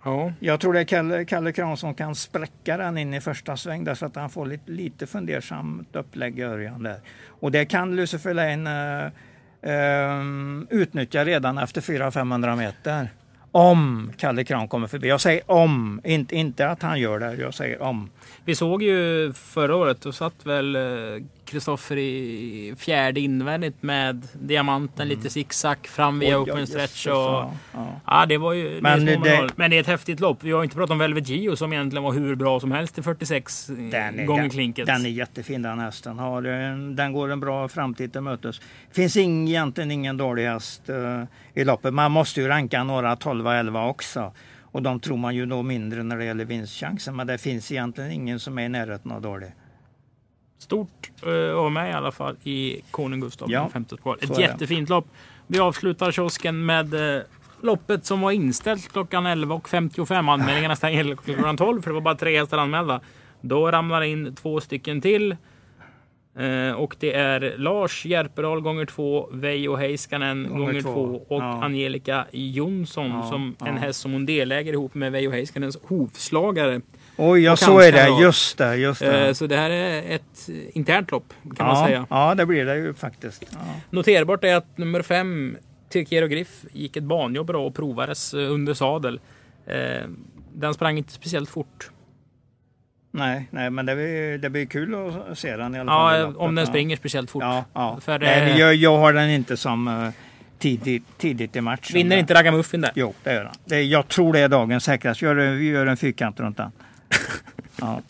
Ja. 0.04 0.32
Jag 0.40 0.60
tror 0.60 0.72
det 0.72 0.80
är 0.80 0.84
Kalle, 0.84 1.24
Kalle 1.24 1.52
Kran 1.52 1.76
som 1.76 1.94
kan 1.94 2.14
spräcka 2.14 2.76
den 2.76 2.98
in 2.98 3.14
i 3.14 3.20
första 3.20 3.56
sväng 3.56 3.84
där 3.84 3.94
så 3.94 4.06
att 4.06 4.16
han 4.16 4.30
får 4.30 4.46
lite, 4.46 4.70
lite 4.70 5.06
fundersamt 5.06 5.96
upplägg 5.96 6.38
i 6.38 6.42
Örjan 6.42 6.82
där. 6.82 7.00
Och 7.28 7.52
det 7.52 7.64
kan 7.64 7.96
Lucifer 7.96 8.34
Lane 8.34 9.10
eh, 9.62 9.72
eh, 9.72 10.22
utnyttja 10.70 11.24
redan 11.24 11.58
efter 11.58 11.80
400-500 11.80 12.56
meter. 12.56 13.08
Om 13.54 14.12
Kalle 14.16 14.44
Kran 14.44 14.68
kommer 14.68 14.86
förbi. 14.86 15.08
Jag 15.08 15.20
säger 15.20 15.50
om, 15.50 16.00
inte, 16.04 16.36
inte 16.36 16.68
att 16.68 16.82
han 16.82 17.00
gör 17.00 17.18
det. 17.18 17.34
Jag 17.34 17.54
säger 17.54 17.82
om. 17.82 18.10
Vi 18.44 18.54
såg 18.54 18.82
ju 18.82 19.32
förra 19.32 19.76
året, 19.76 20.00
då 20.00 20.12
satt 20.12 20.46
väl 20.46 20.76
Kristoffer 21.52 21.96
i 21.98 22.74
fjärde 22.78 23.20
invändigt 23.20 23.82
med 23.82 24.28
diamanten 24.32 25.08
lite 25.08 25.30
zigzag 25.30 25.76
fram 25.86 26.18
via 26.18 26.28
Mm. 26.28 26.42
Oj, 26.42 26.50
open 26.50 26.62
oj, 26.62 26.66
stretch. 26.66 27.06
Och, 27.06 27.12
ja, 27.12 27.52
ja. 27.72 28.00
ja, 28.06 28.26
det 28.26 28.38
var 28.38 28.52
ju 28.52 28.80
Men 28.80 29.04
det 29.04 29.16
det-. 29.16 29.48
Men 29.56 29.70
det 29.70 29.76
är 29.76 29.80
ett 29.80 29.86
häftigt 29.86 30.20
lopp. 30.20 30.44
Vi 30.44 30.52
har 30.52 30.64
inte 30.64 30.76
pratat 30.76 30.90
om 30.90 30.98
Velvet 30.98 31.28
Gio 31.28 31.56
som 31.56 31.72
egentligen 31.72 32.02
var 32.04 32.12
hur 32.12 32.34
bra 32.34 32.60
som 32.60 32.72
helst 32.72 32.98
i 32.98 33.02
46 33.02 33.66
Den 33.66 34.18
är, 34.20 34.24
gånger 34.26 34.40
den, 34.42 34.50
klinket. 34.50 34.86
den 34.86 35.06
är 35.06 35.10
jättefin 35.10 35.62
den 35.62 35.78
hästen. 35.78 36.18
Har, 36.18 36.42
en- 36.42 36.96
den 36.96 37.12
går 37.12 37.30
en 37.30 37.40
bra 37.40 37.68
framtid 37.68 38.12
till 38.12 38.20
mötes. 38.20 38.60
finns 38.92 39.16
ing, 39.16 39.48
egentligen 39.48 39.90
ingen 39.90 40.16
dålig 40.16 40.44
häst 40.46 40.88
eh, 40.88 41.24
i 41.54 41.64
loppet. 41.64 41.94
Man 41.94 42.12
måste 42.12 42.40
ju 42.40 42.48
ranka 42.48 42.84
några 42.84 43.14
12-11 43.14 43.88
också. 43.90 44.32
Och 44.62 44.82
de 44.82 45.00
tror 45.00 45.16
man 45.16 45.34
ju 45.34 45.46
då 45.46 45.62
mindre 45.62 46.02
när 46.02 46.16
det 46.16 46.24
gäller 46.24 46.44
vinstchansen. 46.44 47.16
Men 47.16 47.26
det 47.26 47.38
finns 47.38 47.72
egentligen 47.72 48.10
ingen 48.10 48.40
som 48.40 48.58
är 48.58 48.62
i 48.62 48.68
närheten 48.68 49.10
av 49.12 49.22
dålig. 49.22 49.52
Stort 50.62 51.10
uh, 51.26 51.54
av 51.56 51.72
mig 51.72 51.90
i 51.90 51.94
alla 51.94 52.12
fall 52.12 52.36
i 52.44 52.82
Konung 52.90 53.20
Gustav 53.20 53.50
Ja, 53.50 53.68
femte 53.72 53.96
Ett 54.20 54.38
jättefint 54.38 54.88
lopp. 54.88 55.06
Vi 55.46 55.58
avslutar 55.58 56.12
kiosken 56.12 56.66
med 56.66 57.16
eh, 57.16 57.22
loppet 57.60 58.06
som 58.06 58.20
var 58.20 58.30
inställt 58.30 58.92
klockan 58.92 59.26
11.55. 59.26 60.32
Anmälningarna 60.32 60.76
stängde 60.76 61.16
klockan 61.16 61.56
12 61.56 61.82
för 61.82 61.90
det 61.90 61.94
var 61.94 62.00
bara 62.00 62.14
tre 62.14 62.38
hästar 62.38 62.58
anmälda. 62.58 63.00
Då 63.40 63.70
ramlar 63.70 64.02
in 64.02 64.34
två 64.34 64.60
stycken 64.60 65.00
till. 65.00 65.36
Eh, 66.36 66.72
och 66.72 66.96
det 67.00 67.12
är 67.14 67.54
Lars 67.58 68.06
Järpedal 68.06 68.60
gånger 68.60 68.86
två, 68.86 69.28
Veijo 69.32 69.76
Heiskanen 69.76 70.48
Gånger 70.48 70.66
gånger 70.66 70.80
två. 70.80 70.92
två 70.92 71.34
och 71.34 71.42
Ja. 71.42 71.64
Angelica 71.64 72.26
Jonsson 72.32 73.10
Ja, 73.10 73.22
som 73.22 73.56
ja. 73.60 73.66
en 73.66 73.76
häst 73.76 74.00
som 74.00 74.12
hon 74.12 74.26
deläger 74.26 74.72
ihop 74.72 74.94
med 74.94 75.12
Veijo 75.12 75.30
Heiskanens 75.30 75.78
hovslagare. 75.82 76.80
Oj, 77.16 77.40
ja 77.40 77.56
så 77.56 77.78
är 77.78 77.92
det. 77.92 77.98
kamskamrat. 77.98 78.22
Just 78.22 78.58
det. 78.58 78.76
Just 78.76 79.00
det. 79.00 79.26
Eh, 79.26 79.32
så 79.32 79.46
det 79.46 79.56
här 79.56 79.70
är 79.70 80.14
ett 80.14 80.48
internt 80.72 81.10
lopp 81.10 81.32
kan 81.56 81.66
man 81.66 81.76
ja, 81.76 81.86
säga. 81.86 82.06
ja, 82.10 82.34
det 82.34 82.46
blir 82.46 82.64
det 82.64 82.76
ju 82.76 82.94
faktiskt. 82.94 83.44
Ja. 83.50 83.58
Noterbart 83.90 84.44
är 84.44 84.56
att 84.56 84.78
nummer 84.78 85.02
fem, 85.02 85.56
Tirkero 85.88 86.26
Griff, 86.26 86.64
gick 86.72 86.96
ett 86.96 87.04
banjobb 87.04 87.46
bra 87.46 87.66
och 87.66 87.74
provades 87.74 88.34
eh, 88.34 88.52
under 88.52 88.74
sadel. 88.74 89.20
Eh, 89.66 90.08
den 90.54 90.74
sprang 90.74 90.98
inte 90.98 91.12
speciellt 91.12 91.50
fort. 91.50 91.90
Nej, 93.10 93.48
nej, 93.50 93.70
men 93.70 93.86
det 93.86 93.94
blir, 93.94 94.38
det 94.38 94.50
blir 94.50 94.66
kul 94.66 94.94
att 95.30 95.38
se 95.38 95.56
den 95.56 95.74
i 95.74 95.80
alla 95.80 95.90
fall. 95.92 96.20
Ja, 96.20 96.32
om 96.36 96.54
den 96.54 96.66
springer 96.66 96.96
speciellt 96.96 97.30
fort. 97.30 97.42
Ja, 97.42 97.64
ja. 97.72 97.98
För, 98.00 98.18
nej, 98.18 98.58
jag, 98.58 98.74
jag 98.74 98.98
har 98.98 99.12
den 99.12 99.30
inte 99.30 99.56
som 99.56 100.12
tidigt, 100.58 101.18
tidigt 101.18 101.56
i 101.56 101.60
matchen. 101.60 101.94
Vinner 101.94 102.16
inte 102.16 102.34
Ragamuffin 102.34 102.80
där? 102.80 102.90
Jo, 102.94 103.14
det 103.22 103.34
gör 103.34 103.44
han. 103.44 103.88
Jag 103.88 104.08
tror 104.08 104.32
det 104.32 104.40
är 104.40 104.48
dagens 104.48 104.84
säkrast. 104.84 105.22
Gör, 105.22 105.34
vi 105.34 105.68
gör 105.68 105.86
en 105.86 105.96
fyrkant 105.96 106.40
runt 106.40 106.56
den. 106.56 106.72
Ja. 107.80 108.00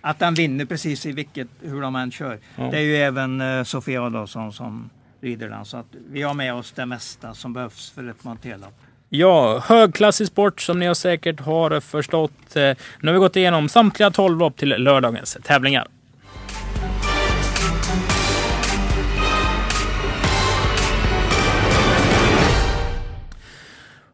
Att 0.00 0.18
den 0.18 0.34
vinner 0.34 0.64
precis 0.64 1.06
i 1.06 1.12
vilket, 1.12 1.48
hur 1.60 1.80
de 1.80 1.96
än 1.96 2.10
kör. 2.10 2.38
Ja. 2.56 2.64
Det 2.70 2.76
är 2.78 2.82
ju 2.82 2.96
även 2.96 3.40
eh, 3.40 3.64
Sofia 3.64 4.02
Adolfsson 4.02 4.52
som 4.52 4.90
rider 5.20 5.48
den. 5.48 5.64
Så 5.64 5.76
att 5.76 5.86
vi 6.10 6.22
har 6.22 6.34
med 6.34 6.54
oss 6.54 6.72
det 6.72 6.86
mesta 6.86 7.34
som 7.34 7.52
behövs 7.52 7.90
för 7.90 8.10
ett 8.10 8.24
monterlopp. 8.24 8.74
Ja, 9.08 9.58
högklassig 9.66 10.26
sport 10.26 10.60
som 10.60 10.78
ni 10.78 10.86
har 10.86 10.94
säkert 10.94 11.40
har 11.40 11.80
förstått. 11.80 12.56
Eh, 12.56 12.62
Nu 13.00 13.08
har 13.08 13.12
vi 13.12 13.18
gått 13.18 13.36
igenom 13.36 13.68
samtliga 13.68 14.10
12 14.10 14.38
lopp 14.38 14.56
till 14.56 14.68
lördagens 14.68 15.38
tävlingar. 15.42 15.86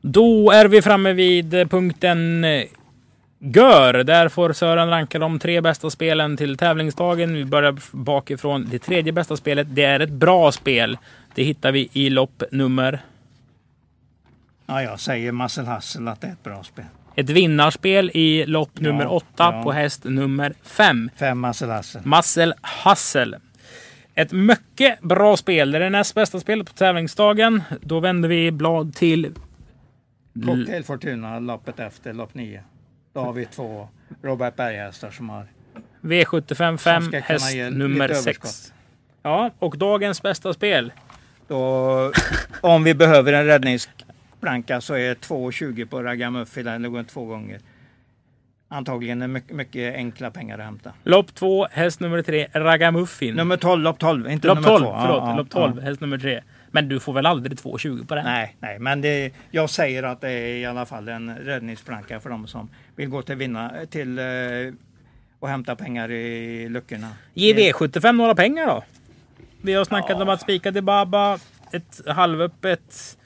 Då 0.01 0.51
är 0.51 0.69
vi 0.69 0.83
framme 0.83 1.13
vid 1.13 1.55
eh, 1.55 1.67
punkten 1.67 2.45
Gör. 3.39 4.05
Där 4.05 4.29
får 4.29 4.53
Sören 4.53 4.91
ranka 4.91 5.19
de 5.19 5.39
tre 5.39 5.61
bästa 5.61 5.91
spelen 5.91 6.37
till 6.37 6.57
tävlingsdagen. 6.57 7.35
Vi 7.35 7.45
börjar 7.45 7.79
bakifrån. 7.93 8.67
Det 8.71 8.79
tredje 8.79 9.13
bästa 9.13 9.37
spelet, 9.37 9.67
det 9.71 9.85
är 9.85 10.01
ett 10.01 10.11
bra 10.11 10.53
spel. 10.53 10.99
Det 11.35 11.43
hittar 11.43 11.73
vi 11.73 11.89
i 11.93 12.11
lopp 12.11 12.43
nummer 12.53 13.01
Ja, 14.71 14.83
jag 14.83 15.01
säger 15.01 15.33
Marcel 15.33 15.67
Hassel 15.67 16.09
att 16.09 16.21
det 16.21 16.27
är 16.27 16.33
ett 16.33 16.43
bra 16.43 16.63
spel. 16.63 16.85
Ett 17.15 17.31
vinnarspel 17.31 18.11
i 18.15 18.47
lopp 18.47 18.81
nummer 18.81 19.07
åtta 19.07 19.25
ja. 19.53 19.63
på 19.63 19.73
häst 19.73 20.05
nummer 20.05 20.55
fem. 20.63 21.11
Fem 21.17 21.39
Marcel 21.39 21.71
Hassel. 21.71 22.03
Marcel 22.05 22.55
Hassel. 22.61 23.37
Ett 24.15 24.33
mycket 24.33 25.01
bra 25.01 25.37
spel. 25.37 25.71
Det 25.71 25.79
är 25.79 25.81
det 25.81 25.91
näst 25.91 26.15
bästa 26.15 26.41
spelet 26.41 26.67
på 26.67 26.73
tävlingsdagen. 26.73 27.63
Då 27.81 28.01
vänder 28.01 28.29
vi 28.29 28.51
blad 28.51 28.95
till... 28.95 29.35
Cocktail 30.47 30.85
Fortuna 30.85 31.39
loppet 31.39 31.81
efter 31.81 32.13
lopp 32.13 32.35
nio. 32.35 32.63
Då 33.13 33.21
har 33.21 33.33
vi 33.33 33.47
två 33.47 33.89
Robert 34.23 34.57
Berghästar 34.57 35.11
som 35.11 35.29
har 35.29 35.47
V75 36.01 36.55
Som 36.55 36.79
5, 36.79 37.03
ska 37.03 37.11
kunna 37.11 37.23
häst 37.23 37.57
nummer 37.57 38.09
lite 38.09 38.15
6. 38.15 38.27
överskott. 38.27 38.75
Ja, 39.23 39.51
och 39.59 39.79
dagens 39.79 40.23
bästa 40.23 40.53
spel. 40.55 40.93
Då, 41.49 42.13
om 42.61 42.85
vi 42.85 42.95
behöver 42.95 43.33
en 43.33 43.47
räddningsplanka 43.47 44.81
så 44.81 44.95
är 44.95 45.15
2,20 45.15 45.87
på 45.87 46.03
Ragamuffin 46.03 46.67
eller 46.67 46.89
går 46.89 47.03
två 47.03 47.25
gånger. 47.25 47.61
Antagligen 48.69 49.23
är 49.23 49.29
mycket, 49.29 49.57
mycket 49.57 49.95
enkla 49.95 50.31
pengar 50.31 50.59
att 50.59 50.65
hämta. 50.65 50.93
Lopp 51.05 51.35
2, 51.35 51.67
häst 51.71 52.01
nummer 52.01 52.23
3, 52.23 52.49
Ragamuffin. 52.53 53.35
Nummer 53.35 53.57
12, 53.57 53.83
lopp 53.83 53.99
12, 53.99 54.31
inte 54.31 54.49
lopp 54.49 54.57
nummer 54.57 54.69
12, 54.69 54.85
2. 54.85 54.97
förlåt. 55.01 55.37
lopp 55.37 55.51
12, 55.51 55.81
häst 55.81 56.01
nummer 56.01 56.19
3. 56.19 56.43
Men 56.71 56.89
du 56.89 57.01
får 57.01 57.13
väl 57.13 57.27
aldrig 57.27 57.59
2,20 57.59 58.07
på 58.07 58.15
den? 58.15 58.25
Nej, 58.25 58.57
nej, 58.61 58.79
men 58.79 59.01
det, 59.01 59.33
jag 59.51 59.71
säger 59.71 60.03
att 60.03 60.21
det 60.21 60.31
är 60.31 60.57
i 60.57 60.65
alla 60.67 60.87
fall 60.87 61.09
en 61.09 61.37
räddningsplanka 61.37 62.21
för 62.21 62.31
de 62.31 62.47
som 62.47 62.69
vill 62.97 63.09
gå 63.09 63.23
till 63.23 63.37
vinna 63.37 63.73
till 63.91 64.19
eh, 64.19 64.25
och 65.39 65.49
hämta 65.49 65.77
pengar 65.77 66.11
i 66.11 66.69
luckorna. 66.69 67.11
Ge 67.35 67.55
V75 67.55 68.13
några 68.13 68.35
pengar 68.35 68.67
då. 68.67 68.85
Vi 69.63 69.75
har 69.75 69.85
snackat 69.85 70.11
Ja. 70.17 70.23
om 70.23 70.29
att 70.29 70.41
spika 70.41 70.73
till 70.73 70.83
Baba. 70.85 71.39
Ett 71.73 72.01
halvöppet 72.07 73.17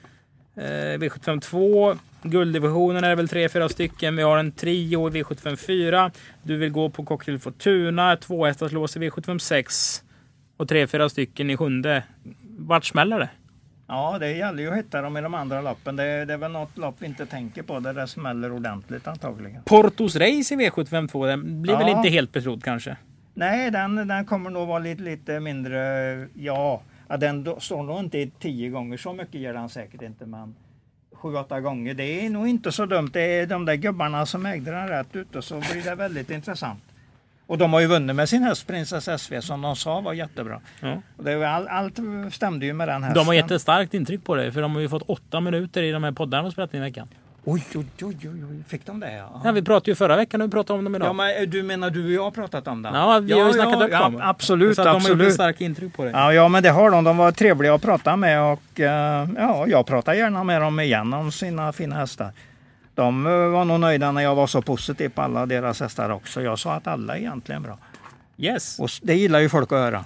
eh, 0.55 0.61
V75 0.99 1.39
2. 1.39 1.95
Gulddivisionen 2.23 3.03
är 3.03 3.15
väl 3.15 3.27
3-4 3.27 3.67
stycken. 3.67 4.15
Vi 4.15 4.23
har 4.23 4.37
en 4.37 4.51
trio 4.51 5.07
i 5.09 5.11
V75 5.23 5.55
4. 5.55 6.11
Du 6.43 6.57
vill 6.57 6.69
gå 6.71 6.89
på 6.89 7.05
Cocktail 7.05 7.39
Fortuna. 7.39 8.15
Tvåhästarslås 8.15 8.97
i 8.97 8.99
V75 8.99 9.37
6. 9.37 10.03
Och 10.57 10.65
3-4 10.67 11.09
stycken 11.09 11.49
i 11.49 11.57
sjunde. 11.57 12.03
Vart 12.57 12.85
smäller 12.85 13.19
det? 13.19 13.29
Ja, 13.87 14.17
det 14.19 14.31
gäller 14.31 14.63
ju 14.63 14.69
att 14.71 14.77
hitta 14.77 15.01
dem 15.01 15.17
i 15.17 15.21
de 15.21 15.33
andra 15.33 15.61
loppen. 15.61 15.95
Det, 15.95 16.25
det 16.25 16.33
är 16.33 16.37
väl 16.37 16.51
något 16.51 16.77
lopp 16.77 16.95
vi 16.99 17.05
inte 17.05 17.25
tänker 17.25 17.63
på 17.63 17.79
där 17.79 17.93
det 17.93 18.07
smäller 18.07 18.51
ordentligt 18.51 19.07
antagligen. 19.07 19.63
Portos 19.63 20.15
Race 20.15 20.53
i 20.53 20.57
V75 20.57 21.07
2. 21.07 21.25
Den 21.25 21.61
blir 21.61 21.77
väl 21.77 21.87
Ja. 21.87 21.97
inte 21.97 22.09
helt 22.09 22.31
betrodd 22.31 22.63
kanske? 22.63 22.97
Nej, 23.33 23.71
den, 23.71 23.95
den 24.07 24.25
kommer 24.25 24.49
nog 24.49 24.67
vara 24.67 24.79
lite, 24.79 25.01
lite 25.03 25.39
mindre. 25.39 25.79
Ja, 26.33 26.81
den 27.19 27.55
står 27.59 27.83
nog 27.83 27.99
inte 27.99 28.17
i 28.17 28.31
tio 28.39 28.69
gånger. 28.69 28.97
Så 28.97 29.13
mycket 29.13 29.41
gör 29.41 29.53
den 29.53 29.69
säkert 29.69 30.01
inte. 30.01 30.25
Men 30.25 30.55
sju, 31.13 31.35
åtta 31.35 31.59
gånger. 31.61 31.93
Det 31.93 32.25
är 32.25 32.29
nog 32.29 32.47
inte 32.47 32.71
så 32.71 32.85
dumt. 32.85 33.09
Det 33.13 33.21
är 33.21 33.45
de 33.47 33.65
där 33.65 33.75
gubbarna 33.75 34.25
som 34.25 34.45
ägde 34.45 34.71
den 34.71 34.87
rätt 34.87 35.15
ute 35.15 35.41
så 35.41 35.55
blir 35.59 35.83
det 35.83 35.95
väldigt 35.95 36.29
intressant. 36.31 36.83
Och 37.47 37.57
de 37.57 37.73
har 37.73 37.79
ju 37.79 37.87
vunnit 37.87 38.15
med 38.15 38.29
sin 38.29 38.43
häst 38.43 38.67
Prinsess 38.67 39.21
SV 39.21 39.39
som 39.41 39.61
de 39.61 39.75
sa 39.75 40.01
var 40.01 40.13
jättebra. 40.13 40.61
Ja. 40.79 41.01
Och 41.17 41.23
det 41.23 41.49
all, 41.49 41.67
allt 41.67 41.99
stämde 42.31 42.65
ju 42.65 42.73
med 42.73 42.87
den 42.87 43.03
hästen. 43.03 43.23
De 43.23 43.27
har 43.27 43.33
gett 43.33 43.51
ett 43.51 43.61
starkt 43.61 43.93
intryck 43.93 44.23
på 44.23 44.35
det. 44.35 44.51
För 44.51 44.61
de 44.61 44.73
har 44.75 44.81
ju 44.81 44.89
fått 44.89 45.03
åtta 45.07 45.39
minuter 45.39 45.83
i 45.83 45.91
de 45.91 46.03
här 46.03 46.11
poddarna 46.11 46.43
de 46.43 46.51
spelat 46.51 46.73
in 46.73 46.79
i 46.79 46.83
veckan. 46.83 47.07
Oj, 47.45 47.63
oj, 47.75 47.85
oj, 48.01 48.17
oj. 48.23 48.63
Fick 48.67 48.85
de 48.85 48.99
det? 48.99 49.13
Ja. 49.13 49.41
Ja, 49.43 49.51
vi 49.51 49.61
pratade 49.61 49.91
ju 49.91 49.95
förra 49.95 50.15
veckan 50.15 50.41
och 50.41 50.47
vi 50.47 50.51
pratade 50.51 50.79
om 50.79 50.85
dem 50.85 50.95
idag. 50.95 51.07
Ja, 51.07 51.13
men 51.13 51.35
eh, 51.35 51.49
du 51.49 51.63
menar 51.63 51.89
du 51.89 52.05
och 52.05 52.11
jag 52.11 52.23
har 52.23 52.31
pratat 52.31 52.67
om 52.67 52.81
den? 52.81 52.93
Ja, 52.93 53.19
vi 53.19 53.33
har 53.33 53.47
ju 53.47 53.53
snackat 53.53 53.81
upp 53.81 53.91
ja, 53.91 53.99
dem. 53.99 54.19
Absolut, 54.23 54.75
så 54.75 54.81
att 54.81 54.85
de 54.85 54.89
har 54.89 54.99
gjort 54.99 55.05
ett 55.05 55.11
absolut. 55.11 55.33
starkt 55.33 55.61
intryck 55.61 55.95
på 55.95 56.03
det. 56.03 56.11
Ja, 56.11 56.33
ja, 56.33 56.47
men 56.47 56.63
det 56.63 56.69
har 56.69 56.91
de. 56.91 57.03
De 57.03 57.17
var 57.17 57.31
trevliga 57.31 57.73
att 57.73 57.81
prata 57.81 58.15
med 58.15 58.41
och 58.41 58.79
eh, 58.79 59.27
ja, 59.37 59.67
jag 59.67 59.85
pratar 59.85 60.13
gärna 60.13 60.43
med 60.43 60.61
dem 60.61 60.79
igen 60.79 61.13
om 61.13 61.31
sina 61.31 61.73
fina 61.73 61.95
hästar. 61.95 62.31
De 62.95 63.25
eh, 63.25 63.31
var 63.31 63.65
nog 63.65 63.79
nöjda 63.79 64.11
när 64.11 64.21
jag 64.21 64.35
var 64.35 64.47
så 64.47 64.61
positiv 64.61 65.09
på 65.09 65.21
alla 65.21 65.45
deras 65.45 65.79
hästar 65.79 66.09
också. 66.09 66.41
Jag 66.41 66.59
sa 66.59 66.73
att 66.73 66.87
alla 66.87 67.15
är 67.15 67.19
egentligen 67.19 67.61
bra. 67.63 67.77
Yes. 68.37 68.79
Och 68.79 68.89
det 69.01 69.15
gillar 69.15 69.39
ju 69.39 69.49
folk 69.49 69.71
att 69.71 69.77
höra. 69.77 70.05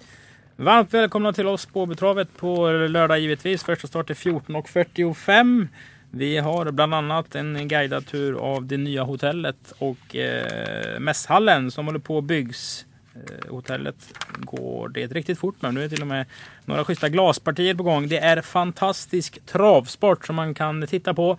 Varmt 0.55 0.93
välkomna 0.93 1.33
till 1.33 1.47
oss 1.47 1.65
på 1.65 1.85
Betravet 1.85 2.37
på 2.37 2.71
lördag 2.71 3.19
givetvis. 3.19 3.63
Första 3.63 3.87
start 3.87 4.09
är 4.09 4.13
14.45. 4.13 5.67
Vi 6.11 6.37
har 6.37 6.71
bland 6.71 6.93
annat 6.93 7.35
en 7.35 7.67
guidad 7.67 8.07
tur 8.07 8.37
av 8.39 8.65
det 8.65 8.77
nya 8.77 9.03
hotellet 9.03 9.73
och 9.77 10.15
eh, 10.15 10.99
mässhallen 10.99 11.71
som 11.71 11.85
håller 11.85 11.99
på 11.99 12.17
att 12.17 12.23
byggs. 12.23 12.85
Eh, 13.15 13.51
hotellet 13.51 13.95
går 14.39 14.89
det 14.89 15.07
riktigt 15.07 15.39
fort 15.39 15.61
med. 15.61 15.73
Nu 15.73 15.83
är 15.83 15.89
till 15.89 16.01
och 16.01 16.07
med 16.07 16.25
några 16.65 16.85
schyssta 16.85 17.09
glaspartier 17.09 17.75
på 17.75 17.83
gång. 17.83 18.07
Det 18.07 18.17
är 18.17 18.41
fantastisk 18.41 19.45
travsport 19.45 20.25
som 20.25 20.35
man 20.35 20.53
kan 20.53 20.87
titta 20.87 21.13
på. 21.13 21.37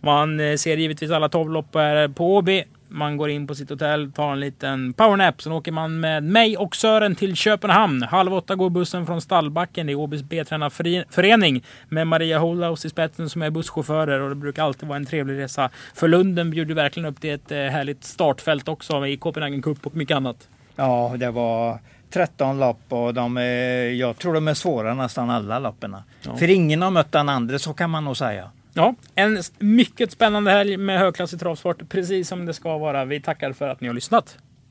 Man 0.00 0.40
eh, 0.40 0.56
ser 0.56 0.76
givetvis 0.76 1.10
alla 1.10 1.28
tolvlopp 1.28 1.74
här 1.74 2.08
på 2.08 2.36
Åby. 2.36 2.64
Man 2.92 3.16
går 3.16 3.30
in 3.30 3.46
på 3.46 3.54
sitt 3.54 3.70
hotell, 3.70 4.12
tar 4.12 4.32
en 4.32 4.40
liten 4.40 4.92
powernap. 4.92 5.42
Sen 5.42 5.52
åker 5.52 5.72
man 5.72 6.00
med 6.00 6.22
mig 6.22 6.56
och 6.56 6.76
Sören 6.76 7.14
till 7.14 7.36
Köpenhamn. 7.36 8.02
Halv 8.02 8.34
åtta 8.34 8.54
går 8.54 8.70
bussen 8.70 9.06
från 9.06 9.20
Stallbacken. 9.20 9.86
Det 9.86 9.92
är 9.92 9.94
Åbys 9.94 10.22
B-tränarförening 10.22 11.64
med 11.88 12.06
Maria 12.06 12.38
Holaus 12.38 12.84
i 12.84 12.88
spetsen 12.90 13.28
som 13.28 13.42
är 13.42 13.50
busschaufförer. 13.50 14.20
Och 14.20 14.28
det 14.28 14.34
brukar 14.34 14.64
alltid 14.64 14.88
vara 14.88 14.96
en 14.96 15.06
trevlig 15.06 15.38
resa. 15.38 15.70
För 15.94 16.08
Lunden 16.08 16.50
bjuder 16.50 16.74
verkligen 16.74 17.08
upp 17.08 17.20
till 17.20 17.30
ett 17.30 17.52
eh, 17.52 17.58
härligt 17.58 18.04
startfält 18.04 18.68
också 18.68 19.06
i 19.06 19.16
Copenhagen 19.16 19.62
Cup 19.62 19.86
och 19.86 19.96
mycket 19.96 20.16
annat. 20.16 20.48
Ja, 20.76 21.14
det 21.16 21.30
var 21.30 21.78
13 22.10 22.60
lopp 22.60 22.82
och 22.88 23.14
de 23.14 23.36
är, 23.36 23.90
jag 23.90 24.18
tror 24.18 24.34
de 24.34 24.48
är 24.48 24.54
svåra 24.54 24.94
nästan 24.94 25.30
alla 25.30 25.58
loppen. 25.58 25.96
Ja. 26.22 26.36
För 26.36 26.50
ingen 26.50 26.82
har 26.82 26.90
mött 26.90 27.12
den 27.12 27.28
andra, 27.28 27.58
så 27.58 27.74
kan 27.74 27.90
man 27.90 28.04
nog 28.04 28.16
säga. 28.16 28.50
Ja, 28.80 28.94
en 29.14 29.42
mycket 29.58 30.12
spännande 30.12 30.50
helg 30.50 30.76
med 30.76 30.98
högklassig 30.98 31.40
travsport. 31.40 31.88
Precis 31.88 32.28
som 32.28 32.46
det 32.46 32.54
ska 32.54 32.78
vara. 32.78 33.04
Vi 33.04 33.20
tackar 33.20 33.52
för 33.52 33.68
att 33.68 33.80
ni 33.80 33.86
har 33.86 33.94
lyssnat. 33.94 34.38